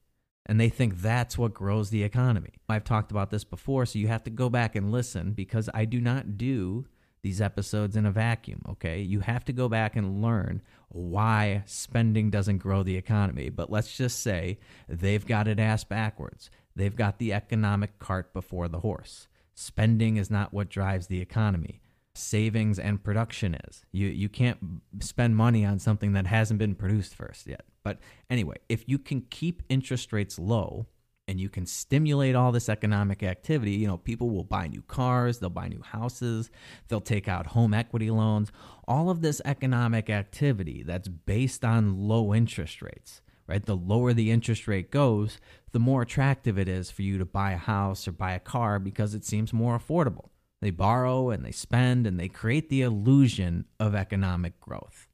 and 0.48 0.58
they 0.58 0.70
think 0.70 1.00
that's 1.00 1.36
what 1.36 1.52
grows 1.52 1.90
the 1.90 2.02
economy. 2.02 2.54
I've 2.68 2.84
talked 2.84 3.10
about 3.10 3.30
this 3.30 3.44
before, 3.44 3.84
so 3.84 3.98
you 3.98 4.08
have 4.08 4.24
to 4.24 4.30
go 4.30 4.48
back 4.48 4.74
and 4.74 4.90
listen 4.90 5.32
because 5.32 5.68
I 5.74 5.84
do 5.84 6.00
not 6.00 6.38
do 6.38 6.86
these 7.22 7.40
episodes 7.40 7.96
in 7.96 8.06
a 8.06 8.10
vacuum, 8.10 8.62
okay? 8.68 9.00
You 9.00 9.20
have 9.20 9.44
to 9.46 9.52
go 9.52 9.68
back 9.68 9.96
and 9.96 10.22
learn 10.22 10.62
why 10.88 11.64
spending 11.66 12.30
doesn't 12.30 12.58
grow 12.58 12.82
the 12.82 12.96
economy. 12.96 13.50
But 13.50 13.70
let's 13.70 13.94
just 13.96 14.20
say 14.22 14.58
they've 14.88 15.26
got 15.26 15.48
it 15.48 15.60
ass 15.60 15.84
backwards. 15.84 16.50
They've 16.74 16.96
got 16.96 17.18
the 17.18 17.32
economic 17.32 17.98
cart 17.98 18.32
before 18.32 18.68
the 18.68 18.80
horse. 18.80 19.28
Spending 19.54 20.16
is 20.16 20.30
not 20.30 20.54
what 20.54 20.70
drives 20.70 21.08
the 21.08 21.20
economy 21.20 21.82
savings 22.18 22.78
and 22.78 23.02
production 23.02 23.56
is. 23.68 23.84
You 23.92 24.08
you 24.08 24.28
can't 24.28 24.58
spend 25.00 25.36
money 25.36 25.64
on 25.64 25.78
something 25.78 26.12
that 26.12 26.26
hasn't 26.26 26.58
been 26.58 26.74
produced 26.74 27.14
first 27.14 27.46
yet. 27.46 27.64
But 27.88 28.00
anyway, 28.28 28.56
if 28.68 28.86
you 28.86 28.98
can 28.98 29.22
keep 29.30 29.62
interest 29.70 30.12
rates 30.12 30.38
low 30.38 30.88
and 31.26 31.40
you 31.40 31.48
can 31.48 31.64
stimulate 31.64 32.34
all 32.34 32.52
this 32.52 32.68
economic 32.68 33.22
activity, 33.22 33.70
you 33.72 33.86
know, 33.86 33.96
people 33.96 34.28
will 34.28 34.44
buy 34.44 34.66
new 34.66 34.82
cars, 34.82 35.38
they'll 35.38 35.48
buy 35.48 35.68
new 35.68 35.80
houses, 35.80 36.50
they'll 36.88 37.00
take 37.00 37.28
out 37.28 37.46
home 37.46 37.72
equity 37.72 38.10
loans, 38.10 38.52
all 38.86 39.08
of 39.08 39.22
this 39.22 39.40
economic 39.46 40.10
activity 40.10 40.82
that's 40.86 41.08
based 41.08 41.64
on 41.64 41.96
low 41.96 42.34
interest 42.34 42.82
rates 42.82 43.22
right? 43.46 43.64
The 43.64 43.74
lower 43.74 44.12
the 44.12 44.30
interest 44.30 44.68
rate 44.68 44.90
goes, 44.90 45.38
the 45.72 45.78
more 45.78 46.02
attractive 46.02 46.58
it 46.58 46.68
is 46.68 46.90
for 46.90 47.00
you 47.00 47.16
to 47.16 47.24
buy 47.24 47.52
a 47.52 47.56
house 47.56 48.06
or 48.06 48.12
buy 48.12 48.32
a 48.32 48.38
car 48.38 48.78
because 48.78 49.14
it 49.14 49.24
seems 49.24 49.54
more 49.54 49.78
affordable. 49.78 50.28
They 50.60 50.70
borrow 50.70 51.30
and 51.30 51.42
they 51.46 51.52
spend 51.52 52.06
and 52.06 52.20
they 52.20 52.28
create 52.28 52.68
the 52.68 52.82
illusion 52.82 53.64
of 53.80 53.94
economic 53.94 54.60
growth. 54.60 55.07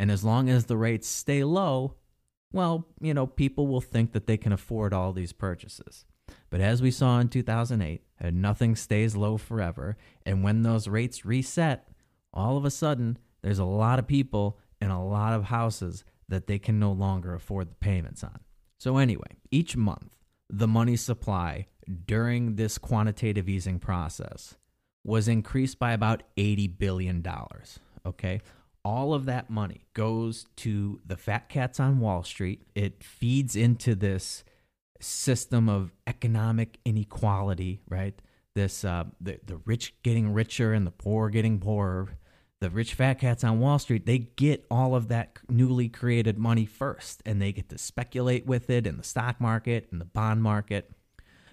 And 0.00 0.10
as 0.10 0.24
long 0.24 0.48
as 0.48 0.64
the 0.64 0.78
rates 0.78 1.06
stay 1.06 1.44
low, 1.44 1.96
well, 2.54 2.86
you 3.02 3.12
know, 3.12 3.26
people 3.26 3.66
will 3.66 3.82
think 3.82 4.12
that 4.12 4.26
they 4.26 4.38
can 4.38 4.50
afford 4.50 4.94
all 4.94 5.12
these 5.12 5.34
purchases. 5.34 6.06
But 6.48 6.62
as 6.62 6.80
we 6.80 6.90
saw 6.90 7.20
in 7.20 7.28
2008, 7.28 8.00
nothing 8.32 8.76
stays 8.76 9.14
low 9.14 9.36
forever. 9.36 9.98
And 10.24 10.42
when 10.42 10.62
those 10.62 10.88
rates 10.88 11.26
reset, 11.26 11.86
all 12.32 12.56
of 12.56 12.64
a 12.64 12.70
sudden, 12.70 13.18
there's 13.42 13.58
a 13.58 13.64
lot 13.66 13.98
of 13.98 14.06
people 14.06 14.58
and 14.80 14.90
a 14.90 14.98
lot 14.98 15.34
of 15.34 15.44
houses 15.44 16.02
that 16.30 16.46
they 16.46 16.58
can 16.58 16.78
no 16.78 16.92
longer 16.92 17.34
afford 17.34 17.70
the 17.70 17.74
payments 17.74 18.24
on. 18.24 18.40
So, 18.78 18.96
anyway, 18.96 19.36
each 19.50 19.76
month, 19.76 20.16
the 20.48 20.66
money 20.66 20.96
supply 20.96 21.66
during 22.06 22.56
this 22.56 22.78
quantitative 22.78 23.50
easing 23.50 23.78
process 23.78 24.56
was 25.04 25.28
increased 25.28 25.78
by 25.78 25.92
about 25.92 26.22
$80 26.38 26.78
billion. 26.78 27.22
Okay. 28.06 28.40
All 28.84 29.12
of 29.12 29.26
that 29.26 29.50
money 29.50 29.86
goes 29.92 30.46
to 30.56 31.00
the 31.04 31.16
fat 31.16 31.48
cats 31.48 31.78
on 31.78 32.00
Wall 32.00 32.22
Street. 32.22 32.62
It 32.74 33.04
feeds 33.04 33.54
into 33.54 33.94
this 33.94 34.42
system 35.00 35.68
of 35.68 35.92
economic 36.06 36.78
inequality, 36.84 37.82
right? 37.88 38.20
This 38.54 38.84
uh, 38.84 39.04
the 39.20 39.38
the 39.44 39.58
rich 39.64 39.94
getting 40.02 40.32
richer 40.32 40.72
and 40.72 40.86
the 40.86 40.90
poor 40.90 41.28
getting 41.28 41.58
poorer. 41.60 42.16
The 42.60 42.68
rich 42.68 42.92
fat 42.92 43.14
cats 43.14 43.42
on 43.42 43.58
Wall 43.58 43.78
Street, 43.78 44.04
they 44.04 44.18
get 44.18 44.66
all 44.70 44.94
of 44.94 45.08
that 45.08 45.38
newly 45.48 45.88
created 45.88 46.36
money 46.36 46.66
first, 46.66 47.22
and 47.24 47.40
they 47.40 47.52
get 47.52 47.70
to 47.70 47.78
speculate 47.78 48.44
with 48.44 48.68
it 48.68 48.86
in 48.86 48.98
the 48.98 49.02
stock 49.02 49.40
market 49.40 49.88
and 49.90 49.98
the 49.98 50.04
bond 50.04 50.42
market. 50.42 50.90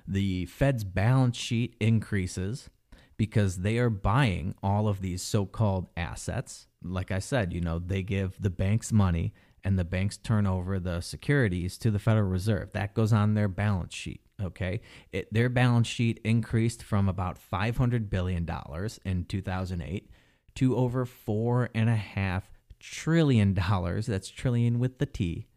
The 0.05 0.47
Fed's 0.47 0.83
balance 0.83 1.37
sheet 1.37 1.77
increases 1.79 2.69
because 3.15 3.57
they 3.59 3.77
are 3.77 3.89
buying 3.89 4.53
all 4.61 4.87
of 4.87 5.01
these 5.01 5.21
so-called 5.21 5.87
assets. 5.95 6.67
Like 6.89 7.11
I 7.11 7.19
said, 7.19 7.53
you 7.53 7.61
know, 7.61 7.79
they 7.79 8.03
give 8.03 8.41
the 8.41 8.49
banks 8.49 8.91
money 8.91 9.33
and 9.63 9.77
the 9.77 9.85
banks 9.85 10.17
turn 10.17 10.47
over 10.47 10.79
the 10.79 11.01
securities 11.01 11.77
to 11.79 11.91
the 11.91 11.99
Federal 11.99 12.27
Reserve. 12.29 12.71
That 12.73 12.93
goes 12.93 13.11
on 13.11 13.33
their 13.33 13.47
balance 13.47 13.93
sheet. 13.93 14.21
Okay, 14.41 14.81
it, 15.11 15.33
their 15.33 15.49
balance 15.49 15.87
sheet 15.87 16.19
increased 16.23 16.83
from 16.83 17.09
about 17.09 17.39
five 17.39 17.77
hundred 17.77 18.09
billion 18.09 18.45
dollars 18.45 18.99
in 19.03 19.25
two 19.25 19.41
thousand 19.41 19.81
eight 19.81 20.11
to 20.55 20.75
over 20.75 21.05
four 21.05 21.69
and 21.73 21.89
a 21.89 21.95
half 21.95 22.51
trillion 22.79 23.53
dollars. 23.55 24.05
That's 24.05 24.29
trillion 24.29 24.77
with 24.77 24.99
the 24.99 25.07
T. 25.07 25.47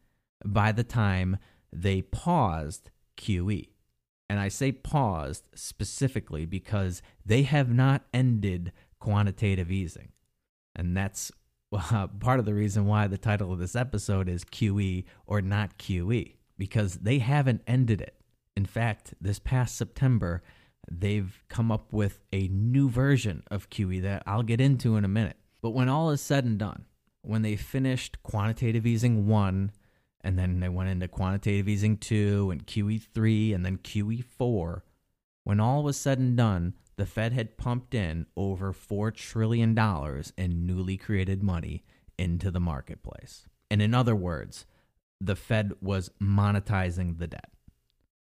By 0.44 0.72
the 0.72 0.84
time 0.84 1.36
they 1.72 2.00
paused 2.02 2.90
QE. 3.18 3.68
And 4.28 4.40
I 4.40 4.48
say 4.48 4.72
paused 4.72 5.44
specifically 5.54 6.46
because 6.46 7.02
they 7.26 7.42
have 7.42 7.72
not 7.72 8.02
ended 8.14 8.72
quantitative 8.98 9.70
easing. 9.70 10.12
And 10.80 10.96
that's 10.96 11.30
well, 11.70 12.10
part 12.20 12.40
of 12.40 12.46
the 12.46 12.54
reason 12.54 12.86
why 12.86 13.06
the 13.06 13.18
title 13.18 13.52
of 13.52 13.58
this 13.58 13.76
episode 13.76 14.28
is 14.30 14.44
QE 14.44 15.04
or 15.26 15.42
not 15.42 15.76
QE, 15.76 16.36
because 16.56 16.94
they 16.94 17.18
haven't 17.18 17.62
ended 17.66 18.00
it. 18.00 18.16
In 18.56 18.64
fact, 18.64 19.12
this 19.20 19.38
past 19.38 19.76
September, 19.76 20.42
they've 20.90 21.44
come 21.48 21.70
up 21.70 21.92
with 21.92 22.20
a 22.32 22.48
new 22.48 22.88
version 22.88 23.44
of 23.50 23.68
QE 23.68 24.00
that 24.02 24.22
I'll 24.26 24.42
get 24.42 24.60
into 24.60 24.96
in 24.96 25.04
a 25.04 25.08
minute. 25.08 25.36
But 25.60 25.70
when 25.70 25.90
all 25.90 26.10
is 26.10 26.22
said 26.22 26.44
and 26.46 26.58
done, 26.58 26.86
when 27.20 27.42
they 27.42 27.56
finished 27.56 28.22
quantitative 28.22 28.86
easing 28.86 29.26
1 29.26 29.72
and 30.22 30.38
then 30.38 30.60
they 30.60 30.70
went 30.70 30.88
into 30.88 31.08
quantitative 31.08 31.68
easing 31.68 31.98
2 31.98 32.50
and 32.50 32.66
QE 32.66 33.02
3 33.02 33.52
and 33.52 33.66
then 33.66 33.76
QE 33.76 34.24
4, 34.24 34.82
when 35.44 35.60
all 35.60 35.82
was 35.82 35.98
said 35.98 36.18
and 36.18 36.38
done, 36.38 36.72
the 37.00 37.06
Fed 37.06 37.32
had 37.32 37.56
pumped 37.56 37.94
in 37.94 38.26
over 38.36 38.74
$4 38.74 39.14
trillion 39.14 39.74
in 40.36 40.66
newly 40.66 40.98
created 40.98 41.42
money 41.42 41.82
into 42.18 42.50
the 42.50 42.60
marketplace. 42.60 43.46
And 43.70 43.80
in 43.80 43.94
other 43.94 44.14
words, 44.14 44.66
the 45.18 45.34
Fed 45.34 45.72
was 45.80 46.10
monetizing 46.22 47.16
the 47.16 47.26
debt. 47.26 47.52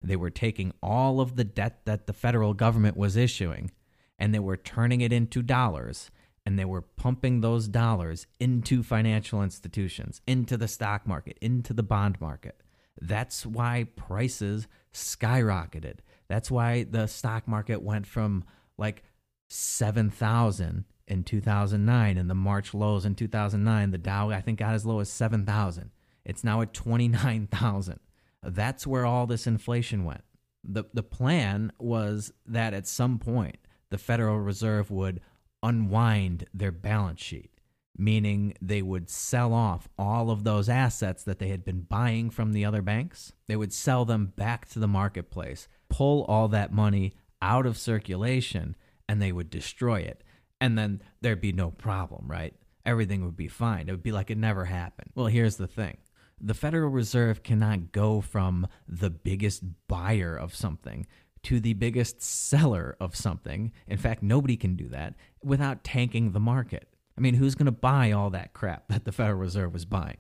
They 0.01 0.15
were 0.15 0.31
taking 0.31 0.73
all 0.81 1.21
of 1.21 1.35
the 1.35 1.43
debt 1.43 1.81
that 1.87 2.07
the 2.07 2.13
federal 2.13 2.55
government 2.55 2.97
was 2.97 3.17
issuing 3.17 3.73
and 4.17 4.33
they 4.33 4.39
were 4.39 4.57
turning 4.57 5.01
it 5.01 5.13
into 5.13 5.43
dollars 5.43 6.13
and 6.47 6.57
they 6.57 6.65
were 6.65 6.83
pumping 6.83 7.41
those 7.41 7.67
dollars 7.67 8.29
into 8.39 8.85
financial 8.85 9.43
institutions, 9.43 10.21
into 10.25 10.57
the 10.57 10.69
stock 10.69 11.05
market, 11.05 11.37
into 11.41 11.73
the 11.73 11.83
bond 11.83 12.21
market. 12.21 12.63
That's 13.01 13.45
why 13.45 13.89
prices 13.97 14.69
skyrocketed. 14.95 15.97
That's 16.29 16.51
why 16.51 16.85
the 16.85 17.07
stock 17.07 17.47
market 17.47 17.83
went 17.83 18.07
from 18.07 18.45
like 18.79 19.03
7,000 19.49 20.85
in 21.09 21.25
2009 21.25 22.17
and 22.17 22.31
the 22.31 22.35
March 22.35 22.75
lows 22.75 23.05
in 23.05 23.15
2009. 23.15 23.91
The 23.91 23.99
Dow, 23.99 24.31
I 24.31 24.41
think, 24.41 24.59
got 24.59 24.75
as 24.75 24.87
low 24.87 25.01
as 25.01 25.11
7,000. 25.11 25.91
It's 26.25 26.45
now 26.45 26.61
at 26.63 26.73
29,000. 26.73 28.01
That's 28.43 28.87
where 28.87 29.05
all 29.05 29.27
this 29.27 29.47
inflation 29.47 30.05
went. 30.05 30.25
The, 30.65 30.85
the 30.95 31.03
plan 31.03 31.73
was 31.79 32.33
that 32.47 32.75
at 32.75 32.87
some 32.87 33.19
point, 33.19 33.59
the 33.91 33.99
Federal 33.99 34.39
Reserve 34.39 34.91
would 34.91 35.21
unwind 35.63 36.47
their 36.55 36.73
balance 36.73 37.21
sheet, 37.21 37.61
meaning 37.97 38.55
they 38.61 38.83
would 38.83 39.11
sell 39.11 39.53
off 39.53 39.89
all 39.99 40.31
of 40.31 40.45
those 40.45 40.69
assets 40.69 41.25
that 41.25 41.39
they 41.39 41.49
had 41.49 41.65
been 41.65 41.83
buying 41.83 42.31
from 42.31 42.53
the 42.53 42.65
other 42.65 42.83
banks. 42.83 43.33
They 43.49 43.57
would 43.57 43.73
sell 43.73 44.05
them 44.05 44.33
back 44.37 44.69
to 44.71 44.79
the 44.79 44.89
marketplace 44.89 45.69
pull 45.93 46.25
all 46.25 46.49
that 46.49 46.73
money 46.73 47.13
out 47.43 47.67
of 47.67 47.77
circulation 47.77 48.75
and 49.09 49.21
they 49.21 49.31
would 49.31 49.51
destroy 49.51 50.01
it. 50.01 50.25
And 50.59 50.79
then 50.79 51.03
there'd 51.21 51.41
be 51.41 51.53
no 51.53 51.71
problem, 51.71 52.25
right? 52.27 52.55
Everything 52.87 53.25
would 53.25 53.37
be 53.37 53.49
fine. 53.49 53.89
It 53.89 53.93
would 53.93 54.03
be 54.03 54.13
like 54.13 54.31
it 54.31 54.39
never 54.39 54.65
happened. 54.65 55.11
Well, 55.15 55.27
here's 55.27 55.57
the 55.57 55.67
thing 55.67 55.99
the 56.41 56.55
Federal 56.55 56.89
Reserve 56.89 57.43
cannot 57.43 57.93
go 57.93 58.21
from 58.21 58.67
the 58.89 59.11
biggest 59.11 59.63
buyer 59.87 60.35
of 60.35 60.55
something 60.55 61.07
to 61.43 61.61
the 61.61 61.75
biggest 61.75 62.23
seller 62.23 62.97
of 62.99 63.15
something. 63.15 63.73
In 63.87 63.99
fact, 63.99 64.23
nobody 64.23 64.57
can 64.57 64.75
do 64.75 64.89
that 64.89 65.15
without 65.45 65.85
tanking 65.85 66.33
the 66.33 66.41
market. 66.41 66.89
I 67.19 67.21
mean, 67.21 67.35
who's 67.35 67.55
going 67.55 67.67
to 67.67 67.73
buy 67.73 68.13
all 68.13 68.31
that 68.31 68.55
crap 68.55 68.89
that 68.89 69.05
the 69.05 69.13
Federal 69.13 69.39
Reserve 69.39 69.75
was 69.75 69.85
buying? 69.85 70.19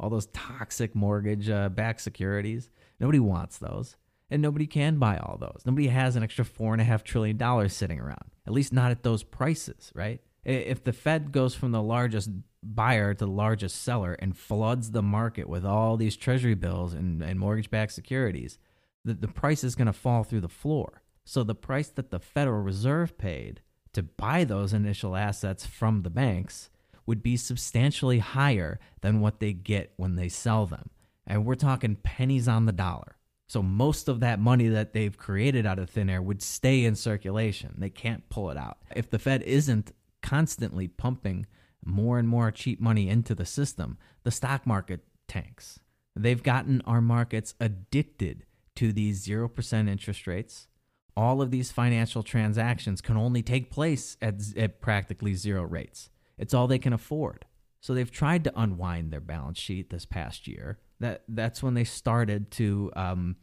All 0.00 0.10
those 0.10 0.26
toxic 0.26 0.94
mortgage 0.96 1.48
uh, 1.48 1.68
backed 1.68 2.00
securities? 2.00 2.70
Nobody 2.98 3.20
wants 3.20 3.58
those 3.58 3.96
and 4.32 4.40
nobody 4.40 4.66
can 4.66 4.96
buy 4.96 5.18
all 5.18 5.36
those. 5.38 5.62
Nobody 5.66 5.88
has 5.88 6.16
an 6.16 6.22
extra 6.22 6.44
four 6.44 6.72
and 6.72 6.80
a 6.80 6.84
half 6.84 7.04
trillion 7.04 7.36
dollars 7.36 7.74
sitting 7.74 8.00
around, 8.00 8.30
at 8.46 8.52
least 8.52 8.72
not 8.72 8.90
at 8.90 9.02
those 9.02 9.22
prices, 9.22 9.92
right? 9.94 10.20
If 10.42 10.82
the 10.82 10.94
Fed 10.94 11.32
goes 11.32 11.54
from 11.54 11.70
the 11.70 11.82
largest 11.82 12.30
buyer 12.62 13.12
to 13.12 13.26
the 13.26 13.30
largest 13.30 13.82
seller 13.82 14.14
and 14.14 14.36
floods 14.36 14.90
the 14.90 15.02
market 15.02 15.48
with 15.48 15.66
all 15.66 15.96
these 15.96 16.16
treasury 16.16 16.54
bills 16.54 16.94
and, 16.94 17.22
and 17.22 17.38
mortgage 17.38 17.70
backed 17.70 17.92
securities, 17.92 18.58
the, 19.04 19.12
the 19.12 19.28
price 19.28 19.62
is 19.62 19.74
going 19.74 19.86
to 19.86 19.92
fall 19.92 20.24
through 20.24 20.40
the 20.40 20.48
floor. 20.48 21.02
So 21.24 21.44
the 21.44 21.54
price 21.54 21.88
that 21.88 22.10
the 22.10 22.18
Federal 22.18 22.62
Reserve 22.62 23.18
paid 23.18 23.60
to 23.92 24.02
buy 24.02 24.44
those 24.44 24.72
initial 24.72 25.14
assets 25.14 25.66
from 25.66 26.02
the 26.02 26.10
banks 26.10 26.70
would 27.04 27.22
be 27.22 27.36
substantially 27.36 28.20
higher 28.20 28.80
than 29.02 29.20
what 29.20 29.40
they 29.40 29.52
get 29.52 29.92
when 29.96 30.16
they 30.16 30.30
sell 30.30 30.64
them. 30.64 30.88
And 31.26 31.44
we're 31.44 31.54
talking 31.54 31.96
pennies 31.96 32.48
on 32.48 32.64
the 32.64 32.72
dollar. 32.72 33.16
So 33.48 33.62
most 33.62 34.08
of 34.08 34.20
that 34.20 34.40
money 34.40 34.68
that 34.68 34.92
they've 34.92 35.16
created 35.16 35.66
out 35.66 35.78
of 35.78 35.90
thin 35.90 36.08
air 36.08 36.22
would 36.22 36.42
stay 36.42 36.84
in 36.84 36.94
circulation. 36.94 37.74
They 37.76 37.90
can't 37.90 38.28
pull 38.28 38.50
it 38.50 38.56
out. 38.56 38.78
If 38.94 39.10
the 39.10 39.18
Fed 39.18 39.42
isn't 39.42 39.92
constantly 40.22 40.88
pumping 40.88 41.46
more 41.84 42.18
and 42.18 42.28
more 42.28 42.50
cheap 42.50 42.80
money 42.80 43.08
into 43.08 43.34
the 43.34 43.44
system, 43.44 43.98
the 44.22 44.30
stock 44.30 44.66
market 44.66 45.04
tanks. 45.28 45.80
They've 46.14 46.42
gotten 46.42 46.80
our 46.82 47.00
markets 47.00 47.54
addicted 47.60 48.44
to 48.76 48.92
these 48.92 49.26
0% 49.26 49.88
interest 49.88 50.26
rates. 50.26 50.68
All 51.16 51.42
of 51.42 51.50
these 51.50 51.72
financial 51.72 52.22
transactions 52.22 53.00
can 53.00 53.16
only 53.16 53.42
take 53.42 53.70
place 53.70 54.16
at, 54.22 54.36
at 54.56 54.80
practically 54.80 55.34
zero 55.34 55.62
rates. 55.62 56.10
It's 56.38 56.54
all 56.54 56.66
they 56.66 56.78
can 56.78 56.92
afford. 56.92 57.44
So 57.80 57.92
they've 57.92 58.10
tried 58.10 58.44
to 58.44 58.52
unwind 58.58 59.10
their 59.10 59.20
balance 59.20 59.58
sheet 59.58 59.90
this 59.90 60.06
past 60.06 60.46
year. 60.46 60.78
That 61.02 61.24
that's 61.28 61.62
when 61.62 61.74
they 61.74 61.84
started 61.84 62.50
to 62.52 62.92
um, 62.94 63.36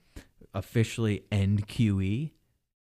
officially 0.54 1.26
end 1.30 1.68
QE 1.68 2.32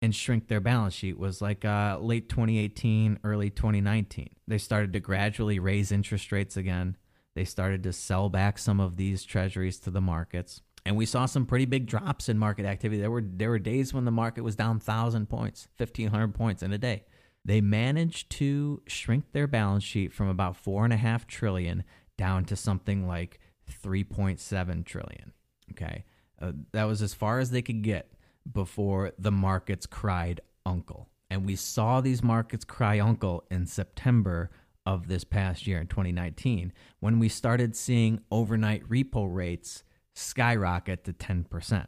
and 0.01 0.15
shrink 0.15 0.47
their 0.47 0.61
balance 0.61 0.95
sheet 0.95 1.19
was 1.19 1.43
like 1.43 1.65
uh, 1.65 1.99
late 2.01 2.29
2018, 2.29 3.19
early 3.25 3.51
2019. 3.51 4.31
They 4.47 4.59
started 4.59 4.93
to 4.93 5.01
gradually 5.01 5.59
raise 5.59 5.91
interest 5.91 6.31
rates 6.31 6.57
again. 6.57 6.97
They 7.35 7.45
started 7.45 7.83
to 7.83 7.93
sell 7.93 8.29
back 8.29 8.59
some 8.59 8.79
of 8.79 8.97
these 8.97 9.25
treasuries 9.25 9.81
to 9.81 9.91
the 9.91 10.01
markets. 10.01 10.63
And 10.87 10.97
we 10.97 11.07
saw 11.07 11.27
some 11.27 11.45
pretty 11.45 11.67
big 11.67 11.87
drops 11.87 12.29
in 12.29 12.39
market 12.39 12.65
activity. 12.65 13.01
There 13.01 13.11
were 13.11 13.25
there 13.25 13.51
were 13.51 13.59
days 13.59 13.93
when 13.93 14.05
the 14.05 14.13
market 14.13 14.43
was 14.43 14.55
down 14.55 14.77
1000 14.77 15.29
points, 15.29 15.67
1500 15.77 16.35
points 16.35 16.63
in 16.63 16.73
a 16.73 16.79
day. 16.79 17.05
They 17.45 17.61
managed 17.61 18.31
to 18.33 18.83
shrink 18.87 19.33
their 19.33 19.49
balance 19.49 19.83
sheet 19.83 20.13
from 20.13 20.29
about 20.29 20.57
four 20.57 20.85
and 20.85 20.93
a 20.93 20.97
half 20.97 21.27
trillion 21.27 21.83
down 22.17 22.45
to 22.45 22.57
something 22.57 23.07
like 23.07 23.41
3.7 23.69 24.85
trillion. 24.85 25.33
Okay. 25.73 26.05
Uh, 26.41 26.53
that 26.73 26.85
was 26.85 27.03
as 27.03 27.15
far 27.15 27.39
as 27.39 27.51
they 27.51 27.63
could 27.63 27.83
get 27.83 28.13
before 28.51 29.13
the 29.19 29.33
markets 29.33 29.87
cried 29.87 30.41
uncle. 30.65 31.09
And 31.31 31.45
we 31.45 31.57
saw 31.57 32.01
these 32.01 32.23
markets 32.23 32.65
cry 32.65 32.99
uncle 32.99 33.45
in 33.51 33.67
September 33.67 34.51
of 34.87 35.09
this 35.09 35.25
past 35.25 35.67
year 35.67 35.81
in 35.81 35.87
2019 35.87 36.73
when 37.01 37.19
we 37.19 37.29
started 37.29 37.77
seeing 37.77 38.21
overnight 38.31 38.89
repo 38.89 39.29
rates 39.31 39.85
skyrocket 40.15 41.05
to 41.05 41.13
10%. 41.13 41.87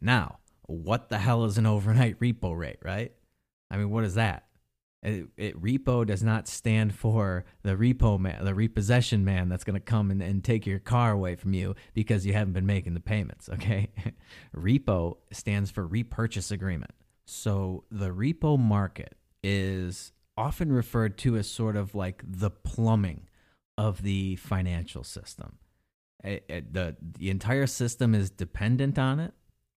Now, 0.00 0.38
what 0.66 1.10
the 1.10 1.18
hell 1.18 1.44
is 1.44 1.58
an 1.58 1.66
overnight 1.66 2.18
repo 2.18 2.56
rate, 2.56 2.78
right? 2.82 3.12
I 3.70 3.76
mean, 3.76 3.90
what 3.90 4.04
is 4.04 4.14
that? 4.14 4.46
It, 5.02 5.28
it, 5.38 5.62
repo 5.62 6.06
does 6.06 6.22
not 6.22 6.46
stand 6.46 6.94
for 6.94 7.46
the 7.62 7.74
repo 7.74 8.18
man, 8.18 8.44
the 8.44 8.54
repossession 8.54 9.24
man 9.24 9.48
that's 9.48 9.64
going 9.64 9.74
to 9.74 9.80
come 9.80 10.10
and, 10.10 10.22
and 10.22 10.44
take 10.44 10.66
your 10.66 10.78
car 10.78 11.12
away 11.12 11.36
from 11.36 11.54
you 11.54 11.74
because 11.94 12.26
you 12.26 12.34
haven't 12.34 12.52
been 12.52 12.66
making 12.66 12.94
the 12.94 13.00
payments. 13.00 13.48
Okay. 13.60 13.90
repo 14.56 15.16
stands 15.32 15.70
for 15.70 15.86
repurchase 15.86 16.50
agreement. 16.50 16.92
So 17.26 17.84
the 17.90 18.08
repo 18.10 18.58
market 18.58 19.16
is 19.42 20.12
often 20.36 20.72
referred 20.72 21.16
to 21.18 21.36
as 21.36 21.50
sort 21.50 21.76
of 21.76 21.94
like 21.94 22.22
the 22.26 22.50
plumbing 22.50 23.28
of 23.78 24.02
the 24.02 24.36
financial 24.36 25.04
system. 25.04 25.58
It, 26.24 26.44
it, 26.48 26.74
the, 26.74 26.96
the 27.18 27.30
entire 27.30 27.66
system 27.66 28.14
is 28.14 28.30
dependent 28.30 28.98
on 28.98 29.20
it 29.20 29.32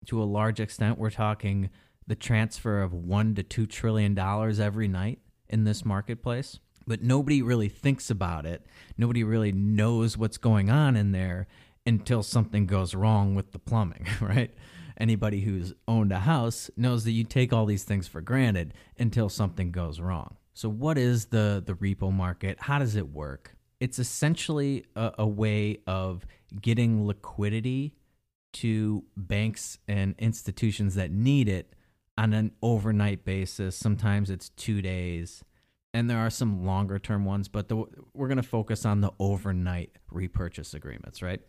to 0.07 0.21
a 0.21 0.25
large 0.25 0.59
extent. 0.59 0.97
We're 0.97 1.09
talking 1.09 1.69
the 2.07 2.15
transfer 2.15 2.81
of 2.81 2.93
one 2.93 3.35
to 3.35 3.43
two 3.43 3.65
trillion 3.65 4.13
dollars 4.13 4.59
every 4.59 4.87
night 4.87 5.19
in 5.49 5.63
this 5.63 5.85
marketplace, 5.85 6.59
but 6.85 7.01
nobody 7.01 7.41
really 7.41 7.69
thinks 7.69 8.09
about 8.09 8.45
it. 8.45 8.65
Nobody 8.97 9.23
really 9.23 9.51
knows 9.51 10.17
what's 10.17 10.37
going 10.37 10.69
on 10.69 10.95
in 10.95 11.11
there 11.11 11.47
until 11.85 12.23
something 12.23 12.65
goes 12.65 12.95
wrong 12.95 13.35
with 13.35 13.51
the 13.51 13.59
plumbing, 13.59 14.07
right? 14.21 14.53
Anybody 14.97 15.41
who's 15.41 15.73
owned 15.87 16.11
a 16.11 16.19
house 16.19 16.69
knows 16.77 17.03
that 17.05 17.11
you 17.11 17.23
take 17.23 17.51
all 17.51 17.65
these 17.65 17.83
things 17.83 18.07
for 18.07 18.21
granted 18.21 18.73
until 18.97 19.27
something 19.27 19.71
goes 19.71 19.99
wrong. 19.99 20.37
So, 20.53 20.69
what 20.69 20.97
is 20.97 21.25
the 21.27 21.63
the 21.65 21.73
repo 21.73 22.13
market? 22.13 22.57
How 22.61 22.77
does 22.77 22.95
it 22.95 23.11
work? 23.11 23.55
It's 23.79 23.97
essentially 23.97 24.85
a, 24.95 25.13
a 25.19 25.27
way 25.27 25.79
of 25.87 26.25
getting 26.61 27.07
liquidity 27.07 27.95
to 28.53 29.03
banks 29.17 29.79
and 29.87 30.15
institutions 30.19 30.95
that 30.95 31.11
need 31.11 31.49
it 31.49 31.73
on 32.17 32.33
an 32.33 32.51
overnight 32.61 33.25
basis. 33.25 33.75
Sometimes 33.75 34.29
it's 34.29 34.49
two 34.49 34.81
days, 34.81 35.43
and 35.93 36.09
there 36.09 36.19
are 36.19 36.29
some 36.29 36.65
longer 36.65 36.99
term 36.99 37.25
ones, 37.25 37.47
but 37.47 37.69
the, 37.69 37.83
we're 38.13 38.27
going 38.27 38.37
to 38.37 38.43
focus 38.43 38.85
on 38.85 39.01
the 39.01 39.11
overnight 39.19 39.97
repurchase 40.11 40.73
agreements, 40.73 41.21
right? 41.21 41.41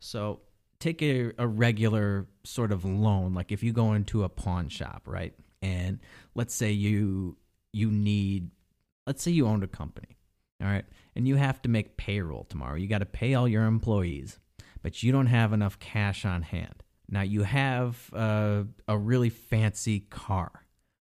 So 0.00 0.40
take 0.78 1.02
a, 1.02 1.32
a 1.38 1.46
regular 1.46 2.26
sort 2.44 2.72
of 2.72 2.84
loan, 2.84 3.34
like 3.34 3.52
if 3.52 3.62
you 3.62 3.72
go 3.72 3.92
into 3.92 4.24
a 4.24 4.28
pawn 4.28 4.68
shop, 4.68 5.02
right? 5.06 5.34
And 5.62 6.00
let's 6.34 6.54
say 6.54 6.72
you 6.72 7.36
you 7.72 7.90
need, 7.90 8.50
let's 9.06 9.22
say 9.22 9.30
you 9.30 9.46
owned 9.46 9.64
a 9.64 9.68
company, 9.68 10.18
all 10.60 10.68
right, 10.68 10.84
and 11.16 11.26
you 11.26 11.36
have 11.36 11.62
to 11.62 11.68
make 11.68 11.96
payroll 11.96 12.44
tomorrow. 12.44 12.74
You 12.76 12.86
got 12.86 12.98
to 12.98 13.06
pay 13.06 13.34
all 13.34 13.48
your 13.48 13.64
employees, 13.64 14.38
but 14.82 15.02
you 15.02 15.12
don't 15.12 15.26
have 15.26 15.52
enough 15.52 15.78
cash 15.78 16.24
on 16.24 16.42
hand. 16.42 16.82
Now 17.12 17.20
you 17.20 17.42
have 17.42 18.10
uh, 18.14 18.62
a 18.88 18.96
really 18.96 19.28
fancy 19.28 20.00
car, 20.00 20.64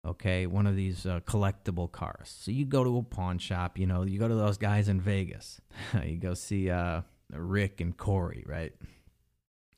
okay, 0.05 0.47
one 0.47 0.67
of 0.67 0.75
these 0.75 1.05
uh, 1.05 1.21
collectible 1.27 1.93
cars. 1.93 2.35
So 2.41 2.51
you 2.51 2.65
go 2.65 2.83
to 2.83 2.97
a 2.97 3.03
pawn 3.03 3.37
shop, 3.39 3.79
you 3.79 3.87
know, 3.87 4.05
you 4.05 4.19
go 4.19 4.27
to 4.27 4.35
those 4.35 4.57
guys 4.57 4.89
in 4.89 4.99
Vegas, 4.99 5.61
you 6.05 6.17
go 6.17 6.33
see 6.33 6.71
uh, 6.71 7.03
Rick 7.31 7.83
and 7.83 7.95
Corey, 7.95 8.43
right? 8.47 8.73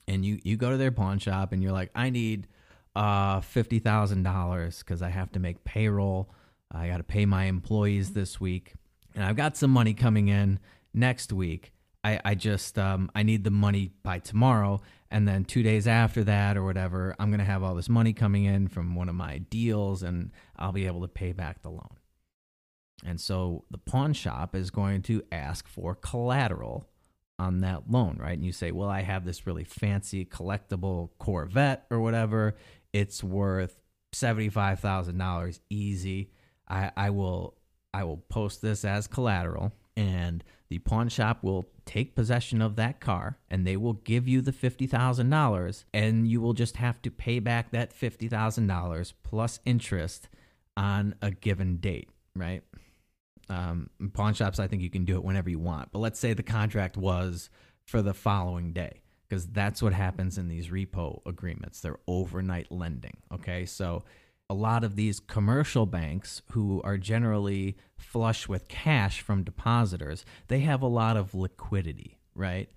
And 0.07 0.25
you 0.25 0.39
you 0.45 0.57
go 0.57 0.71
to 0.71 0.77
their 0.77 0.93
pawn 0.93 1.19
shop 1.19 1.53
and 1.53 1.61
you're 1.61 1.73
like, 1.73 1.91
I 1.93 2.11
need 2.11 2.47
uh, 2.95 3.41
fifty 3.41 3.81
thousand 3.81 4.23
dollars 4.23 4.79
because 4.79 5.03
I 5.03 5.09
have 5.09 5.33
to 5.33 5.41
make 5.41 5.65
payroll. 5.65 6.33
I 6.71 6.87
got 6.87 6.99
to 6.99 7.03
pay 7.03 7.27
my 7.27 7.47
employees 7.47 8.13
this 8.13 8.41
week, 8.41 8.75
and 9.17 9.25
I've 9.25 9.37
got 9.37 9.57
some 9.57 9.73
money 9.73 9.93
coming 9.93 10.29
in 10.29 10.61
next 10.95 11.33
week. 11.33 11.73
I, 12.05 12.21
I 12.25 12.35
just 12.35 12.79
um, 12.79 13.11
I 13.15 13.23
need 13.23 13.45
the 13.45 13.51
money 13.51 13.91
by 14.03 14.19
tomorrow, 14.19 14.81
and 15.13 15.29
then 15.29 15.45
two 15.45 15.63
days 15.63 15.87
after 15.87 16.25
that 16.25 16.57
or 16.57 16.65
whatever, 16.65 17.15
I'm 17.21 17.31
gonna 17.31 17.45
have 17.45 17.63
all 17.63 17.77
this 17.77 17.89
money 17.89 18.13
coming 18.13 18.45
in 18.45 18.67
from 18.67 18.97
one 18.97 19.09
of 19.09 19.15
my 19.15 19.39
deals, 19.39 20.03
and 20.03 20.33
I'll 20.57 20.73
be 20.73 20.87
able 20.87 21.03
to 21.03 21.09
pay 21.09 21.33
back 21.33 21.63
the 21.63 21.71
loan. 21.71 21.97
And 23.05 23.21
so 23.21 23.65
the 23.71 23.79
pawn 23.79 24.13
shop 24.13 24.55
is 24.55 24.71
going 24.71 25.03
to 25.03 25.23
ask 25.33 25.69
for 25.69 25.95
collateral 25.95 26.89
on 27.39 27.61
that 27.61 27.91
loan, 27.91 28.17
right? 28.21 28.35
And 28.35 28.45
you 28.45 28.53
say, 28.53 28.71
well, 28.71 28.89
I 28.89 29.03
have 29.03 29.25
this 29.25 29.47
really 29.47 29.65
fancy 29.65 30.25
collectible 30.25 31.11
Corvette 31.19 31.87
or 31.91 32.01
whatever. 32.01 32.55
It's 32.93 33.25
worth 33.25 33.81
seventy-five 34.13 34.79
thousand 34.79 35.19
dollars 35.19 35.61
easy. 35.69 36.31
I, 36.69 36.93
I 36.97 37.11
will 37.11 37.57
I 37.93 38.05
will 38.05 38.19
post 38.19 38.63
this 38.63 38.85
as 38.85 39.09
collateral 39.09 39.73
and 39.97 40.45
the 40.73 40.79
pawn 40.79 41.07
shop 41.11 41.45
will 41.45 41.67
take 41.85 42.15
possession 42.15 42.63
of 42.63 42.77
that 42.77 42.99
car 42.99 43.37
and 43.51 43.67
they 43.67 43.77
will 43.77 43.93
give 43.93 44.27
you 44.27 44.41
the 44.41 44.53
$50,000 44.53 45.85
and 45.93 46.27
you 46.27 46.41
will 46.41 46.55
just 46.55 46.79
have 46.79 47.03
to 47.03 47.11
pay 47.11 47.41
back 47.41 47.73
that 47.73 47.95
$50,000 47.95 49.13
plus 49.23 49.61
interest 49.67 50.31
on 50.75 51.15
a 51.21 51.31
given 51.31 51.77
date, 51.77 52.09
right? 52.35 52.63
Um, 53.51 53.91
pawn 54.15 54.33
shops, 54.33 54.59
I 54.59 54.67
think 54.67 54.81
you 54.81 54.89
can 54.89 55.05
do 55.05 55.17
it 55.17 55.25
whenever 55.25 55.51
you 55.51 55.59
want. 55.59 55.93
But 55.93 55.99
let's 55.99 56.19
say 56.19 56.33
the 56.33 56.43
contract 56.43 56.97
was 56.97 57.51
for 57.85 58.01
the 58.01 58.15
following 58.15 58.73
day 58.73 59.03
because 59.29 59.47
that's 59.49 59.83
what 59.83 59.93
happens 59.93 60.39
in 60.39 60.49
these 60.49 60.69
repo 60.69 61.21
agreements. 61.27 61.81
They're 61.81 62.01
overnight 62.09 62.73
lending. 62.73 63.19
Okay. 63.31 63.67
So 63.67 64.05
a 64.53 64.55
lot 64.55 64.85
of 64.85 64.97
these 64.97 65.19
commercial 65.19 65.87
banks 65.87 66.43
who 66.51 66.83
are 66.85 66.99
generally 66.99 67.75
flush 67.97 68.47
with 68.47 68.69
cash 68.69 69.23
from 69.23 69.43
depositors, 69.43 70.27
they 70.49 70.61
have 70.61 70.83
a 70.83 70.87
lot 70.87 71.17
of 71.17 71.35
liquidity, 71.35 72.19
right? 72.35 72.69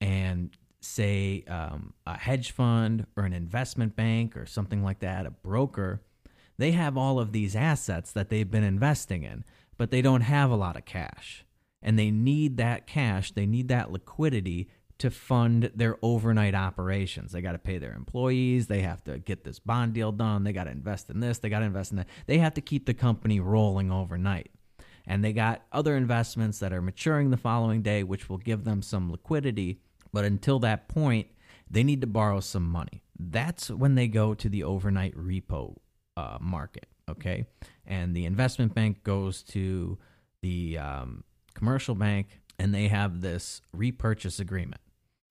And 0.00 0.56
say 0.80 1.42
um, 1.48 1.92
a 2.06 2.16
hedge 2.16 2.52
fund 2.52 3.06
or 3.16 3.24
an 3.24 3.32
investment 3.32 3.96
bank 3.96 4.36
or 4.36 4.46
something 4.46 4.84
like 4.84 5.00
that, 5.00 5.26
a 5.26 5.32
broker, 5.32 6.02
they 6.56 6.70
have 6.70 6.96
all 6.96 7.18
of 7.18 7.32
these 7.32 7.56
assets 7.56 8.12
that 8.12 8.28
they've 8.28 8.52
been 8.52 8.62
investing 8.62 9.24
in, 9.24 9.42
but 9.76 9.90
they 9.90 10.02
don't 10.02 10.20
have 10.20 10.52
a 10.52 10.56
lot 10.56 10.76
of 10.76 10.84
cash. 10.84 11.44
And 11.82 11.98
they 11.98 12.12
need 12.12 12.58
that 12.58 12.86
cash, 12.86 13.32
they 13.32 13.44
need 13.44 13.66
that 13.68 13.90
liquidity 13.90 14.68
to 14.98 15.10
fund 15.10 15.70
their 15.74 15.96
overnight 16.02 16.54
operations. 16.54 17.32
They 17.32 17.42
got 17.42 17.52
to 17.52 17.58
pay 17.58 17.78
their 17.78 17.94
employees. 17.94 18.68
They 18.68 18.82
have 18.82 19.02
to 19.04 19.18
get 19.18 19.44
this 19.44 19.58
bond 19.58 19.92
deal 19.94 20.12
done. 20.12 20.44
They 20.44 20.52
got 20.52 20.64
to 20.64 20.70
invest 20.70 21.10
in 21.10 21.20
this. 21.20 21.38
They 21.38 21.48
got 21.48 21.60
to 21.60 21.64
invest 21.66 21.90
in 21.90 21.98
that. 21.98 22.08
They 22.26 22.38
have 22.38 22.54
to 22.54 22.60
keep 22.60 22.86
the 22.86 22.94
company 22.94 23.40
rolling 23.40 23.90
overnight. 23.90 24.50
And 25.06 25.22
they 25.22 25.32
got 25.32 25.62
other 25.72 25.96
investments 25.96 26.60
that 26.60 26.72
are 26.72 26.80
maturing 26.80 27.30
the 27.30 27.36
following 27.36 27.82
day, 27.82 28.02
which 28.02 28.28
will 28.28 28.38
give 28.38 28.64
them 28.64 28.82
some 28.82 29.10
liquidity. 29.10 29.80
But 30.12 30.24
until 30.24 30.58
that 30.60 30.88
point, 30.88 31.26
they 31.70 31.82
need 31.82 32.00
to 32.00 32.06
borrow 32.06 32.40
some 32.40 32.66
money. 32.66 33.02
That's 33.18 33.70
when 33.70 33.96
they 33.96 34.08
go 34.08 34.34
to 34.34 34.48
the 34.48 34.64
overnight 34.64 35.14
repo 35.16 35.76
uh, 36.16 36.38
market. 36.40 36.86
Okay. 37.08 37.46
And 37.86 38.14
the 38.14 38.24
investment 38.24 38.74
bank 38.74 39.02
goes 39.02 39.42
to 39.42 39.98
the 40.40 40.78
um, 40.78 41.24
commercial 41.54 41.94
bank 41.94 42.40
and 42.58 42.74
they 42.74 42.88
have 42.88 43.20
this 43.20 43.60
repurchase 43.72 44.40
agreement. 44.40 44.80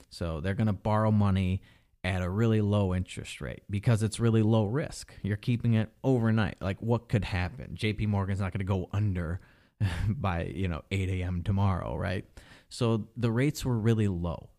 So 0.10 0.42
they're 0.42 0.54
going 0.54 0.68
to 0.68 0.74
borrow 0.74 1.12
money 1.12 1.62
at 2.04 2.22
a 2.22 2.30
really 2.30 2.62
low 2.62 2.94
interest 2.94 3.40
rate 3.40 3.64
because 3.70 4.04
it's 4.04 4.20
really 4.20 4.42
low 4.42 4.66
risk. 4.66 5.14
You're 5.24 5.38
keeping 5.38 5.74
it 5.74 5.90
overnight. 6.04 6.58
Like 6.62 6.82
what 6.82 7.08
could 7.08 7.26
happen? 7.26 7.76
JP 7.80 8.08
Morgan's 8.08 8.40
not 8.40 8.52
going 8.52 8.60
to 8.60 8.66
go 8.66 8.90
under 8.92 9.40
by, 10.10 10.46
you 10.54 10.68
know, 10.68 10.82
8 10.92 11.10
a.m. 11.10 11.44
tomorrow, 11.44 11.96
right? 11.96 12.26
So 12.70 13.08
the 13.16 13.32
rates 13.32 13.64
were 13.64 13.78
really 13.78 14.08
low. 14.08 14.50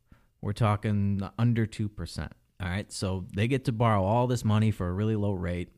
We're 0.40 0.52
talking 0.52 1.20
under 1.38 1.66
2%. 1.66 2.28
All 2.60 2.68
right. 2.68 2.90
So 2.92 3.26
they 3.34 3.48
get 3.48 3.64
to 3.66 3.72
borrow 3.72 4.04
all 4.04 4.26
this 4.26 4.44
money 4.44 4.70
for 4.70 4.88
a 4.88 4.92
really 4.92 5.16
low 5.16 5.32
rate. 5.32 5.70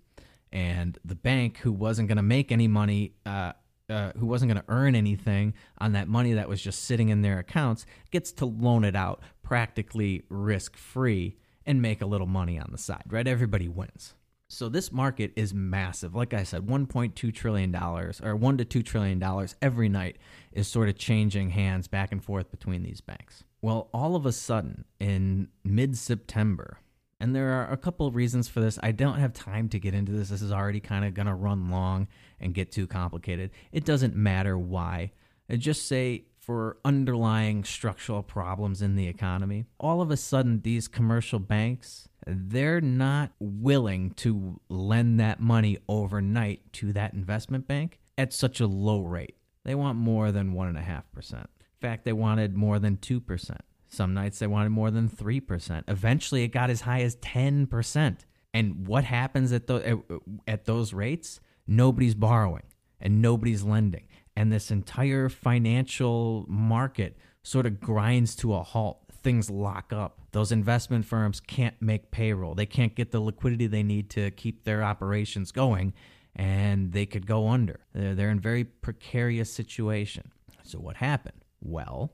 And 0.52 0.98
the 1.04 1.14
bank, 1.14 1.58
who 1.58 1.72
wasn't 1.72 2.08
going 2.08 2.16
to 2.16 2.22
make 2.22 2.52
any 2.52 2.68
money 2.68 3.14
uh, 3.24 3.52
uh, 3.88 4.12
who 4.18 4.26
wasn't 4.26 4.50
going 4.50 4.60
to 4.60 4.68
earn 4.68 4.94
anything 4.94 5.54
on 5.78 5.92
that 5.92 6.08
money 6.08 6.32
that 6.32 6.48
was 6.48 6.60
just 6.60 6.84
sitting 6.84 7.08
in 7.08 7.22
their 7.22 7.38
accounts 7.38 7.86
gets 8.10 8.32
to 8.32 8.46
loan 8.46 8.84
it 8.84 8.96
out 8.96 9.20
practically 9.42 10.24
risk 10.28 10.76
free 10.76 11.36
and 11.64 11.82
make 11.82 12.00
a 12.00 12.06
little 12.06 12.26
money 12.26 12.58
on 12.58 12.68
the 12.70 12.78
side, 12.78 13.04
right? 13.10 13.26
Everybody 13.26 13.68
wins. 13.68 14.14
So 14.48 14.68
this 14.68 14.92
market 14.92 15.32
is 15.34 15.52
massive. 15.52 16.14
Like 16.14 16.32
I 16.32 16.44
said, 16.44 16.66
1.2 16.66 17.34
trillion 17.34 17.72
dollars 17.72 18.20
or 18.22 18.36
1 18.36 18.58
to 18.58 18.64
2 18.64 18.82
trillion 18.82 19.18
dollars 19.18 19.56
every 19.60 19.88
night 19.88 20.18
is 20.52 20.68
sort 20.68 20.88
of 20.88 20.96
changing 20.96 21.50
hands 21.50 21.88
back 21.88 22.12
and 22.12 22.22
forth 22.22 22.50
between 22.52 22.84
these 22.84 23.00
banks. 23.00 23.42
Well, 23.60 23.88
all 23.92 24.14
of 24.14 24.24
a 24.24 24.32
sudden 24.32 24.84
in 25.00 25.48
mid-September, 25.64 26.78
and 27.20 27.34
there 27.34 27.50
are 27.52 27.72
a 27.72 27.76
couple 27.76 28.06
of 28.06 28.14
reasons 28.14 28.48
for 28.48 28.60
this. 28.60 28.78
I 28.82 28.92
don't 28.92 29.18
have 29.18 29.32
time 29.32 29.68
to 29.70 29.78
get 29.78 29.94
into 29.94 30.12
this. 30.12 30.28
This 30.28 30.42
is 30.42 30.52
already 30.52 30.80
kind 30.80 31.04
of 31.04 31.14
going 31.14 31.26
to 31.26 31.34
run 31.34 31.70
long 31.70 32.08
and 32.40 32.54
get 32.54 32.70
too 32.70 32.86
complicated. 32.86 33.50
It 33.72 33.84
doesn't 33.84 34.14
matter 34.14 34.58
why. 34.58 35.12
I 35.48 35.56
just 35.56 35.86
say 35.86 36.26
for 36.46 36.76
underlying 36.84 37.64
structural 37.64 38.22
problems 38.22 38.80
in 38.80 38.94
the 38.94 39.08
economy. 39.08 39.64
All 39.80 40.00
of 40.00 40.12
a 40.12 40.16
sudden 40.16 40.60
these 40.60 40.86
commercial 40.86 41.40
banks, 41.40 42.08
they're 42.24 42.80
not 42.80 43.32
willing 43.40 44.10
to 44.12 44.60
lend 44.68 45.18
that 45.18 45.40
money 45.40 45.78
overnight 45.88 46.72
to 46.74 46.92
that 46.92 47.14
investment 47.14 47.66
bank 47.66 47.98
at 48.16 48.32
such 48.32 48.60
a 48.60 48.66
low 48.66 49.02
rate. 49.02 49.36
They 49.64 49.74
want 49.74 49.98
more 49.98 50.30
than 50.30 50.54
1.5%. 50.54 51.32
In 51.32 51.46
fact, 51.80 52.04
they 52.04 52.12
wanted 52.12 52.56
more 52.56 52.78
than 52.78 52.96
2%. 52.96 53.56
Some 53.88 54.14
nights 54.14 54.38
they 54.38 54.46
wanted 54.46 54.70
more 54.70 54.90
than 54.90 55.08
3%. 55.08 55.84
Eventually, 55.88 56.42
it 56.42 56.48
got 56.48 56.70
as 56.70 56.82
high 56.82 57.02
as 57.02 57.16
10%. 57.16 58.18
And 58.52 58.86
what 58.86 59.04
happens 59.04 59.52
at, 59.52 59.66
the, 59.66 60.02
at 60.46 60.64
those 60.64 60.92
rates? 60.92 61.40
Nobody's 61.66 62.14
borrowing. 62.14 62.62
and 63.00 63.20
nobody's 63.20 63.62
lending. 63.62 64.06
And 64.34 64.52
this 64.52 64.70
entire 64.70 65.28
financial 65.28 66.44
market 66.48 67.16
sort 67.42 67.66
of 67.66 67.80
grinds 67.80 68.34
to 68.36 68.54
a 68.54 68.62
halt. 68.62 69.00
Things 69.22 69.50
lock 69.50 69.92
up. 69.92 70.20
Those 70.32 70.52
investment 70.52 71.04
firms 71.04 71.40
can't 71.40 71.74
make 71.80 72.10
payroll. 72.10 72.54
They 72.54 72.66
can't 72.66 72.94
get 72.94 73.10
the 73.10 73.20
liquidity 73.20 73.66
they 73.66 73.82
need 73.82 74.10
to 74.10 74.30
keep 74.32 74.64
their 74.64 74.82
operations 74.82 75.52
going, 75.52 75.94
and 76.34 76.92
they 76.92 77.06
could 77.06 77.26
go 77.26 77.48
under. 77.48 77.80
They're, 77.92 78.14
they're 78.14 78.30
in 78.30 78.40
very 78.40 78.64
precarious 78.64 79.52
situation. 79.52 80.30
So 80.62 80.78
what 80.78 80.96
happened? 80.96 81.44
Well, 81.60 82.12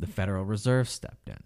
the 0.00 0.06
Federal 0.06 0.44
Reserve 0.44 0.88
stepped 0.88 1.28
in, 1.28 1.42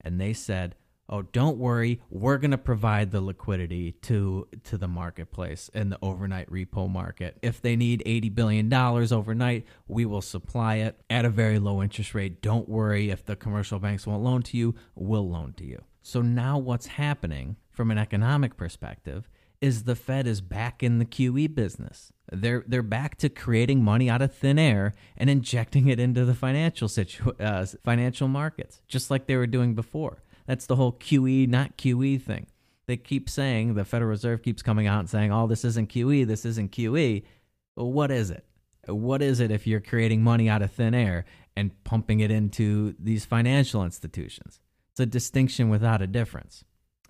and 0.00 0.20
they 0.20 0.32
said, 0.32 0.76
oh 1.08 1.22
don't 1.22 1.58
worry 1.58 2.00
we're 2.08 2.38
going 2.38 2.50
to 2.50 2.58
provide 2.58 3.10
the 3.10 3.20
liquidity 3.20 3.92
to 3.92 4.48
to 4.62 4.78
the 4.78 4.88
marketplace 4.88 5.70
and 5.74 5.92
the 5.92 5.98
overnight 6.02 6.50
repo 6.50 6.88
market. 6.88 7.38
If 7.42 7.60
they 7.60 7.76
need 7.76 8.02
80 8.06 8.30
billion 8.30 8.68
dollars 8.68 9.12
overnight 9.12 9.66
we 9.86 10.06
will 10.06 10.22
supply 10.22 10.76
it 10.76 10.98
at 11.10 11.24
a 11.24 11.30
very 11.30 11.58
low 11.58 11.82
interest 11.82 12.14
rate. 12.14 12.40
Don't 12.40 12.68
worry 12.68 13.10
if 13.10 13.24
the 13.24 13.36
commercial 13.36 13.78
banks 13.78 14.06
won't 14.06 14.22
loan 14.22 14.42
to 14.44 14.56
you 14.56 14.74
we'll 14.94 15.28
loan 15.28 15.52
to 15.58 15.64
you. 15.64 15.84
So 16.00 16.22
now 16.22 16.58
what's 16.58 16.86
happening 16.86 17.56
from 17.70 17.90
an 17.90 17.98
economic 17.98 18.56
perspective 18.56 19.28
is 19.60 19.84
the 19.84 19.96
Fed 19.96 20.26
is 20.26 20.40
back 20.40 20.82
in 20.82 20.98
the 20.98 21.06
QE 21.06 21.54
business. 21.54 22.12
They're 22.32 22.64
they're 22.66 22.82
back 22.82 23.16
to 23.18 23.28
creating 23.28 23.82
money 23.84 24.08
out 24.08 24.22
of 24.22 24.34
thin 24.34 24.58
air 24.58 24.94
and 25.16 25.28
injecting 25.28 25.88
it 25.88 26.00
into 26.00 26.24
the 26.24 26.34
financial 26.34 26.88
situ- 26.88 27.34
uh, 27.38 27.66
financial 27.84 28.28
markets, 28.28 28.80
just 28.88 29.10
like 29.10 29.26
they 29.26 29.36
were 29.36 29.46
doing 29.46 29.74
before. 29.74 30.22
That's 30.46 30.66
the 30.66 30.76
whole 30.76 30.92
QE, 30.92 31.48
not 31.48 31.76
QE 31.76 32.20
thing. 32.20 32.46
They 32.86 32.96
keep 32.96 33.30
saying, 33.30 33.74
the 33.74 33.84
Federal 33.84 34.10
Reserve 34.10 34.42
keeps 34.42 34.62
coming 34.62 34.86
out 34.86 35.00
and 35.00 35.08
saying, 35.08 35.32
oh, 35.32 35.46
this 35.46 35.64
isn't 35.64 35.88
QE, 35.88 36.26
this 36.26 36.44
isn't 36.44 36.72
QE. 36.72 37.22
Well, 37.76 37.90
what 37.90 38.10
is 38.10 38.30
it? 38.30 38.44
What 38.86 39.22
is 39.22 39.40
it 39.40 39.50
if 39.50 39.66
you're 39.66 39.80
creating 39.80 40.22
money 40.22 40.48
out 40.48 40.60
of 40.60 40.70
thin 40.70 40.94
air 40.94 41.24
and 41.56 41.82
pumping 41.84 42.20
it 42.20 42.30
into 42.30 42.94
these 42.98 43.24
financial 43.24 43.82
institutions? 43.84 44.60
It's 44.92 45.00
a 45.00 45.06
distinction 45.06 45.70
without 45.70 46.02
a 46.02 46.06
difference. 46.06 46.64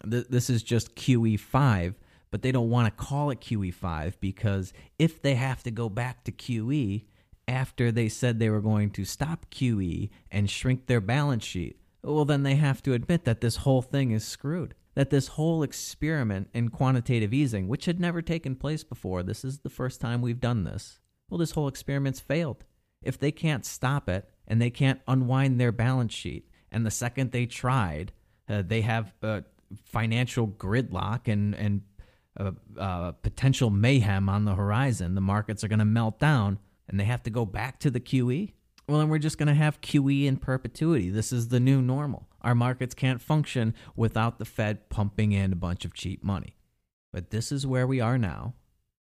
This 0.05 0.49
is 0.49 0.63
just 0.63 0.95
QE5, 0.95 1.95
but 2.35 2.43
they 2.43 2.51
don't 2.51 2.69
want 2.69 2.87
to 2.87 3.05
call 3.05 3.31
it 3.31 3.41
QE5 3.41 4.15
because 4.19 4.73
if 4.99 5.23
they 5.23 5.37
have 5.37 5.63
to 5.63 5.71
go 5.71 5.89
back 5.89 6.25
to 6.25 6.33
QE 6.33 7.05
after 7.47 7.93
they 7.93 8.09
said 8.09 8.41
they 8.41 8.51
were 8.51 8.61
going 8.61 8.91
to 8.91 9.05
stop 9.05 9.47
QE 9.53 10.11
and 10.33 10.51
shrink 10.51 10.87
their 10.87 11.01
balance 11.01 11.45
sheet, 11.45 11.79
well, 12.03 12.25
then 12.25 12.43
they 12.43 12.57
have 12.57 12.83
to 12.83 12.93
admit 12.93 13.25
that 13.25 13.41
this 13.41 13.59
whole 13.59 13.83
thing 13.83 14.11
is 14.11 14.25
screwed. 14.25 14.75
That 14.97 15.11
this 15.11 15.29
whole 15.29 15.63
experiment 15.63 16.49
in 16.53 16.71
quantitative 16.71 17.33
easing, 17.33 17.69
which 17.69 17.85
had 17.85 18.01
never 18.01 18.21
taken 18.21 18.57
place 18.57 18.83
before, 18.83 19.23
this 19.23 19.45
is 19.45 19.61
the 19.61 19.71
first 19.71 20.01
time 20.01 20.21
we've 20.21 20.41
done 20.41 20.65
this. 20.65 20.99
Well, 21.31 21.39
this 21.39 21.53
whole 21.53 21.69
experiment's 21.69 22.19
failed. 22.19 22.65
If 23.01 23.17
they 23.17 23.31
can't 23.31 23.65
stop 23.65 24.09
it 24.09 24.29
and 24.49 24.61
they 24.61 24.71
can't 24.71 25.01
unwind 25.07 25.61
their 25.61 25.71
balance 25.71 26.13
sheet, 26.13 26.49
and 26.73 26.85
the 26.85 26.91
second 26.91 27.31
they 27.31 27.47
tried, 27.47 28.11
uh, 28.49 28.65
they 28.67 28.81
have 28.81 29.15
uh, 29.23 29.43
financial 29.85 30.49
gridlock 30.49 31.29
and 31.29 31.55
and 31.55 31.83
uh, 32.39 32.53
uh 32.79 33.13
potential 33.13 33.71
mayhem 33.71 34.29
on 34.29 34.45
the 34.45 34.55
horizon. 34.55 35.15
The 35.15 35.21
markets 35.21 35.63
are 35.65 35.69
going 35.69 35.79
to 35.79 35.85
melt 35.85 36.19
down, 36.19 36.59
and 36.89 36.99
they 36.99 37.05
have 37.05 37.23
to 37.25 37.31
go 37.31 37.45
back 37.45 37.81
to 37.81 37.91
the 37.91 38.01
QE 38.01 38.53
well, 38.87 38.99
then 38.99 39.09
we're 39.09 39.19
just 39.19 39.39
going 39.39 39.49
to 39.49 39.55
have 39.55 39.81
QE 39.81 40.27
in 40.27 40.37
perpetuity. 40.37 41.09
This 41.09 41.33
is 41.33 41.49
the 41.49 41.61
new 41.61 41.81
normal. 41.81 42.29
Our 42.43 42.55
markets 42.55 42.95
can't 42.95 43.23
function 43.23 43.75
without 43.97 44.39
the 44.39 44.45
Fed 44.45 44.91
pumping 44.91 45.33
in 45.33 45.53
a 45.53 45.57
bunch 45.57 45.85
of 45.85 45.95
cheap 45.95 46.23
money. 46.23 46.57
But 47.13 47.31
this 47.31 47.51
is 47.51 47.67
where 47.67 47.87
we 47.87 48.01
are 48.01 48.19
now. 48.19 48.55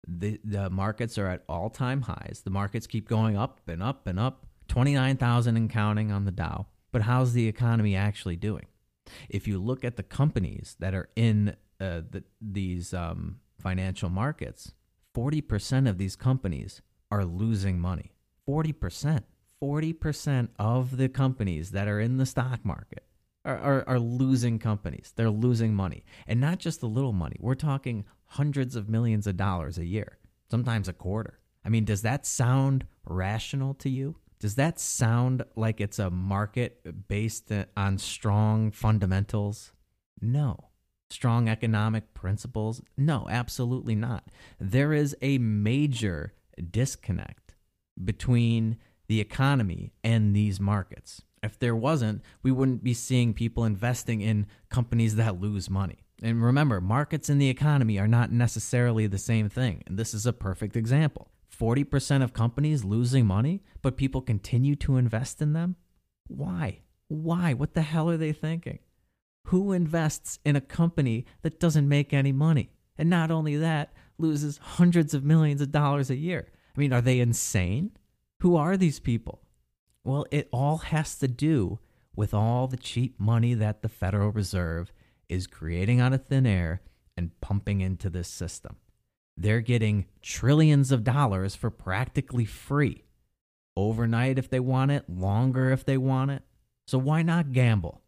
The, 0.07 0.39
the 0.43 0.69
markets 0.69 1.17
are 1.17 1.27
at 1.27 1.43
all 1.49 1.69
time 1.69 2.01
highs. 2.03 2.41
The 2.43 2.51
markets 2.51 2.85
keep 2.85 3.07
going 3.07 3.35
up 3.35 3.61
and 3.67 3.81
up 3.81 4.05
and 4.05 4.19
up, 4.19 4.45
29,000 4.67 5.57
and 5.57 5.69
counting 5.69 6.11
on 6.11 6.25
the 6.25 6.31
Dow. 6.31 6.67
But 6.91 7.03
how's 7.03 7.33
the 7.33 7.47
economy 7.47 7.95
actually 7.95 8.35
doing? 8.35 8.67
If 9.27 9.47
you 9.47 9.59
look 9.59 9.83
at 9.83 9.95
the 9.95 10.03
companies 10.03 10.75
that 10.79 10.93
are 10.93 11.09
in 11.15 11.55
uh, 11.83 12.01
the, 12.09 12.23
these 12.41 12.93
um, 12.93 13.39
financial 13.59 14.09
markets, 14.09 14.73
40% 15.15 15.89
of 15.89 15.97
these 15.97 16.15
companies 16.15 16.81
are 17.11 17.25
losing 17.25 17.79
money. 17.79 18.11
40%. 18.47 19.23
40% 19.61 20.49
of 20.59 20.97
the 20.97 21.07
companies 21.07 21.71
that 21.71 21.87
are 21.87 21.99
in 21.99 22.17
the 22.17 22.25
stock 22.25 22.65
market 22.65 23.05
are, 23.45 23.57
are, 23.57 23.83
are, 23.87 23.99
losing 23.99 24.59
companies. 24.59 25.13
They're 25.15 25.29
losing 25.29 25.73
money. 25.73 26.03
And 26.27 26.41
not 26.41 26.59
just 26.59 26.81
the 26.81 26.87
little 26.87 27.13
money. 27.13 27.37
We're 27.39 27.55
talking 27.55 28.05
hundreds 28.25 28.75
of 28.75 28.89
millions 28.89 29.27
of 29.27 29.37
dollars 29.37 29.77
a 29.77 29.85
year, 29.85 30.17
sometimes 30.49 30.87
a 30.87 30.93
quarter. 30.93 31.39
I 31.63 31.69
mean, 31.69 31.85
does 31.85 32.01
that 32.01 32.25
sound 32.25 32.85
rational 33.05 33.73
to 33.75 33.89
you? 33.89 34.17
Does 34.39 34.55
that 34.55 34.79
sound 34.79 35.43
like 35.55 35.79
it's 35.79 35.99
a 35.99 36.09
market 36.09 37.07
based 37.07 37.49
on 37.77 37.97
strong 37.97 38.71
fundamentals? 38.71 39.71
No. 40.19 40.71
Strong 41.13 41.47
economic 41.47 42.15
principles? 42.15 42.81
No, 42.97 43.27
absolutely 43.29 43.93
not. 43.93 44.31
There 44.59 44.93
is 44.93 45.15
a 45.21 45.37
major 45.37 46.33
disconnect 46.71 47.53
between 48.03 48.77
the 49.07 49.21
economy 49.21 49.93
and 50.03 50.35
these 50.35 50.59
markets. 50.59 51.21
If 51.43 51.59
there 51.59 51.75
wasn't, 51.75 52.23
we 52.41 52.51
wouldn't 52.51 52.83
be 52.83 52.95
seeing 52.95 53.35
people 53.35 53.63
investing 53.63 54.21
in 54.21 54.47
companies 54.69 55.15
that 55.17 55.39
lose 55.39 55.69
money. 55.69 55.99
And 56.23 56.43
remember, 56.43 56.81
markets 56.81 57.29
and 57.29 57.39
the 57.39 57.49
economy 57.49 57.99
are 57.99 58.07
not 58.07 58.31
necessarily 58.31 59.05
the 59.05 59.19
same 59.19 59.49
thing. 59.49 59.83
And 59.85 59.99
this 59.99 60.15
is 60.15 60.25
a 60.25 60.33
perfect 60.33 60.75
example. 60.75 61.29
40% 61.55 62.23
of 62.23 62.33
companies 62.33 62.83
losing 62.83 63.27
money, 63.27 63.61
but 63.83 63.97
people 63.97 64.21
continue 64.21 64.75
to 64.77 64.97
invest 64.97 65.43
in 65.43 65.53
them? 65.53 65.75
Why? 66.25 66.79
Why? 67.07 67.53
What 67.53 67.75
the 67.75 67.83
hell 67.83 68.09
are 68.09 68.17
they 68.17 68.33
thinking? 68.33 68.79
Who 69.47 69.71
invests 69.71 70.39
in 70.45 70.55
a 70.55 70.61
company 70.61 71.25
that 71.41 71.59
doesn't 71.59 71.87
make 71.87 72.13
any 72.13 72.31
money? 72.31 72.71
And 72.97 73.09
not 73.09 73.31
only 73.31 73.57
that, 73.57 73.93
loses 74.17 74.57
hundreds 74.57 75.13
of 75.13 75.23
millions 75.23 75.61
of 75.61 75.71
dollars 75.71 76.09
a 76.09 76.15
year. 76.15 76.47
I 76.75 76.79
mean, 76.79 76.93
are 76.93 77.01
they 77.01 77.19
insane? 77.19 77.91
Who 78.39 78.55
are 78.55 78.77
these 78.77 78.99
people? 78.99 79.41
Well, 80.03 80.25
it 80.31 80.49
all 80.51 80.77
has 80.77 81.17
to 81.19 81.27
do 81.27 81.79
with 82.15 82.33
all 82.33 82.67
the 82.67 82.77
cheap 82.77 83.19
money 83.19 83.53
that 83.53 83.81
the 83.81 83.89
Federal 83.89 84.31
Reserve 84.31 84.91
is 85.29 85.47
creating 85.47 85.99
out 85.99 86.13
of 86.13 86.25
thin 86.25 86.45
air 86.45 86.81
and 87.17 87.39
pumping 87.41 87.81
into 87.81 88.09
this 88.09 88.27
system. 88.27 88.77
They're 89.35 89.61
getting 89.61 90.05
trillions 90.21 90.91
of 90.91 91.03
dollars 91.03 91.55
for 91.55 91.69
practically 91.69 92.45
free. 92.45 93.05
Overnight 93.75 94.37
if 94.37 94.49
they 94.49 94.59
want 94.59 94.91
it, 94.91 95.09
longer 95.09 95.71
if 95.71 95.85
they 95.85 95.97
want 95.97 96.31
it. 96.31 96.43
So 96.85 96.97
why 96.97 97.23
not 97.23 97.53
gamble? 97.53 98.02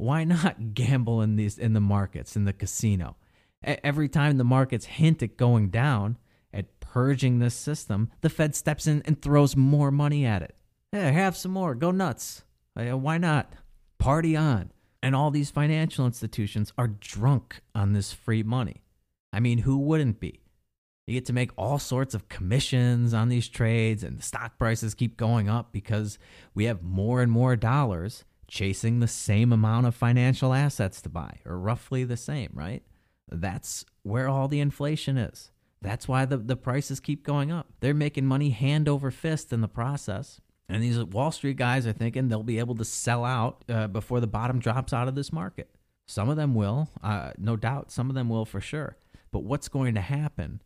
Why 0.00 0.24
not 0.24 0.74
gamble 0.74 1.20
in 1.20 1.36
these 1.36 1.58
in 1.58 1.74
the 1.74 1.80
markets 1.80 2.34
in 2.34 2.46
the 2.46 2.54
casino? 2.54 3.16
Every 3.62 4.08
time 4.08 4.38
the 4.38 4.44
markets 4.44 4.86
hint 4.86 5.22
at 5.22 5.36
going 5.36 5.68
down, 5.68 6.16
at 6.54 6.80
purging 6.80 7.38
this 7.38 7.54
system, 7.54 8.10
the 8.22 8.30
Fed 8.30 8.54
steps 8.54 8.86
in 8.86 9.02
and 9.04 9.20
throws 9.20 9.54
more 9.54 9.90
money 9.90 10.24
at 10.24 10.40
it. 10.40 10.56
Hey, 10.90 11.12
have 11.12 11.36
some 11.36 11.52
more. 11.52 11.74
Go 11.74 11.90
nuts. 11.90 12.44
Why 12.74 13.18
not? 13.18 13.52
Party 13.98 14.34
on. 14.34 14.72
And 15.02 15.14
all 15.14 15.30
these 15.30 15.50
financial 15.50 16.06
institutions 16.06 16.72
are 16.78 16.88
drunk 16.88 17.60
on 17.74 17.92
this 17.92 18.10
free 18.12 18.42
money. 18.42 18.82
I 19.34 19.40
mean, 19.40 19.58
who 19.58 19.76
wouldn't 19.76 20.18
be? 20.18 20.40
You 21.06 21.14
get 21.14 21.26
to 21.26 21.32
make 21.34 21.50
all 21.58 21.78
sorts 21.78 22.14
of 22.14 22.28
commissions 22.30 23.12
on 23.12 23.28
these 23.28 23.48
trades, 23.48 24.02
and 24.02 24.18
the 24.18 24.22
stock 24.22 24.58
prices 24.58 24.94
keep 24.94 25.18
going 25.18 25.48
up 25.50 25.72
because 25.72 26.18
we 26.54 26.64
have 26.64 26.82
more 26.82 27.20
and 27.20 27.30
more 27.30 27.54
dollars 27.54 28.24
chasing 28.50 29.00
the 29.00 29.08
same 29.08 29.52
amount 29.52 29.86
of 29.86 29.94
financial 29.94 30.52
assets 30.52 31.00
to 31.02 31.08
buy, 31.08 31.38
or 31.46 31.58
roughly 31.58 32.04
the 32.04 32.16
same, 32.16 32.50
right? 32.52 32.82
That's 33.30 33.84
where 34.02 34.28
all 34.28 34.48
the 34.48 34.60
inflation 34.60 35.16
is. 35.16 35.50
That's 35.80 36.06
why 36.06 36.26
the, 36.26 36.36
the 36.36 36.56
prices 36.56 37.00
keep 37.00 37.24
going 37.24 37.50
up. 37.50 37.68
They're 37.80 37.94
making 37.94 38.26
money 38.26 38.50
hand 38.50 38.88
over 38.88 39.10
fist 39.10 39.52
in 39.52 39.62
the 39.62 39.68
process. 39.68 40.40
And 40.68 40.82
these 40.82 41.02
Wall 41.02 41.32
Street 41.32 41.56
guys 41.56 41.86
are 41.86 41.92
thinking 41.92 42.28
they'll 42.28 42.42
be 42.42 42.58
able 42.58 42.74
to 42.76 42.84
sell 42.84 43.24
out 43.24 43.64
uh, 43.68 43.86
before 43.86 44.20
the 44.20 44.26
bottom 44.26 44.58
drops 44.58 44.92
out 44.92 45.08
of 45.08 45.14
this 45.14 45.32
market. 45.32 45.70
Some 46.06 46.28
of 46.28 46.36
them 46.36 46.54
will, 46.54 46.90
uh, 47.02 47.32
no 47.38 47.56
doubt. 47.56 47.90
Some 47.90 48.10
of 48.10 48.14
them 48.14 48.28
will 48.28 48.44
for 48.44 48.60
sure. 48.60 48.96
But 49.32 49.44
what's 49.44 49.68
going 49.68 49.94
to 49.94 50.00
happen 50.00 50.60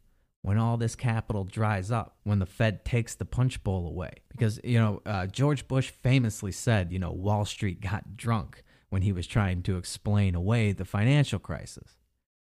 when 0.44 0.58
all 0.58 0.76
this 0.76 0.94
capital 0.94 1.44
dries 1.44 1.90
up, 1.90 2.16
when 2.22 2.38
the 2.38 2.46
Fed 2.46 2.84
takes 2.84 3.14
the 3.14 3.24
punch 3.24 3.64
bowl 3.64 3.88
away? 3.88 4.12
Because, 4.28 4.60
you 4.62 4.78
know, 4.78 5.02
uh, 5.06 5.26
George 5.26 5.66
Bush 5.66 5.90
famously 5.90 6.52
said, 6.52 6.92
you 6.92 6.98
know, 6.98 7.10
Wall 7.10 7.44
Street 7.44 7.80
got 7.80 8.16
drunk 8.16 8.62
when 8.90 9.02
he 9.02 9.12
was 9.12 9.26
trying 9.26 9.62
to 9.62 9.76
explain 9.76 10.34
away 10.34 10.72
the 10.72 10.84
financial 10.84 11.38
crisis. 11.38 11.96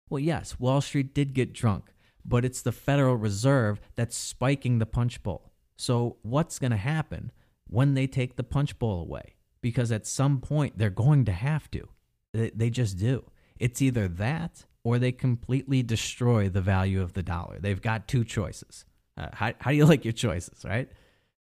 Well, 0.09 0.19
yes, 0.19 0.59
Wall 0.59 0.79
Street 0.79 1.13
did 1.13 1.33
get 1.33 1.53
drunk 1.53 1.91
but 2.27 2.43
it's 2.43 2.61
the 2.61 2.71
Federal 2.71 3.15
Reserve 3.15 3.79
that's 3.95 4.17
spiking 4.17 4.79
the 4.79 4.85
punch 4.85 5.23
bowl. 5.23 5.53
So, 5.77 6.17
what's 6.21 6.59
going 6.59 6.71
to 6.71 6.77
happen 6.77 7.31
when 7.67 7.93
they 7.93 8.05
take 8.05 8.35
the 8.35 8.43
punch 8.43 8.77
bowl 8.77 9.01
away? 9.01 9.35
Because 9.61 9.91
at 9.91 10.05
some 10.05 10.39
point, 10.39 10.77
they're 10.77 10.89
going 10.89 11.25
to 11.25 11.31
have 11.31 11.71
to. 11.71 11.87
They 12.33 12.69
just 12.69 12.97
do. 12.97 13.31
It's 13.57 13.81
either 13.81 14.07
that 14.07 14.65
or 14.87 14.97
they 14.97 15.11
completely 15.11 15.83
destroy 15.83 16.47
the 16.47 16.61
value 16.61 17.01
of 17.01 17.11
the 17.11 17.21
dollar. 17.21 17.59
They've 17.59 17.81
got 17.81 18.07
two 18.07 18.23
choices. 18.23 18.85
Uh, 19.17 19.27
how, 19.33 19.51
how 19.59 19.71
do 19.71 19.75
you 19.75 19.85
like 19.93 20.05
your 20.05 20.13
choices, 20.13 20.63
right? 20.63 20.89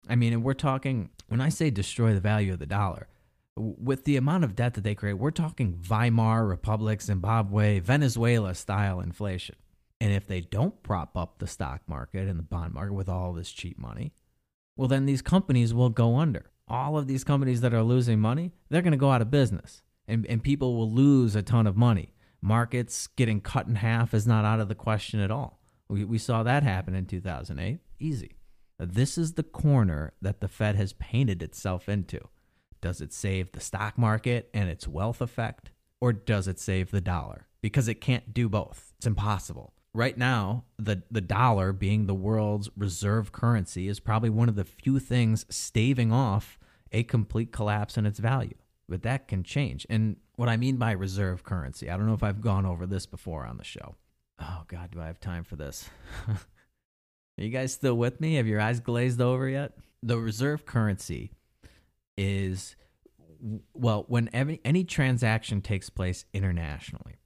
I 0.08 0.16
mean, 0.16 0.32
and 0.32 0.42
we're 0.42 0.54
talking, 0.54 1.10
when 1.28 1.40
I 1.40 1.50
say 1.50 1.70
destroy 1.70 2.12
the 2.12 2.20
value 2.20 2.52
of 2.52 2.58
the 2.58 2.66
dollar, 2.66 3.06
with 3.54 4.02
the 4.02 4.16
amount 4.16 4.42
of 4.42 4.56
debt 4.56 4.74
that 4.74 4.80
they 4.82 4.96
create, 4.96 5.12
we're 5.12 5.30
talking 5.30 5.80
Weimar 5.88 6.44
Republic, 6.44 7.00
Zimbabwe, 7.00 7.78
Venezuela 7.78 8.52
style 8.52 8.98
inflation. 8.98 9.54
And 10.00 10.12
if 10.12 10.26
they 10.26 10.40
don't 10.40 10.82
prop 10.82 11.16
up 11.16 11.38
the 11.38 11.46
stock 11.46 11.82
market 11.86 12.26
and 12.26 12.40
the 12.40 12.42
bond 12.42 12.74
market 12.74 12.94
with 12.94 13.08
all 13.08 13.32
this 13.32 13.52
cheap 13.52 13.78
money, 13.78 14.12
well, 14.76 14.88
then 14.88 15.06
these 15.06 15.22
companies 15.22 15.72
will 15.72 15.90
go 15.90 16.16
under. 16.16 16.50
All 16.66 16.98
of 16.98 17.06
these 17.06 17.22
companies 17.22 17.60
that 17.60 17.72
are 17.72 17.84
losing 17.84 18.18
money, 18.18 18.50
they're 18.70 18.82
going 18.82 18.90
to 18.90 18.98
go 18.98 19.12
out 19.12 19.22
of 19.22 19.30
business 19.30 19.82
and, 20.08 20.26
and 20.26 20.42
people 20.42 20.74
will 20.74 20.90
lose 20.90 21.36
a 21.36 21.42
ton 21.42 21.68
of 21.68 21.76
money. 21.76 22.12
Markets 22.46 23.08
getting 23.08 23.40
cut 23.40 23.66
in 23.66 23.74
half 23.74 24.14
is 24.14 24.24
not 24.24 24.44
out 24.44 24.60
of 24.60 24.68
the 24.68 24.74
question 24.76 25.18
at 25.18 25.32
all. 25.32 25.58
We, 25.88 26.04
we 26.04 26.16
saw 26.16 26.44
that 26.44 26.62
happen 26.62 26.94
in 26.94 27.04
2008. 27.04 27.80
Easy. 27.98 28.36
This 28.78 29.18
is 29.18 29.32
the 29.32 29.42
corner 29.42 30.12
that 30.22 30.40
the 30.40 30.46
Fed 30.46 30.76
has 30.76 30.92
painted 30.92 31.42
itself 31.42 31.88
into. 31.88 32.20
Does 32.80 33.00
it 33.00 33.12
save 33.12 33.50
the 33.50 33.58
stock 33.58 33.98
market 33.98 34.48
and 34.54 34.68
its 34.68 34.86
wealth 34.86 35.20
effect, 35.20 35.72
or 36.00 36.12
does 36.12 36.46
it 36.46 36.60
save 36.60 36.92
the 36.92 37.00
dollar? 37.00 37.48
Because 37.62 37.88
it 37.88 38.00
can't 38.00 38.32
do 38.32 38.48
both. 38.48 38.92
It's 38.98 39.08
impossible. 39.08 39.72
Right 39.92 40.16
now, 40.16 40.66
the, 40.78 41.02
the 41.10 41.20
dollar, 41.20 41.72
being 41.72 42.06
the 42.06 42.14
world's 42.14 42.70
reserve 42.76 43.32
currency, 43.32 43.88
is 43.88 43.98
probably 43.98 44.30
one 44.30 44.48
of 44.48 44.54
the 44.54 44.62
few 44.62 45.00
things 45.00 45.46
staving 45.50 46.12
off 46.12 46.60
a 46.92 47.02
complete 47.02 47.50
collapse 47.50 47.96
in 47.96 48.06
its 48.06 48.20
value. 48.20 48.54
But 48.88 49.02
that 49.02 49.26
can 49.26 49.42
change. 49.42 49.86
And 49.90 50.16
what 50.36 50.48
I 50.48 50.56
mean 50.56 50.76
by 50.76 50.92
reserve 50.92 51.42
currency, 51.42 51.90
I 51.90 51.96
don't 51.96 52.06
know 52.06 52.14
if 52.14 52.22
I've 52.22 52.40
gone 52.40 52.66
over 52.66 52.86
this 52.86 53.06
before 53.06 53.44
on 53.44 53.56
the 53.56 53.64
show. 53.64 53.96
Oh, 54.38 54.62
God, 54.68 54.90
do 54.92 55.00
I 55.00 55.06
have 55.06 55.18
time 55.18 55.44
for 55.44 55.56
this? 55.56 55.88
Are 56.28 56.36
you 57.36 57.48
guys 57.48 57.72
still 57.72 57.96
with 57.96 58.20
me? 58.20 58.34
Have 58.34 58.46
your 58.46 58.60
eyes 58.60 58.80
glazed 58.80 59.20
over 59.20 59.48
yet? 59.48 59.72
The 60.02 60.18
reserve 60.18 60.66
currency 60.66 61.32
is, 62.16 62.76
well, 63.72 64.04
when 64.08 64.28
any, 64.28 64.60
any 64.64 64.84
transaction 64.84 65.62
takes 65.62 65.90
place 65.90 66.26
internationally, 66.32 67.16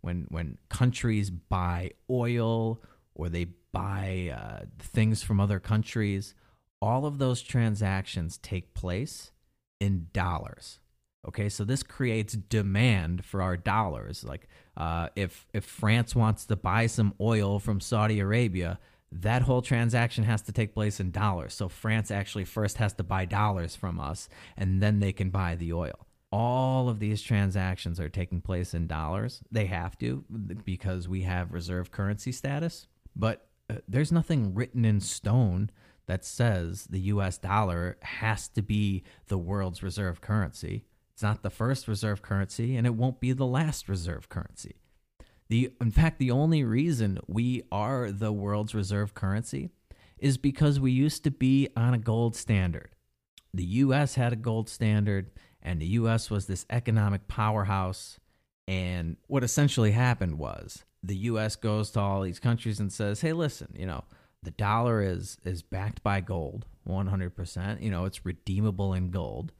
when, 0.00 0.26
when 0.30 0.58
countries 0.68 1.30
buy 1.30 1.90
oil 2.08 2.80
or 3.14 3.28
they 3.28 3.46
buy 3.72 4.32
uh, 4.34 4.64
things 4.78 5.22
from 5.22 5.40
other 5.40 5.58
countries, 5.58 6.34
all 6.80 7.06
of 7.06 7.18
those 7.18 7.42
transactions 7.42 8.38
take 8.38 8.74
place 8.74 9.32
in 9.80 10.08
dollars. 10.12 10.78
Okay, 11.26 11.48
so 11.48 11.64
this 11.64 11.82
creates 11.82 12.32
demand 12.32 13.24
for 13.24 13.42
our 13.42 13.56
dollars. 13.56 14.24
Like 14.24 14.48
uh, 14.76 15.08
if 15.14 15.46
if 15.52 15.64
France 15.64 16.16
wants 16.16 16.44
to 16.46 16.56
buy 16.56 16.86
some 16.86 17.14
oil 17.20 17.58
from 17.60 17.80
Saudi 17.80 18.18
Arabia, 18.18 18.80
that 19.12 19.42
whole 19.42 19.62
transaction 19.62 20.24
has 20.24 20.42
to 20.42 20.52
take 20.52 20.74
place 20.74 20.98
in 20.98 21.10
dollars. 21.10 21.54
So 21.54 21.68
France 21.68 22.10
actually 22.10 22.44
first 22.44 22.78
has 22.78 22.92
to 22.94 23.04
buy 23.04 23.24
dollars 23.24 23.76
from 23.76 24.00
us, 24.00 24.28
and 24.56 24.82
then 24.82 24.98
they 24.98 25.12
can 25.12 25.30
buy 25.30 25.54
the 25.54 25.72
oil. 25.72 26.06
All 26.32 26.88
of 26.88 26.98
these 26.98 27.22
transactions 27.22 28.00
are 28.00 28.08
taking 28.08 28.40
place 28.40 28.74
in 28.74 28.86
dollars. 28.86 29.42
They 29.50 29.66
have 29.66 29.96
to 29.98 30.24
because 30.64 31.06
we 31.06 31.22
have 31.22 31.52
reserve 31.52 31.90
currency 31.92 32.32
status. 32.32 32.88
But 33.14 33.46
uh, 33.70 33.74
there's 33.86 34.10
nothing 34.10 34.54
written 34.54 34.84
in 34.84 35.00
stone 35.00 35.70
that 36.06 36.24
says 36.24 36.86
the 36.90 37.00
US 37.00 37.38
dollar 37.38 37.96
has 38.02 38.48
to 38.48 38.62
be 38.62 39.04
the 39.28 39.38
world's 39.38 39.82
reserve 39.82 40.20
currency. 40.20 40.86
It's 41.22 41.28
not 41.28 41.44
the 41.44 41.50
first 41.50 41.86
reserve 41.86 42.20
currency, 42.20 42.74
and 42.74 42.84
it 42.84 42.96
won't 42.96 43.20
be 43.20 43.30
the 43.30 43.46
last 43.46 43.88
reserve 43.88 44.28
currency. 44.28 44.74
The, 45.48 45.72
in 45.80 45.92
fact, 45.92 46.18
the 46.18 46.32
only 46.32 46.64
reason 46.64 47.20
we 47.28 47.62
are 47.70 48.10
the 48.10 48.32
world's 48.32 48.74
reserve 48.74 49.14
currency 49.14 49.70
is 50.18 50.36
because 50.36 50.80
we 50.80 50.90
used 50.90 51.22
to 51.22 51.30
be 51.30 51.68
on 51.76 51.94
a 51.94 51.98
gold 51.98 52.34
standard. 52.34 52.96
The 53.54 53.62
US 53.62 54.16
had 54.16 54.32
a 54.32 54.36
gold 54.36 54.68
standard, 54.68 55.30
and 55.62 55.80
the 55.80 55.86
US 56.00 56.28
was 56.28 56.46
this 56.46 56.66
economic 56.68 57.28
powerhouse. 57.28 58.18
And 58.66 59.16
what 59.28 59.44
essentially 59.44 59.92
happened 59.92 60.40
was 60.40 60.82
the 61.04 61.18
US 61.18 61.54
goes 61.54 61.92
to 61.92 62.00
all 62.00 62.22
these 62.22 62.40
countries 62.40 62.80
and 62.80 62.92
says, 62.92 63.20
hey, 63.20 63.32
listen, 63.32 63.72
you 63.78 63.86
know, 63.86 64.02
the 64.42 64.50
dollar 64.50 65.00
is 65.00 65.38
is 65.44 65.62
backed 65.62 66.02
by 66.02 66.20
gold 66.20 66.66
100%. 66.88 67.80
You 67.80 67.92
know, 67.92 68.06
it's 68.06 68.26
redeemable 68.26 68.92
in 68.92 69.12
gold. 69.12 69.52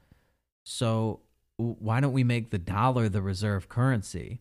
So 0.65 1.21
why 1.57 2.01
don't 2.01 2.13
we 2.13 2.25
make 2.25 2.51
the 2.51 2.59
dollar 2.59 3.09
the 3.09 3.23
reserve 3.23 3.69
currency? 3.69 4.41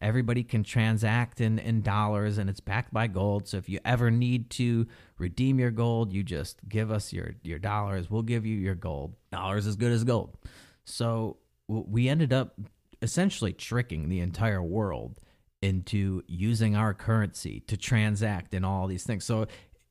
Everybody 0.00 0.44
can 0.44 0.62
transact 0.62 1.40
in, 1.40 1.58
in 1.58 1.80
dollars 1.80 2.38
and 2.38 2.50
it's 2.50 2.60
backed 2.60 2.92
by 2.92 3.06
gold. 3.06 3.48
So 3.48 3.56
if 3.56 3.68
you 3.68 3.80
ever 3.84 4.10
need 4.10 4.50
to 4.50 4.86
redeem 5.18 5.58
your 5.58 5.70
gold, 5.70 6.12
you 6.12 6.22
just 6.22 6.58
give 6.68 6.90
us 6.90 7.12
your, 7.12 7.34
your 7.42 7.58
dollars. 7.58 8.10
We'll 8.10 8.22
give 8.22 8.44
you 8.44 8.56
your 8.56 8.74
gold. 8.74 9.14
Dollars 9.32 9.66
as 9.66 9.76
good 9.76 9.92
as 9.92 10.04
gold. 10.04 10.36
So 10.84 11.38
we 11.68 12.08
ended 12.08 12.32
up 12.32 12.58
essentially 13.02 13.52
tricking 13.52 14.08
the 14.08 14.20
entire 14.20 14.62
world 14.62 15.20
into 15.62 16.22
using 16.26 16.76
our 16.76 16.94
currency 16.94 17.60
to 17.60 17.76
transact 17.76 18.54
in 18.54 18.64
all 18.64 18.86
these 18.86 19.04
things. 19.04 19.24
So, 19.24 19.46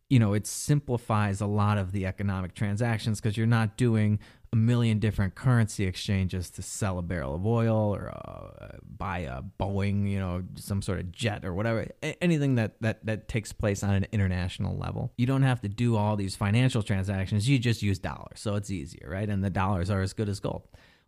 you 0.09 0.19
know, 0.19 0.33
it 0.33 0.45
simplifies 0.47 1.41
a 1.41 1.47
lot 1.47 1.77
of 1.77 1.91
the 1.91 2.05
economic 2.05 2.53
transactions 2.53 3.19
because 3.19 3.37
you're 3.37 3.47
not 3.47 3.75
doing 3.75 4.19
a 4.55 4.57
million 4.57 4.99
different 4.99 5.35
currency 5.35 5.83
exchanges 5.85 6.49
to 6.49 6.61
sell 6.61 6.97
a 6.97 7.01
barrel 7.01 7.35
of 7.35 7.45
oil 7.45 7.93
or 7.93 8.09
uh, 8.09 8.77
buy 8.81 9.19
a 9.19 9.41
Boeing, 9.59 10.09
you 10.09 10.17
know, 10.17 10.43
some 10.55 10.81
sort 10.81 10.99
of 10.99 11.11
jet 11.11 11.43
or 11.43 11.53
whatever, 11.53 11.87
anything 12.21 12.55
that, 12.55 12.81
that, 12.81 13.05
that 13.05 13.27
takes 13.27 13.51
place 13.51 13.83
on 13.83 13.93
an 13.93 14.07
international 14.13 14.77
level. 14.77 15.11
You 15.17 15.25
don't 15.25 15.43
have 15.43 15.59
to 15.61 15.67
do 15.67 15.97
all 15.97 16.15
these 16.15 16.37
financial 16.37 16.81
transactions. 16.81 17.49
You 17.49 17.59
just 17.59 17.83
use 17.83 17.99
dollars. 17.99 18.39
So 18.39 18.55
it's 18.55 18.71
easier, 18.71 19.09
right? 19.11 19.29
And 19.29 19.43
the 19.43 19.49
dollars 19.49 19.89
are 19.89 20.01
as 20.01 20.13
good 20.13 20.29
as 20.29 20.39
gold. 20.39 20.63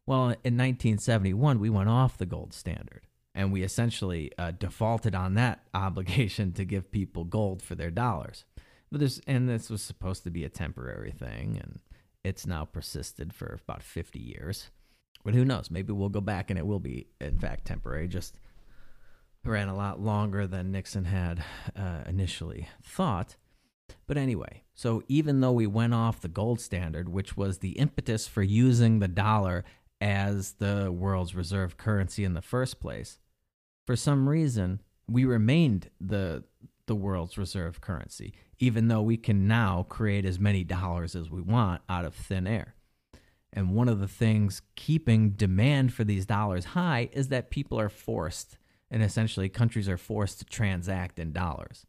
Well, 0.05 0.23
in 0.23 0.57
1971, 0.57 1.59
we 1.59 1.69
went 1.69 1.89
off 1.89 2.17
the 2.17 2.25
gold 2.25 2.53
standard 2.53 3.07
and 3.33 3.53
we 3.53 3.63
essentially 3.63 4.31
uh, 4.37 4.51
defaulted 4.51 5.15
on 5.15 5.35
that 5.35 5.63
obligation 5.73 6.51
to 6.53 6.65
give 6.65 6.91
people 6.91 7.23
gold 7.23 7.61
for 7.61 7.75
their 7.75 7.91
dollars. 7.91 8.43
But 8.91 8.99
this, 8.99 9.21
and 9.25 9.47
this 9.47 9.69
was 9.69 9.81
supposed 9.81 10.23
to 10.23 10.29
be 10.29 10.43
a 10.43 10.49
temporary 10.49 11.11
thing. 11.11 11.59
And 11.61 11.79
it's 12.23 12.45
now 12.45 12.65
persisted 12.65 13.33
for 13.33 13.59
about 13.63 13.83
50 13.83 14.19
years. 14.19 14.69
But 15.23 15.33
who 15.33 15.45
knows? 15.45 15.71
Maybe 15.71 15.93
we'll 15.93 16.09
go 16.09 16.21
back 16.21 16.49
and 16.49 16.57
it 16.57 16.65
will 16.65 16.79
be, 16.79 17.07
in 17.19 17.37
fact, 17.37 17.65
temporary. 17.65 18.07
Just 18.07 18.35
ran 19.43 19.67
a 19.67 19.75
lot 19.75 19.99
longer 19.99 20.45
than 20.45 20.71
Nixon 20.71 21.05
had 21.05 21.43
uh, 21.75 22.03
initially 22.07 22.67
thought. 22.83 23.35
But 24.05 24.17
anyway, 24.17 24.63
so 24.73 25.03
even 25.07 25.39
though 25.39 25.51
we 25.51 25.67
went 25.67 25.93
off 25.93 26.21
the 26.21 26.27
gold 26.27 26.59
standard, 26.59 27.09
which 27.09 27.37
was 27.37 27.59
the 27.59 27.71
impetus 27.71 28.27
for 28.27 28.43
using 28.43 28.99
the 28.99 29.07
dollar 29.07 29.63
as 29.99 30.53
the 30.53 30.91
world's 30.91 31.35
reserve 31.35 31.77
currency 31.77 32.23
in 32.23 32.33
the 32.33 32.41
first 32.41 32.79
place, 32.79 33.19
for 33.85 33.95
some 33.95 34.27
reason, 34.27 34.81
we 35.07 35.25
remained 35.25 35.89
the 35.99 36.43
the 36.87 36.95
world's 36.95 37.37
reserve 37.37 37.81
currency, 37.81 38.33
even 38.59 38.87
though 38.87 39.01
we 39.01 39.17
can 39.17 39.47
now 39.47 39.85
create 39.87 40.25
as 40.25 40.39
many 40.39 40.63
dollars 40.63 41.15
as 41.15 41.29
we 41.29 41.41
want 41.41 41.81
out 41.87 42.05
of 42.05 42.13
thin 42.13 42.47
air. 42.47 42.75
And 43.53 43.75
one 43.75 43.87
of 43.87 43.99
the 43.99 44.07
things 44.07 44.61
keeping 44.75 45.31
demand 45.31 45.93
for 45.93 46.03
these 46.03 46.25
dollars 46.25 46.65
high 46.65 47.09
is 47.13 47.29
that 47.29 47.49
people 47.49 47.79
are 47.79 47.89
forced, 47.89 48.57
and 48.91 49.01
essentially 49.01 49.49
countries 49.49 49.89
are 49.89 49.97
forced 49.97 50.39
to 50.39 50.45
transact 50.45 51.19
in 51.19 51.31
dollars. 51.31 51.85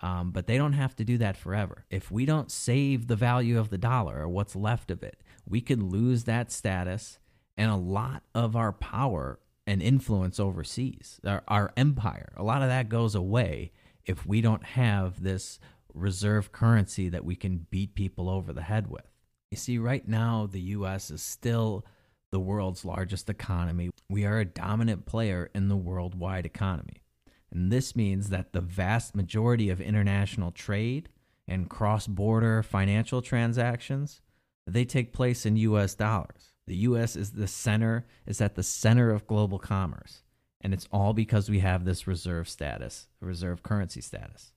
Um, 0.00 0.30
but 0.30 0.46
they 0.46 0.56
don't 0.56 0.74
have 0.74 0.94
to 0.96 1.04
do 1.04 1.18
that 1.18 1.36
forever. 1.36 1.84
If 1.90 2.10
we 2.10 2.24
don't 2.24 2.52
save 2.52 3.08
the 3.08 3.16
value 3.16 3.58
of 3.58 3.70
the 3.70 3.78
dollar 3.78 4.20
or 4.20 4.28
what's 4.28 4.54
left 4.54 4.90
of 4.90 5.02
it, 5.02 5.20
we 5.44 5.60
could 5.60 5.82
lose 5.82 6.24
that 6.24 6.52
status 6.52 7.18
and 7.56 7.70
a 7.70 7.76
lot 7.76 8.22
of 8.34 8.54
our 8.54 8.72
power 8.72 9.40
and 9.66 9.82
influence 9.82 10.38
overseas, 10.38 11.20
our, 11.26 11.42
our 11.48 11.72
empire. 11.76 12.32
A 12.36 12.44
lot 12.44 12.62
of 12.62 12.68
that 12.68 12.88
goes 12.88 13.14
away 13.14 13.72
if 14.06 14.24
we 14.24 14.40
don't 14.40 14.64
have 14.64 15.22
this 15.22 15.58
reserve 15.98 16.52
currency 16.52 17.08
that 17.08 17.24
we 17.24 17.36
can 17.36 17.66
beat 17.70 17.94
people 17.94 18.28
over 18.28 18.52
the 18.52 18.62
head 18.62 18.88
with. 18.88 19.06
You 19.50 19.56
see, 19.56 19.78
right 19.78 20.06
now, 20.06 20.46
the 20.46 20.60
US 20.60 21.10
is 21.10 21.22
still 21.22 21.84
the 22.30 22.40
world's 22.40 22.84
largest 22.84 23.30
economy. 23.30 23.90
We 24.08 24.24
are 24.24 24.38
a 24.38 24.44
dominant 24.44 25.06
player 25.06 25.50
in 25.54 25.68
the 25.68 25.76
worldwide 25.76 26.46
economy. 26.46 27.02
And 27.50 27.72
this 27.72 27.96
means 27.96 28.28
that 28.28 28.52
the 28.52 28.60
vast 28.60 29.16
majority 29.16 29.70
of 29.70 29.80
international 29.80 30.50
trade 30.50 31.08
and 31.46 31.70
cross-border 31.70 32.62
financial 32.62 33.22
transactions, 33.22 34.20
they 34.66 34.84
take 34.84 35.14
place 35.14 35.46
in 35.46 35.56
US 35.56 35.94
dollars. 35.94 36.52
The 36.66 36.76
US 36.76 37.16
is 37.16 37.32
the 37.32 37.46
center 37.46 38.06
is 38.26 38.42
at 38.42 38.54
the 38.54 38.62
center 38.62 39.10
of 39.10 39.26
global 39.26 39.58
commerce. 39.58 40.22
And 40.60 40.74
it's 40.74 40.88
all 40.92 41.14
because 41.14 41.48
we 41.48 41.60
have 41.60 41.84
this 41.84 42.06
reserve 42.06 42.48
status, 42.48 43.08
a 43.22 43.26
reserve 43.26 43.62
currency 43.62 44.02
status. 44.02 44.52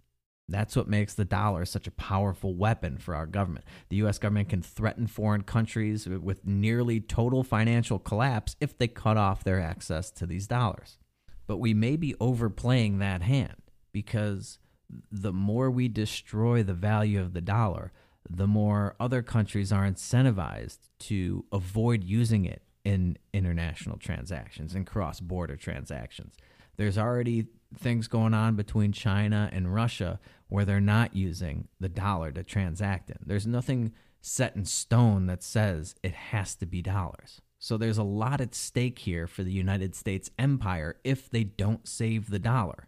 That's 0.52 0.76
what 0.76 0.88
makes 0.88 1.14
the 1.14 1.26
dollar 1.26 1.66
such 1.66 1.88
a 1.88 1.92
powerful 1.92 2.54
weapon 2.54 2.98
for 2.98 3.16
our 3.16 3.26
government. 3.26 3.66
The 3.90 3.98
US 3.98 4.18
government 4.18 4.50
can 4.50 4.62
threaten 4.62 5.08
foreign 5.08 5.44
countries 5.44 6.08
with 6.08 6.46
nearly 6.46 7.00
total 7.00 7.44
financial 7.44 8.00
collapse 8.00 8.56
if 8.60 8.78
they 8.78 8.88
cut 8.88 9.18
off 9.18 9.44
their 9.44 9.62
access 9.62 10.12
to 10.12 10.26
these 10.26 10.48
dollars. 10.48 10.98
But 11.48 11.58
we 11.58 11.74
may 11.74 11.96
be 11.96 12.16
overplaying 12.20 13.00
that 13.00 13.22
hand 13.22 13.62
because 13.92 14.60
the 15.12 15.34
more 15.34 15.72
we 15.72 15.88
destroy 15.88 16.64
the 16.64 16.74
value 16.74 17.22
of 17.22 17.34
the 17.34 17.42
dollar, 17.42 17.92
the 18.30 18.48
more 18.48 18.96
other 19.00 19.22
countries 19.22 19.72
are 19.72 19.90
incentivized 19.90 20.80
to 21.00 21.46
avoid 21.52 22.04
using 22.04 22.46
it 22.46 22.62
in 22.84 23.18
international 23.34 23.98
transactions 23.98 24.74
and 24.74 24.88
cross 24.88 25.20
border 25.20 25.56
transactions. 25.56 26.36
There's 26.78 26.98
already 26.98 27.48
things 27.78 28.08
going 28.08 28.34
on 28.34 28.56
between 28.56 28.92
China 28.92 29.50
and 29.52 29.74
Russia 29.74 30.20
where 30.50 30.66
they're 30.66 30.82
not 30.82 31.16
using 31.16 31.68
the 31.80 31.90
dollar 31.90 32.32
to 32.32 32.44
transact 32.44 33.10
in. 33.10 33.18
There's 33.26 33.48
nothing 33.48 33.94
set 34.22 34.56
in 34.56 34.66
stone 34.66 35.26
that 35.28 35.44
says 35.44 35.96
it 36.04 36.14
has 36.14 36.56
to 36.56 36.66
be 36.66 36.82
dollars. 36.82 37.42
So 37.58 37.78
there's 37.78 37.98
a 37.98 38.04
lot 38.04 38.42
at 38.42 38.56
stake 38.56 39.00
here 39.00 39.28
for 39.28 39.44
the 39.44 39.52
United 39.52 39.96
States 39.96 40.32
empire 40.38 40.98
if 41.04 41.30
they 41.30 41.44
don't 41.44 41.88
save 41.88 42.30
the 42.30 42.40
dollar. 42.40 42.88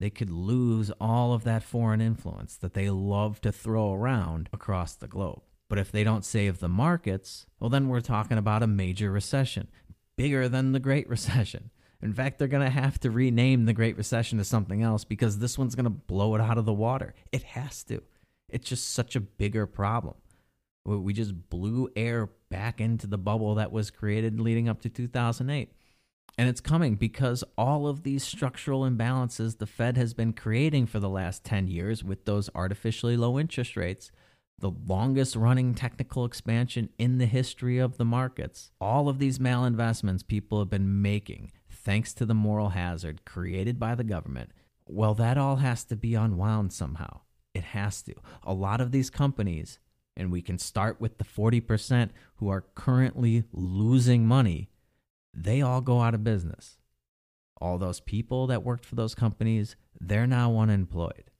They 0.00 0.10
could 0.10 0.30
lose 0.30 0.90
all 1.00 1.32
of 1.32 1.44
that 1.44 1.62
foreign 1.62 2.00
influence 2.00 2.56
that 2.56 2.74
they 2.74 2.90
love 2.90 3.40
to 3.42 3.52
throw 3.52 3.92
around 3.92 4.48
across 4.52 4.96
the 4.96 5.06
globe. 5.06 5.42
But 5.68 5.78
if 5.78 5.92
they 5.92 6.02
don't 6.02 6.24
save 6.24 6.58
the 6.58 6.68
markets, 6.68 7.46
well, 7.60 7.70
then 7.70 7.88
we're 7.88 8.00
talking 8.00 8.36
about 8.36 8.64
a 8.64 8.66
major 8.66 9.12
recession, 9.12 9.68
bigger 10.16 10.48
than 10.48 10.72
the 10.72 10.80
Great 10.80 11.08
Recession. 11.08 11.70
In 12.02 12.12
fact, 12.12 12.38
they're 12.38 12.48
going 12.48 12.64
to 12.64 12.70
have 12.70 12.98
to 13.00 13.10
rename 13.10 13.64
the 13.64 13.72
Great 13.72 13.96
Recession 13.96 14.38
to 14.38 14.44
something 14.44 14.82
else 14.82 15.04
because 15.04 15.38
this 15.38 15.56
one's 15.56 15.76
going 15.76 15.84
to 15.84 15.90
blow 15.90 16.34
it 16.34 16.40
out 16.40 16.58
of 16.58 16.64
the 16.64 16.72
water. 16.72 17.14
It 17.30 17.44
has 17.44 17.84
to. 17.84 18.02
It's 18.48 18.68
just 18.68 18.90
such 18.90 19.14
a 19.14 19.20
bigger 19.20 19.66
problem. 19.66 20.16
We 20.84 21.12
just 21.12 21.48
blew 21.48 21.88
air 21.94 22.28
back 22.50 22.80
into 22.80 23.06
the 23.06 23.18
bubble 23.18 23.54
that 23.54 23.70
was 23.70 23.92
created 23.92 24.40
leading 24.40 24.68
up 24.68 24.80
to 24.82 24.88
2008. 24.88 25.72
And 26.38 26.48
it's 26.48 26.60
coming 26.60 26.96
because 26.96 27.44
all 27.56 27.86
of 27.86 28.02
these 28.02 28.24
structural 28.24 28.82
imbalances 28.82 29.58
the 29.58 29.66
Fed 29.66 29.96
has 29.96 30.12
been 30.12 30.32
creating 30.32 30.86
for 30.86 30.98
the 30.98 31.08
last 31.08 31.44
10 31.44 31.68
years 31.68 32.02
with 32.02 32.24
those 32.24 32.50
artificially 32.54 33.16
low 33.16 33.38
interest 33.38 33.76
rates, 33.76 34.10
the 34.58 34.72
longest 34.86 35.36
running 35.36 35.74
technical 35.74 36.24
expansion 36.24 36.88
in 36.98 37.18
the 37.18 37.26
history 37.26 37.78
of 37.78 37.96
the 37.96 38.04
markets. 38.04 38.72
All 38.80 39.08
of 39.08 39.18
these 39.18 39.38
malinvestments 39.38 40.26
people 40.26 40.58
have 40.58 40.70
been 40.70 41.00
making 41.00 41.52
thanks 41.84 42.12
to 42.14 42.26
the 42.26 42.34
moral 42.34 42.70
hazard 42.70 43.24
created 43.24 43.78
by 43.78 43.94
the 43.94 44.04
government. 44.04 44.50
Well, 44.86 45.14
that 45.14 45.38
all 45.38 45.56
has 45.56 45.84
to 45.84 45.96
be 45.96 46.14
unwound 46.14 46.72
somehow. 46.72 47.20
It 47.54 47.64
has 47.64 48.02
to. 48.02 48.14
A 48.42 48.52
lot 48.52 48.80
of 48.80 48.92
these 48.92 49.10
companies, 49.10 49.78
and 50.16 50.32
we 50.32 50.42
can 50.42 50.58
start 50.58 51.00
with 51.00 51.18
the 51.18 51.24
40% 51.24 52.10
who 52.36 52.48
are 52.48 52.64
currently 52.74 53.44
losing 53.52 54.26
money, 54.26 54.70
they 55.34 55.62
all 55.62 55.80
go 55.80 56.00
out 56.00 56.14
of 56.14 56.24
business. 56.24 56.78
All 57.60 57.78
those 57.78 58.00
people 58.00 58.46
that 58.48 58.64
worked 58.64 58.84
for 58.84 58.96
those 58.96 59.14
companies, 59.14 59.76
they're 60.00 60.26
now 60.26 60.58
unemployed. 60.58 61.30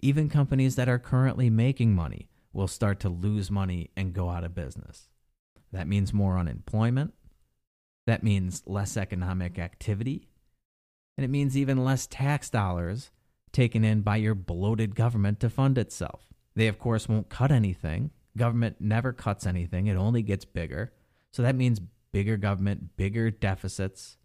Even 0.00 0.28
companies 0.28 0.76
that 0.76 0.88
are 0.88 0.98
currently 0.98 1.48
making 1.48 1.94
money 1.94 2.28
will 2.52 2.68
start 2.68 2.98
to 3.00 3.08
lose 3.08 3.50
money 3.50 3.90
and 3.96 4.12
go 4.12 4.30
out 4.30 4.44
of 4.44 4.54
business. 4.54 5.08
That 5.70 5.86
means 5.86 6.12
more 6.12 6.38
unemployment. 6.38 7.14
That 8.06 8.22
means 8.22 8.62
less 8.66 8.96
economic 8.96 9.58
activity. 9.58 10.28
And 11.16 11.24
it 11.24 11.28
means 11.28 11.56
even 11.56 11.84
less 11.84 12.06
tax 12.06 12.50
dollars 12.50 13.10
taken 13.52 13.84
in 13.84 14.00
by 14.00 14.16
your 14.16 14.34
bloated 14.34 14.94
government 14.94 15.40
to 15.40 15.50
fund 15.50 15.78
itself. 15.78 16.28
They, 16.54 16.68
of 16.68 16.78
course, 16.78 17.08
won't 17.08 17.28
cut 17.28 17.50
anything. 17.50 18.10
Government 18.36 18.76
never 18.80 19.12
cuts 19.12 19.46
anything, 19.46 19.86
it 19.86 19.96
only 19.96 20.22
gets 20.22 20.44
bigger. 20.44 20.92
So 21.32 21.42
that 21.42 21.54
means 21.54 21.80
bigger 22.12 22.36
government, 22.36 22.96
bigger 22.96 23.30
deficits, 23.30 24.16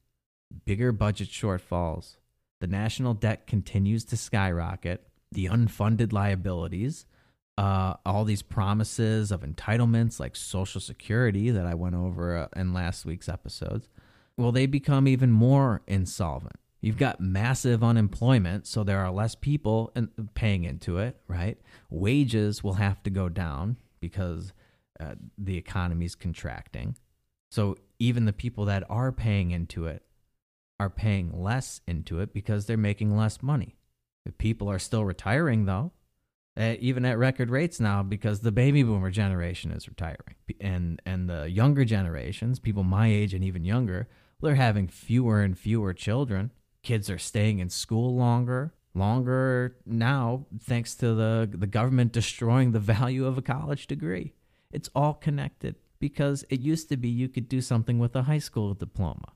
bigger 0.65 0.91
budget 0.91 1.30
shortfalls. 1.30 2.17
The 2.59 2.67
national 2.67 3.13
debt 3.13 3.47
continues 3.47 4.03
to 4.05 4.17
skyrocket. 4.17 5.07
The 5.32 5.45
unfunded 5.45 6.13
liabilities, 6.13 7.05
uh, 7.57 7.95
all 8.05 8.23
these 8.23 8.41
promises 8.41 9.31
of 9.31 9.41
entitlements 9.41 10.19
like 10.19 10.35
Social 10.35 10.79
Security 10.79 11.49
that 11.49 11.65
I 11.65 11.73
went 11.73 11.95
over 11.95 12.37
uh, 12.37 12.47
in 12.55 12.73
last 12.73 13.05
week's 13.05 13.27
episodes, 13.27 13.89
well, 14.37 14.51
they 14.51 14.67
become 14.67 15.07
even 15.07 15.31
more 15.31 15.81
insolvent. 15.87 16.57
You've 16.79 16.97
got 16.97 17.19
massive 17.19 17.83
unemployment, 17.83 18.67
so 18.67 18.83
there 18.83 18.99
are 18.99 19.11
less 19.11 19.33
people 19.33 19.91
in, 19.95 20.09
paying 20.35 20.63
into 20.63 20.99
it, 20.99 21.19
right? 21.27 21.57
Wages 21.89 22.63
will 22.63 22.75
have 22.75 23.01
to 23.03 23.09
go 23.09 23.29
down 23.29 23.77
because 23.99 24.53
uh, 24.99 25.15
the 25.37 25.57
economy 25.57 26.05
is 26.05 26.13
contracting. 26.13 26.95
So 27.49 27.77
even 27.97 28.25
the 28.25 28.33
people 28.33 28.65
that 28.65 28.83
are 28.89 29.11
paying 29.11 29.49
into 29.49 29.87
it 29.87 30.03
are 30.79 30.89
paying 30.91 31.41
less 31.41 31.81
into 31.87 32.19
it 32.19 32.33
because 32.33 32.67
they're 32.67 32.77
making 32.77 33.17
less 33.17 33.41
money. 33.41 33.75
If 34.25 34.37
people 34.37 34.69
are 34.69 34.79
still 34.79 35.03
retiring, 35.03 35.65
though, 35.65 35.93
uh, 36.57 36.75
even 36.79 37.05
at 37.05 37.17
record 37.17 37.49
rates 37.49 37.79
now, 37.79 38.01
because 38.01 38.39
the 38.39 38.51
baby 38.51 38.81
boomer 38.81 39.11
generation 39.11 39.71
is 39.71 39.87
retiring, 39.87 40.35
and 40.59 40.99
and 41.05 41.29
the 41.29 41.49
younger 41.49 41.85
generations, 41.85 42.59
people 42.59 42.83
my 42.83 43.07
age 43.07 43.33
and 43.33 43.43
even 43.43 43.63
younger, 43.63 44.07
they're 44.41 44.55
having 44.55 44.87
fewer 44.87 45.41
and 45.41 45.57
fewer 45.57 45.93
children. 45.93 46.51
Kids 46.81 47.09
are 47.09 47.19
staying 47.19 47.59
in 47.59 47.69
school 47.69 48.15
longer, 48.15 48.73
longer 48.95 49.75
now, 49.85 50.45
thanks 50.59 50.95
to 50.95 51.13
the 51.13 51.47
the 51.51 51.67
government 51.67 52.11
destroying 52.11 52.71
the 52.71 52.79
value 52.95 53.25
of 53.27 53.37
a 53.37 53.43
college 53.43 53.85
degree. 53.85 54.33
It's 54.71 54.89
all 54.95 55.13
connected 55.13 55.75
because 55.99 56.43
it 56.49 56.59
used 56.59 56.89
to 56.89 56.97
be 56.97 57.07
you 57.07 57.29
could 57.29 57.47
do 57.47 57.61
something 57.61 57.99
with 57.99 58.15
a 58.15 58.23
high 58.23 58.39
school 58.39 58.73
diploma. 58.73 59.33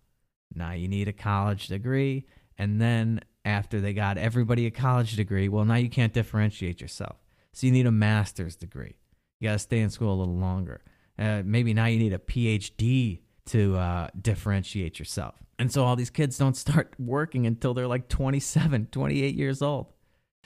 Now 0.55 0.71
you 0.71 0.87
need 0.87 1.07
a 1.07 1.13
college 1.13 1.67
degree, 1.67 2.25
and 2.57 2.81
then 2.81 3.21
after 3.43 3.79
they 3.79 3.93
got 3.93 4.17
everybody 4.17 4.65
a 4.65 4.71
college 4.71 5.15
degree, 5.15 5.49
well, 5.49 5.65
now 5.65 5.75
you 5.75 5.89
can't 5.89 6.13
differentiate 6.13 6.81
yourself. 6.81 7.17
So 7.53 7.67
you 7.67 7.73
need 7.73 7.85
a 7.85 7.91
master's 7.91 8.55
degree. 8.55 8.95
You 9.39 9.49
got 9.49 9.53
to 9.53 9.59
stay 9.59 9.79
in 9.79 9.89
school 9.89 10.13
a 10.13 10.19
little 10.19 10.37
longer. 10.37 10.81
Uh, 11.17 11.41
maybe 11.43 11.73
now 11.73 11.85
you 11.85 11.99
need 11.99 12.13
a 12.13 12.19
PhD 12.19 13.19
to 13.47 13.77
uh, 13.77 14.07
differentiate 14.19 14.99
yourself. 14.99 15.35
And 15.59 15.71
so 15.71 15.83
all 15.83 15.95
these 15.95 16.09
kids 16.09 16.37
don't 16.37 16.55
start 16.57 16.93
working 16.97 17.45
until 17.45 17.73
they're 17.73 17.87
like 17.87 18.07
27, 18.07 18.87
28 18.91 19.35
years 19.35 19.61
old. 19.61 19.87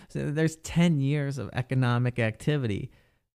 So 0.10 0.32
there's 0.32 0.56
10 0.58 1.00
years 1.02 1.38
of 1.38 1.50
economic 1.54 2.20
activity 2.20 2.91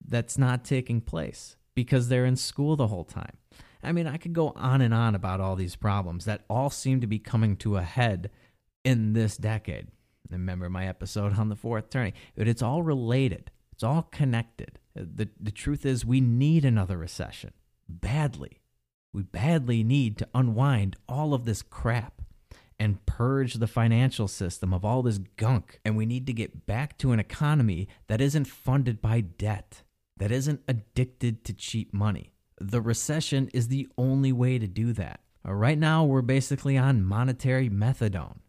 that's 0.05 0.37
not 0.37 0.63
taking 0.63 1.01
place 1.01 1.55
because 1.75 2.09
they're 2.09 2.25
in 2.25 2.35
school 2.35 2.75
the 2.75 2.87
whole 2.87 3.03
time. 3.03 3.37
I 3.83 3.91
mean, 3.91 4.07
I 4.07 4.17
could 4.17 4.33
go 4.33 4.51
on 4.55 4.81
and 4.81 4.93
on 4.93 5.15
about 5.15 5.39
all 5.39 5.55
these 5.55 5.75
problems 5.75 6.25
that 6.25 6.43
all 6.49 6.69
seem 6.69 6.99
to 7.01 7.07
be 7.07 7.19
coming 7.19 7.55
to 7.57 7.77
a 7.77 7.83
head 7.83 8.29
in 8.83 9.13
this 9.13 9.37
decade. 9.37 9.87
Remember 10.29 10.69
my 10.69 10.87
episode 10.87 11.37
on 11.37 11.49
the 11.49 11.55
fourth 11.55 11.89
turning, 11.89 12.13
but 12.35 12.47
it's 12.47 12.61
all 12.61 12.83
related. 12.83 13.51
It's 13.71 13.83
all 13.83 14.03
connected. 14.03 14.79
The, 14.95 15.29
the 15.39 15.51
truth 15.51 15.85
is, 15.85 16.05
we 16.05 16.21
need 16.21 16.65
another 16.65 16.97
recession 16.97 17.51
badly. 17.87 18.61
We 19.13 19.23
badly 19.23 19.83
need 19.83 20.17
to 20.17 20.27
unwind 20.33 20.97
all 21.07 21.33
of 21.33 21.45
this 21.45 21.61
crap 21.61 22.21
and 22.79 23.03
purge 23.05 23.55
the 23.55 23.67
financial 23.67 24.27
system 24.27 24.73
of 24.73 24.83
all 24.83 25.01
this 25.01 25.17
gunk. 25.17 25.79
And 25.85 25.95
we 25.95 26.05
need 26.05 26.27
to 26.27 26.33
get 26.33 26.65
back 26.65 26.97
to 26.99 27.11
an 27.11 27.19
economy 27.19 27.87
that 28.07 28.21
isn't 28.21 28.45
funded 28.45 29.01
by 29.01 29.21
debt 29.21 29.83
that 30.17 30.31
isn't 30.31 30.61
addicted 30.67 31.43
to 31.45 31.53
cheap 31.53 31.93
money. 31.93 32.33
The 32.59 32.81
recession 32.81 33.49
is 33.53 33.67
the 33.67 33.87
only 33.97 34.31
way 34.31 34.57
to 34.57 34.67
do 34.67 34.93
that. 34.93 35.21
Right 35.43 35.77
now, 35.77 36.03
we're 36.03 36.21
basically 36.21 36.77
on 36.77 37.03
monetary 37.03 37.69
methadone. 37.69 38.39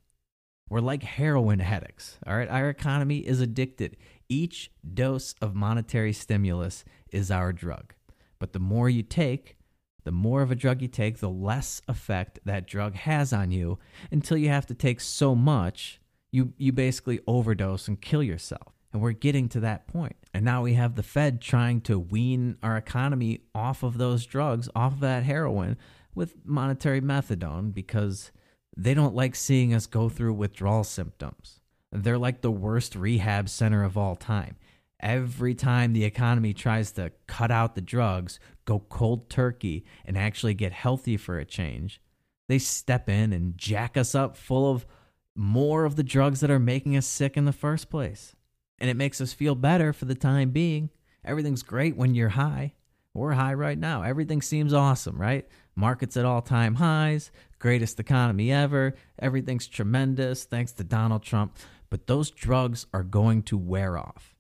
We're 0.69 0.81
like 0.81 1.03
heroin 1.03 1.61
addicts. 1.61 2.19
All 2.27 2.37
right, 2.37 2.49
our 2.49 2.69
economy 2.69 3.19
is 3.19 3.41
addicted. 3.41 3.97
Each 4.29 4.71
dose 4.95 5.35
of 5.41 5.55
monetary 5.55 6.13
stimulus 6.13 6.85
is 7.11 7.31
our 7.31 7.53
drug. 7.53 7.95
But 8.39 8.53
the 8.53 8.59
more 8.59 8.89
you 8.89 9.03
take, 9.03 9.57
the 10.05 10.13
more 10.13 10.43
of 10.43 10.51
a 10.51 10.55
drug 10.55 10.83
you 10.83 10.89
take, 10.89 11.19
the 11.19 11.31
less 11.31 11.83
effect 11.89 12.39
that 12.45 12.67
drug 12.67 12.95
has 12.95 13.33
on 13.33 13.51
you 13.51 13.79
until 14.11 14.37
you 14.37 14.49
have 14.49 14.67
to 14.67 14.75
take 14.75 15.01
so 15.01 15.35
much, 15.35 16.01
you, 16.31 16.53
you 16.57 16.73
basically 16.73 17.21
overdose 17.27 17.89
and 17.89 18.01
kill 18.01 18.23
yourself. 18.23 18.75
And 18.93 19.03
we're 19.03 19.13
getting 19.13 19.49
to 19.51 19.61
that 19.61 19.87
point. 19.87 20.17
And 20.33 20.45
now 20.45 20.63
we 20.63 20.75
have 20.75 20.95
the 20.95 21.03
Fed 21.03 21.41
trying 21.41 21.81
to 21.83 21.99
wean 21.99 22.57
our 22.63 22.77
economy 22.77 23.41
off 23.55 23.83
of 23.83 23.99
those 23.99 24.25
drugs, 24.25 24.69
off 24.75 24.95
of 24.95 25.01
that 25.01 25.25
heroin 25.25 25.77
with 26.15 26.37
monetary 26.45 27.01
methadone 27.01 27.73
because 27.73 28.31
they 28.79 28.95
don't 28.95 29.15
like 29.15 29.35
seeing 29.35 29.75
us 29.75 29.87
go 29.87 30.09
through 30.09 30.35
withdrawal 30.35 30.85
symptoms. 30.85 31.61
They're 31.93 32.19
like 32.19 32.41
the 32.41 32.51
worst 32.51 32.95
rehab 32.95 33.49
center 33.49 33.83
of 33.83 33.99
all 33.99 34.17
time. 34.17 34.57
Every 35.01 35.55
time 35.55 35.93
the 35.93 36.05
economy 36.05 36.55
tries 36.55 36.93
to 36.93 37.13
cut 37.27 37.51
out 37.51 37.75
the 37.75 37.81
drugs, 37.81 38.41
go 38.65 38.81
cold 38.89 39.29
turkey, 39.29 39.85
and 40.05 40.17
actually 40.17 40.55
get 40.55 40.73
healthy 40.73 41.17
for 41.17 41.39
a 41.39 41.45
change, 41.45 42.01
they 42.49 42.59
step 42.59 43.09
in 43.09 43.33
and 43.33 43.59
jack 43.59 43.97
us 43.97 44.15
up 44.15 44.37
full 44.37 44.71
of 44.71 44.87
more 45.35 45.85
of 45.85 45.97
the 45.97 46.03
drugs 46.03 46.41
that 46.41 46.51
are 46.51 46.59
making 46.59 46.97
us 46.97 47.07
sick 47.07 47.37
in 47.37 47.45
the 47.45 47.53
first 47.53 47.91
place 47.91 48.35
and 48.79 48.89
it 48.89 48.97
makes 48.97 49.21
us 49.21 49.33
feel 49.33 49.55
better 49.55 49.93
for 49.93 50.05
the 50.05 50.15
time 50.15 50.51
being. 50.51 50.91
Everything's 51.25 51.63
great 51.63 51.97
when 51.97 52.15
you're 52.15 52.31
high. 52.31 52.75
We're 53.19 53.33
high 53.33 53.55
right 53.55 53.79
now. 53.79 54.03
Everything 54.03 54.41
seems 54.41 54.73
awesome, 54.73 55.21
right? 55.21 55.47
Markets 55.75 56.17
at 56.17 56.25
all 56.25 56.41
time 56.41 56.77
highs, 56.77 57.31
greatest 57.59 57.99
economy 58.01 58.53
ever. 58.53 58.95
Everything's 59.19 59.67
tremendous 59.67 60.45
thanks 60.45 60.73
to 60.73 60.85
Donald 60.85 61.23
Trump. 61.23 61.57
but 61.91 62.07
those 62.07 62.31
drugs 62.31 62.87
are 62.93 63.03
going 63.03 63.43
to 63.43 63.57
wear 63.57 63.97
off 63.97 64.35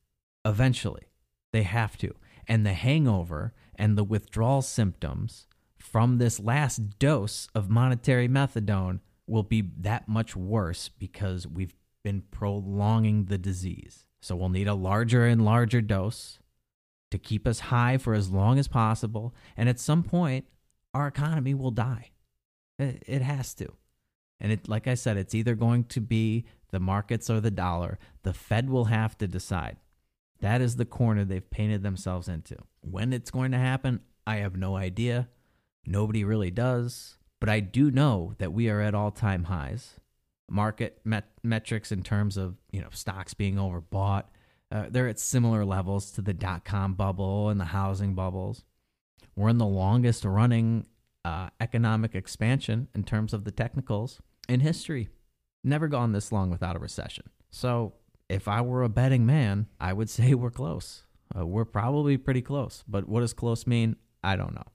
eventually. 0.44 1.08
They 1.52 1.62
have 1.62 1.96
to. 1.98 2.14
And 2.46 2.64
the 2.64 2.74
hangover 2.74 3.52
and 3.74 3.96
the 3.96 4.04
withdrawal 4.04 4.62
symptoms 4.62 5.46
from 5.78 6.18
this 6.18 6.38
last 6.38 6.98
dose 6.98 7.48
of 7.54 7.70
monetary 7.70 8.28
methadone 8.28 9.00
will 9.26 9.42
be 9.42 9.70
that 9.78 10.08
much 10.08 10.36
worse 10.36 10.88
because 10.88 11.46
we've 11.46 11.74
been 12.02 12.22
prolonging 12.30 13.26
the 13.26 13.38
disease. 13.38 14.04
So 14.20 14.36
we'll 14.36 14.48
need 14.48 14.68
a 14.68 14.74
larger 14.74 15.26
and 15.26 15.44
larger 15.44 15.80
dose 15.80 16.38
to 17.10 17.18
keep 17.18 17.46
us 17.46 17.60
high 17.60 17.98
for 17.98 18.14
as 18.14 18.30
long 18.30 18.58
as 18.58 18.68
possible. 18.68 19.34
And 19.56 19.68
at 19.68 19.80
some 19.80 20.02
point, 20.02 20.46
our 20.94 21.06
economy 21.06 21.54
will 21.54 21.70
die. 21.70 22.10
It, 22.78 23.22
has 23.22 23.54
to. 23.54 23.72
And 24.38 24.52
it, 24.52 24.68
like 24.68 24.86
I 24.86 24.94
said, 24.94 25.16
it's 25.16 25.34
either 25.34 25.54
going 25.54 25.84
to 25.84 26.00
be 26.00 26.44
the 26.70 26.78
markets 26.78 27.28
or 27.28 27.40
the 27.40 27.50
dollar. 27.50 27.98
The 28.22 28.32
Fed 28.32 28.70
will 28.70 28.84
have 28.86 29.18
to 29.18 29.26
decide. 29.26 29.78
That 30.40 30.60
is 30.60 30.76
the 30.76 30.84
corner 30.84 31.24
they've 31.24 31.50
painted 31.50 31.82
themselves 31.82 32.28
into. 32.28 32.56
When 32.80 33.12
it's 33.12 33.32
going 33.32 33.50
to 33.50 33.58
happen, 33.58 34.00
I 34.26 34.36
have 34.36 34.56
no 34.56 34.76
idea. 34.76 35.28
Nobody 35.84 36.22
really 36.22 36.52
does. 36.52 37.16
But 37.40 37.48
I 37.48 37.60
do 37.60 37.90
know 37.90 38.34
that 38.38 38.52
we 38.52 38.68
are 38.68 38.80
at 38.80 38.94
all 38.94 39.10
time 39.10 39.44
highs. 39.44 39.94
Market 40.50 41.00
met- 41.04 41.32
metrics 41.42 41.90
in 41.92 42.02
terms 42.02 42.36
of 42.36 42.56
you 42.70 42.80
know 42.80 42.88
stocks 42.90 43.34
being 43.34 43.56
overbought, 43.56 44.24
uh, 44.70 44.86
they're 44.90 45.08
at 45.08 45.18
similar 45.18 45.64
levels 45.64 46.10
to 46.12 46.22
the 46.22 46.34
dot 46.34 46.64
com 46.64 46.94
bubble 46.94 47.48
and 47.48 47.60
the 47.60 47.66
housing 47.66 48.14
bubbles. 48.14 48.64
We're 49.36 49.48
in 49.48 49.58
the 49.58 49.66
longest 49.66 50.24
running 50.24 50.86
uh, 51.24 51.50
economic 51.60 52.14
expansion 52.14 52.88
in 52.94 53.04
terms 53.04 53.32
of 53.32 53.44
the 53.44 53.50
technicals 53.50 54.20
in 54.48 54.60
history. 54.60 55.08
Never 55.64 55.88
gone 55.88 56.12
this 56.12 56.32
long 56.32 56.50
without 56.50 56.76
a 56.76 56.80
recession. 56.80 57.30
So 57.50 57.94
if 58.28 58.48
I 58.48 58.60
were 58.60 58.82
a 58.82 58.88
betting 58.88 59.26
man, 59.26 59.66
I 59.80 59.92
would 59.92 60.10
say 60.10 60.34
we're 60.34 60.50
close. 60.50 61.04
Uh, 61.36 61.46
we're 61.46 61.64
probably 61.64 62.16
pretty 62.16 62.42
close. 62.42 62.84
But 62.88 63.08
what 63.08 63.20
does 63.20 63.32
close 63.32 63.66
mean? 63.66 63.96
I 64.22 64.36
don't 64.36 64.54
know. 64.54 64.66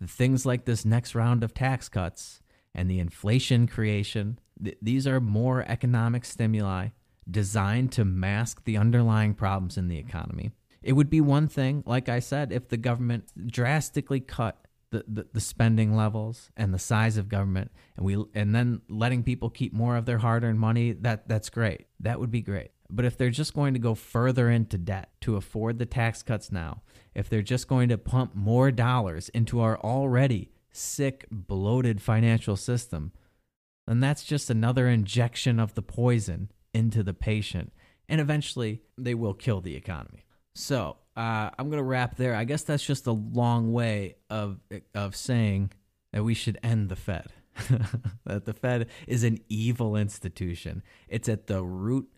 The 0.00 0.06
things 0.06 0.44
like 0.44 0.64
this 0.64 0.84
next 0.84 1.14
round 1.14 1.44
of 1.44 1.54
tax 1.54 1.88
cuts 1.88 2.40
and 2.74 2.90
the 2.90 2.98
inflation 2.98 3.66
creation, 3.66 4.38
th- 4.62 4.78
these 4.82 5.06
are 5.06 5.20
more 5.20 5.64
economic 5.68 6.24
stimuli 6.24 6.88
designed 7.30 7.92
to 7.92 8.04
mask 8.04 8.64
the 8.64 8.76
underlying 8.76 9.34
problems 9.34 9.76
in 9.76 9.88
the 9.88 9.98
economy. 9.98 10.50
It 10.82 10.92
would 10.92 11.08
be 11.08 11.20
one 11.20 11.48
thing, 11.48 11.82
like 11.86 12.08
I 12.08 12.18
said, 12.18 12.52
if 12.52 12.68
the 12.68 12.76
government 12.76 13.32
drastically 13.50 14.20
cut 14.20 14.64
the, 14.90 15.04
the, 15.08 15.26
the, 15.32 15.40
spending 15.40 15.96
levels 15.96 16.50
and 16.56 16.72
the 16.72 16.78
size 16.78 17.16
of 17.16 17.28
government 17.28 17.72
and 17.96 18.06
we 18.06 18.22
and 18.32 18.54
then 18.54 18.80
letting 18.88 19.24
people 19.24 19.50
keep 19.50 19.72
more 19.72 19.96
of 19.96 20.06
their 20.06 20.18
hard-earned 20.18 20.60
money 20.60 20.92
that 20.92 21.26
that's 21.26 21.50
great 21.50 21.86
that 21.98 22.20
would 22.20 22.30
be 22.30 22.40
great 22.40 22.70
but 22.88 23.04
if 23.04 23.18
they're 23.18 23.30
just 23.30 23.54
going 23.54 23.74
to 23.74 23.80
go 23.80 23.96
further 23.96 24.48
into 24.48 24.78
debt 24.78 25.10
to 25.20 25.34
afford 25.34 25.80
the 25.80 25.86
tax 25.86 26.22
cuts 26.22 26.52
now 26.52 26.80
if 27.12 27.28
they're 27.28 27.42
just 27.42 27.66
going 27.66 27.88
to 27.88 27.98
pump 27.98 28.36
more 28.36 28.70
dollars 28.70 29.30
into 29.30 29.60
our 29.60 29.80
already 29.80 30.52
sick 30.70 31.26
bloated 31.28 32.00
financial 32.00 32.54
system 32.54 33.10
then 33.88 33.98
that's 33.98 34.22
just 34.22 34.48
another 34.48 34.86
injection 34.86 35.58
of 35.58 35.74
the 35.74 35.82
poison 35.82 36.52
into 36.74 37.02
the 37.02 37.14
patient, 37.14 37.72
and 38.08 38.20
eventually 38.20 38.82
they 38.98 39.14
will 39.14 39.34
kill 39.34 39.60
the 39.60 39.76
economy. 39.76 40.26
So 40.54 40.96
uh, 41.16 41.50
I'm 41.58 41.68
going 41.68 41.78
to 41.78 41.84
wrap 41.84 42.16
there. 42.16 42.34
I 42.34 42.44
guess 42.44 42.62
that's 42.62 42.84
just 42.84 43.06
a 43.06 43.12
long 43.12 43.72
way 43.72 44.16
of 44.28 44.58
of 44.94 45.16
saying 45.16 45.72
that 46.12 46.24
we 46.24 46.34
should 46.34 46.58
end 46.62 46.88
the 46.88 46.96
Fed. 46.96 47.32
that 48.24 48.44
the 48.46 48.52
Fed 48.52 48.88
is 49.06 49.22
an 49.22 49.38
evil 49.48 49.96
institution. 49.96 50.82
It's 51.08 51.28
at 51.28 51.46
the 51.46 51.62
root 51.62 52.08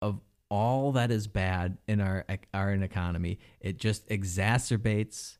of 0.00 0.20
all 0.48 0.92
that 0.92 1.10
is 1.10 1.26
bad 1.26 1.78
in 1.88 2.00
our 2.00 2.24
our 2.52 2.72
economy. 2.72 3.38
It 3.60 3.78
just 3.78 4.08
exacerbates 4.08 5.38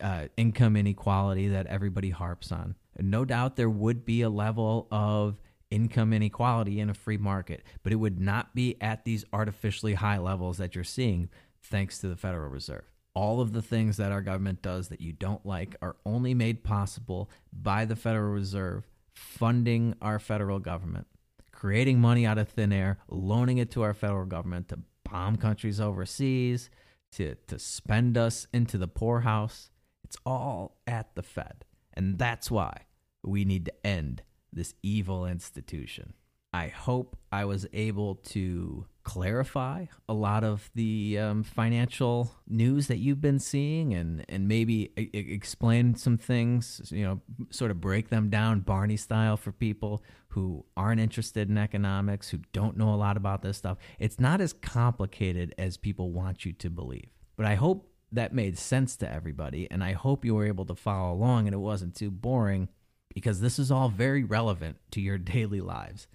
uh, 0.00 0.26
income 0.36 0.76
inequality 0.76 1.48
that 1.48 1.66
everybody 1.66 2.10
harps 2.10 2.52
on. 2.52 2.74
And 2.96 3.10
no 3.10 3.24
doubt 3.24 3.56
there 3.56 3.70
would 3.70 4.04
be 4.04 4.22
a 4.22 4.28
level 4.28 4.88
of 4.90 5.40
income 5.70 6.12
inequality 6.12 6.80
in 6.80 6.90
a 6.90 6.94
free 6.94 7.16
market, 7.16 7.62
but 7.82 7.92
it 7.92 7.96
would 7.96 8.20
not 8.20 8.54
be 8.54 8.76
at 8.80 9.04
these 9.04 9.24
artificially 9.32 9.94
high 9.94 10.18
levels 10.18 10.58
that 10.58 10.74
you're 10.74 10.84
seeing 10.84 11.28
thanks 11.62 11.98
to 11.98 12.08
the 12.08 12.16
Federal 12.16 12.48
Reserve. 12.48 12.84
All 13.14 13.40
of 13.40 13.52
the 13.52 13.62
things 13.62 13.96
that 13.96 14.12
our 14.12 14.22
government 14.22 14.62
does 14.62 14.88
that 14.88 15.00
you 15.00 15.12
don't 15.12 15.44
like 15.44 15.76
are 15.82 15.96
only 16.06 16.34
made 16.34 16.62
possible 16.62 17.30
by 17.52 17.84
the 17.84 17.96
Federal 17.96 18.32
Reserve 18.32 18.88
funding 19.14 19.94
our 20.00 20.18
federal 20.18 20.58
government, 20.58 21.06
creating 21.52 22.00
money 22.00 22.24
out 22.24 22.38
of 22.38 22.48
thin 22.48 22.72
air, 22.72 22.98
loaning 23.08 23.58
it 23.58 23.70
to 23.72 23.82
our 23.82 23.94
federal 23.94 24.26
government 24.26 24.68
to 24.68 24.78
bomb 25.04 25.36
countries 25.36 25.80
overseas, 25.80 26.70
to, 27.12 27.34
to 27.48 27.58
spend 27.58 28.16
us 28.16 28.46
into 28.52 28.78
the 28.78 28.88
poorhouse. 28.88 29.70
It's 30.04 30.16
all 30.24 30.78
at 30.86 31.14
the 31.14 31.22
Fed. 31.22 31.64
And 31.92 32.18
that's 32.18 32.50
why 32.50 32.86
we 33.22 33.44
need 33.44 33.66
to 33.66 33.86
end 33.86 34.22
this 34.52 34.74
evil 34.82 35.26
institution. 35.26 36.14
I 36.52 36.68
hope 36.68 37.16
I 37.30 37.44
was 37.44 37.66
able 37.72 38.16
to 38.16 38.86
clarify 39.04 39.86
a 40.08 40.12
lot 40.12 40.42
of 40.42 40.68
the 40.74 41.18
um, 41.18 41.42
financial 41.42 42.32
news 42.48 42.88
that 42.88 42.98
you've 42.98 43.20
been 43.20 43.38
seeing 43.38 43.94
and, 43.94 44.24
and 44.28 44.48
maybe 44.48 44.92
I- 44.98 45.10
explain 45.12 45.94
some 45.94 46.18
things, 46.18 46.90
you 46.92 47.04
know, 47.04 47.20
sort 47.50 47.70
of 47.70 47.80
break 47.80 48.08
them 48.08 48.30
down 48.30 48.60
Barney 48.60 48.96
style 48.96 49.36
for 49.36 49.52
people 49.52 50.02
who 50.28 50.64
aren't 50.76 51.00
interested 51.00 51.48
in 51.48 51.56
economics, 51.56 52.28
who 52.28 52.38
don't 52.52 52.76
know 52.76 52.92
a 52.92 52.96
lot 52.96 53.16
about 53.16 53.42
this 53.42 53.56
stuff. 53.56 53.78
It's 53.98 54.18
not 54.18 54.40
as 54.40 54.52
complicated 54.52 55.54
as 55.56 55.76
people 55.76 56.10
want 56.10 56.44
you 56.44 56.52
to 56.54 56.70
believe. 56.70 57.10
But 57.36 57.46
I 57.46 57.54
hope 57.54 57.88
that 58.12 58.34
made 58.34 58.58
sense 58.58 58.96
to 58.96 59.10
everybody, 59.10 59.70
and 59.70 59.84
I 59.84 59.92
hope 59.92 60.24
you 60.24 60.34
were 60.34 60.46
able 60.46 60.66
to 60.66 60.74
follow 60.74 61.12
along 61.12 61.46
and 61.46 61.54
it 61.54 61.58
wasn't 61.58 61.94
too 61.94 62.10
boring 62.10 62.68
because 63.14 63.40
this 63.40 63.58
is 63.58 63.70
all 63.70 63.88
very 63.88 64.24
relevant 64.24 64.78
to 64.92 65.00
your 65.00 65.18
daily 65.18 65.60
lives. 65.60 66.06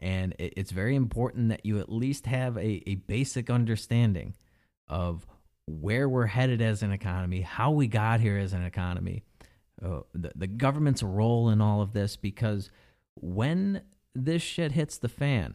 And 0.00 0.34
it's 0.38 0.70
very 0.70 0.96
important 0.96 1.48
that 1.48 1.64
you 1.64 1.78
at 1.78 1.90
least 1.90 2.26
have 2.26 2.56
a, 2.58 2.82
a 2.86 2.96
basic 2.96 3.48
understanding 3.48 4.34
of 4.88 5.26
where 5.66 6.08
we're 6.08 6.26
headed 6.26 6.60
as 6.60 6.82
an 6.82 6.92
economy, 6.92 7.40
how 7.40 7.70
we 7.70 7.86
got 7.86 8.20
here 8.20 8.36
as 8.36 8.52
an 8.52 8.64
economy, 8.64 9.22
uh, 9.82 10.00
the, 10.12 10.32
the 10.34 10.46
government's 10.46 11.02
role 11.02 11.48
in 11.48 11.60
all 11.62 11.80
of 11.80 11.94
this, 11.94 12.16
because 12.16 12.70
when 13.14 13.82
this 14.14 14.42
shit 14.42 14.72
hits 14.72 14.98
the 14.98 15.08
fan, 15.08 15.54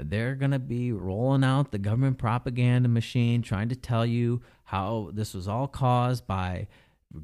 they're 0.00 0.34
going 0.34 0.50
to 0.50 0.58
be 0.58 0.92
rolling 0.92 1.44
out 1.44 1.70
the 1.70 1.78
government 1.78 2.18
propaganda 2.18 2.88
machine 2.88 3.42
trying 3.42 3.68
to 3.68 3.76
tell 3.76 4.04
you 4.04 4.42
how 4.64 5.10
this 5.12 5.34
was 5.34 5.46
all 5.46 5.68
caused 5.68 6.26
by 6.26 6.66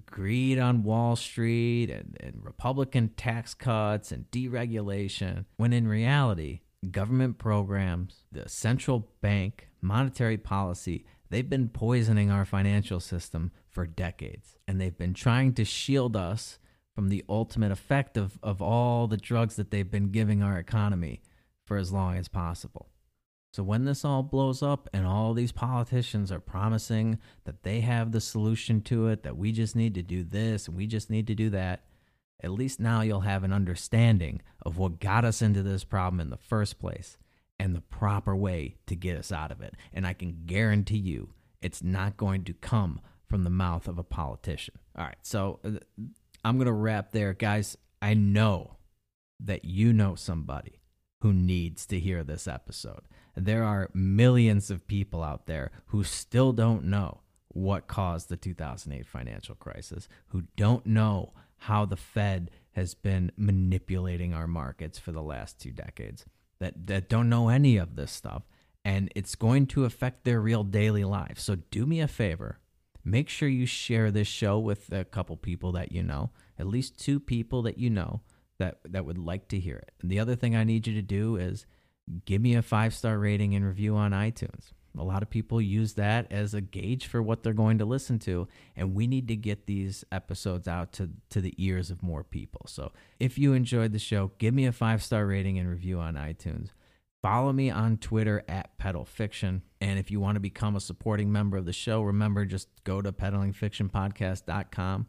greed 0.06 0.58
on 0.58 0.82
Wall 0.82 1.16
Street 1.16 1.90
and, 1.90 2.16
and 2.20 2.44
Republican 2.44 3.10
tax 3.16 3.54
cuts 3.54 4.12
and 4.12 4.30
deregulation, 4.30 5.44
when 5.56 5.72
in 5.72 5.88
reality, 5.88 6.60
government 6.90 7.38
programs, 7.38 8.24
the 8.32 8.48
central 8.48 9.08
bank, 9.20 9.68
monetary 9.80 10.38
policy, 10.38 11.04
they've 11.28 11.50
been 11.50 11.68
poisoning 11.68 12.30
our 12.30 12.44
financial 12.44 13.00
system 13.00 13.50
for 13.68 13.86
decades. 13.86 14.56
And 14.66 14.80
they've 14.80 14.96
been 14.96 15.14
trying 15.14 15.54
to 15.54 15.64
shield 15.64 16.16
us 16.16 16.58
from 16.94 17.08
the 17.08 17.24
ultimate 17.28 17.72
effect 17.72 18.16
of, 18.16 18.38
of 18.42 18.60
all 18.60 19.06
the 19.06 19.16
drugs 19.16 19.56
that 19.56 19.70
they've 19.70 19.90
been 19.90 20.10
giving 20.10 20.42
our 20.42 20.58
economy 20.58 21.22
for 21.64 21.76
as 21.76 21.92
long 21.92 22.16
as 22.16 22.28
possible. 22.28 22.88
So 23.52 23.64
when 23.64 23.84
this 23.84 24.04
all 24.04 24.22
blows 24.22 24.62
up 24.62 24.88
and 24.92 25.06
all 25.06 25.34
these 25.34 25.50
politicians 25.50 26.30
are 26.30 26.40
promising 26.40 27.18
that 27.44 27.64
they 27.64 27.80
have 27.80 28.12
the 28.12 28.20
solution 28.20 28.80
to 28.82 29.08
it, 29.08 29.24
that 29.24 29.36
we 29.36 29.50
just 29.50 29.74
need 29.74 29.94
to 29.94 30.02
do 30.02 30.22
this 30.22 30.68
and 30.68 30.76
we 30.76 30.86
just 30.86 31.10
need 31.10 31.26
to 31.26 31.34
do 31.34 31.50
that, 31.50 31.84
at 32.42 32.52
least 32.52 32.78
now 32.78 33.00
you'll 33.00 33.20
have 33.20 33.42
an 33.42 33.52
understanding 33.52 34.40
of 34.62 34.78
what 34.78 35.00
got 35.00 35.24
us 35.24 35.42
into 35.42 35.62
this 35.62 35.82
problem 35.82 36.20
in 36.20 36.30
the 36.30 36.36
first 36.36 36.78
place 36.78 37.18
and 37.58 37.74
the 37.74 37.80
proper 37.80 38.36
way 38.36 38.76
to 38.86 38.94
get 38.94 39.18
us 39.18 39.32
out 39.32 39.50
of 39.50 39.60
it. 39.60 39.74
And 39.92 40.06
I 40.06 40.12
can 40.12 40.44
guarantee 40.46 40.98
you 40.98 41.34
it's 41.60 41.82
not 41.82 42.16
going 42.16 42.44
to 42.44 42.54
come 42.54 43.00
from 43.28 43.44
the 43.44 43.50
mouth 43.50 43.88
of 43.88 43.98
a 43.98 44.04
politician. 44.04 44.78
All 44.96 45.04
right, 45.04 45.18
so 45.22 45.60
uh, 45.64 45.70
I'm 46.44 46.56
going 46.56 46.66
to 46.66 46.72
wrap 46.72 47.12
there. 47.12 47.34
Guys, 47.34 47.76
I 48.00 48.14
know 48.14 48.76
that 49.40 49.64
you 49.64 49.92
know 49.92 50.14
somebody 50.14 50.79
who 51.20 51.32
needs 51.32 51.86
to 51.86 52.00
hear 52.00 52.24
this 52.24 52.48
episode 52.48 53.02
there 53.36 53.64
are 53.64 53.90
millions 53.94 54.70
of 54.70 54.86
people 54.86 55.22
out 55.22 55.46
there 55.46 55.70
who 55.86 56.04
still 56.04 56.52
don't 56.52 56.84
know 56.84 57.20
what 57.48 57.88
caused 57.88 58.28
the 58.28 58.36
2008 58.36 59.06
financial 59.06 59.54
crisis, 59.54 60.08
who 60.28 60.44
don't 60.56 60.86
know 60.86 61.32
how 61.58 61.84
the 61.84 61.96
Fed 61.96 62.50
has 62.72 62.94
been 62.94 63.32
manipulating 63.36 64.32
our 64.32 64.46
markets 64.46 64.98
for 64.98 65.12
the 65.12 65.22
last 65.22 65.60
two 65.60 65.72
decades, 65.72 66.24
that, 66.60 66.86
that 66.86 67.08
don't 67.08 67.28
know 67.28 67.48
any 67.48 67.76
of 67.76 67.96
this 67.96 68.12
stuff. 68.12 68.42
And 68.84 69.10
it's 69.14 69.34
going 69.34 69.66
to 69.68 69.84
affect 69.84 70.24
their 70.24 70.40
real 70.40 70.64
daily 70.64 71.04
lives. 71.04 71.42
So 71.42 71.56
do 71.56 71.84
me 71.86 72.00
a 72.00 72.08
favor. 72.08 72.60
Make 73.04 73.28
sure 73.28 73.48
you 73.48 73.66
share 73.66 74.10
this 74.10 74.28
show 74.28 74.58
with 74.58 74.92
a 74.92 75.04
couple 75.04 75.36
people 75.36 75.72
that 75.72 75.92
you 75.92 76.02
know, 76.02 76.30
at 76.58 76.66
least 76.66 76.98
two 76.98 77.18
people 77.18 77.62
that 77.62 77.78
you 77.78 77.90
know 77.90 78.20
that, 78.60 78.78
that 78.84 79.04
would 79.04 79.18
like 79.18 79.48
to 79.48 79.58
hear 79.58 79.76
it. 79.76 79.92
And 80.00 80.10
the 80.10 80.20
other 80.20 80.36
thing 80.36 80.54
I 80.54 80.64
need 80.64 80.86
you 80.86 80.94
to 80.94 81.02
do 81.02 81.36
is 81.36 81.66
give 82.24 82.40
me 82.40 82.54
a 82.54 82.62
five 82.62 82.94
star 82.94 83.18
rating 83.18 83.54
and 83.54 83.66
review 83.66 83.96
on 83.96 84.12
iTunes. 84.12 84.72
A 84.98 85.04
lot 85.04 85.22
of 85.22 85.30
people 85.30 85.60
use 85.60 85.94
that 85.94 86.30
as 86.32 86.52
a 86.52 86.60
gauge 86.60 87.06
for 87.06 87.22
what 87.22 87.42
they're 87.42 87.52
going 87.52 87.78
to 87.78 87.84
listen 87.84 88.18
to, 88.20 88.48
and 88.74 88.94
we 88.94 89.06
need 89.06 89.28
to 89.28 89.36
get 89.36 89.66
these 89.66 90.04
episodes 90.10 90.66
out 90.66 90.92
to, 90.94 91.10
to 91.30 91.40
the 91.40 91.54
ears 91.58 91.90
of 91.90 92.02
more 92.02 92.24
people. 92.24 92.62
So 92.66 92.90
if 93.20 93.38
you 93.38 93.52
enjoyed 93.52 93.92
the 93.92 94.00
show, 94.00 94.32
give 94.38 94.52
me 94.52 94.66
a 94.66 94.72
five 94.72 95.02
star 95.02 95.26
rating 95.26 95.58
and 95.58 95.68
review 95.68 96.00
on 96.00 96.14
iTunes. 96.14 96.70
Follow 97.22 97.52
me 97.52 97.70
on 97.70 97.98
Twitter 97.98 98.42
at 98.48 98.78
Pedal 98.78 99.04
Fiction. 99.04 99.62
And 99.80 99.98
if 99.98 100.10
you 100.10 100.20
want 100.20 100.36
to 100.36 100.40
become 100.40 100.74
a 100.74 100.80
supporting 100.80 101.30
member 101.30 101.58
of 101.58 101.66
the 101.66 101.72
show, 101.72 102.02
remember 102.02 102.44
just 102.46 102.68
go 102.82 103.02
to 103.02 103.12
pedalingfictionpodcast.com 103.12 105.06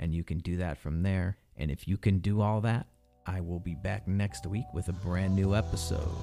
and 0.00 0.14
you 0.14 0.24
can 0.24 0.38
do 0.38 0.56
that 0.56 0.78
from 0.78 1.02
there. 1.02 1.38
And 1.56 1.70
if 1.70 1.86
you 1.86 1.96
can 1.96 2.18
do 2.18 2.40
all 2.40 2.60
that, 2.62 2.86
I 3.26 3.40
will 3.40 3.60
be 3.60 3.74
back 3.74 4.08
next 4.08 4.46
week 4.46 4.66
with 4.72 4.88
a 4.88 4.92
brand 4.92 5.34
new 5.34 5.54
episode. 5.54 6.16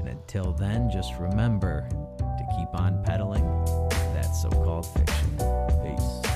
And 0.00 0.08
until 0.08 0.52
then, 0.52 0.90
just 0.90 1.14
remember 1.18 1.88
to 1.90 2.46
keep 2.56 2.68
on 2.80 3.02
pedaling 3.04 3.44
that 4.14 4.30
so 4.32 4.48
called 4.48 4.86
fiction. 4.86 5.36
Peace. 5.82 6.27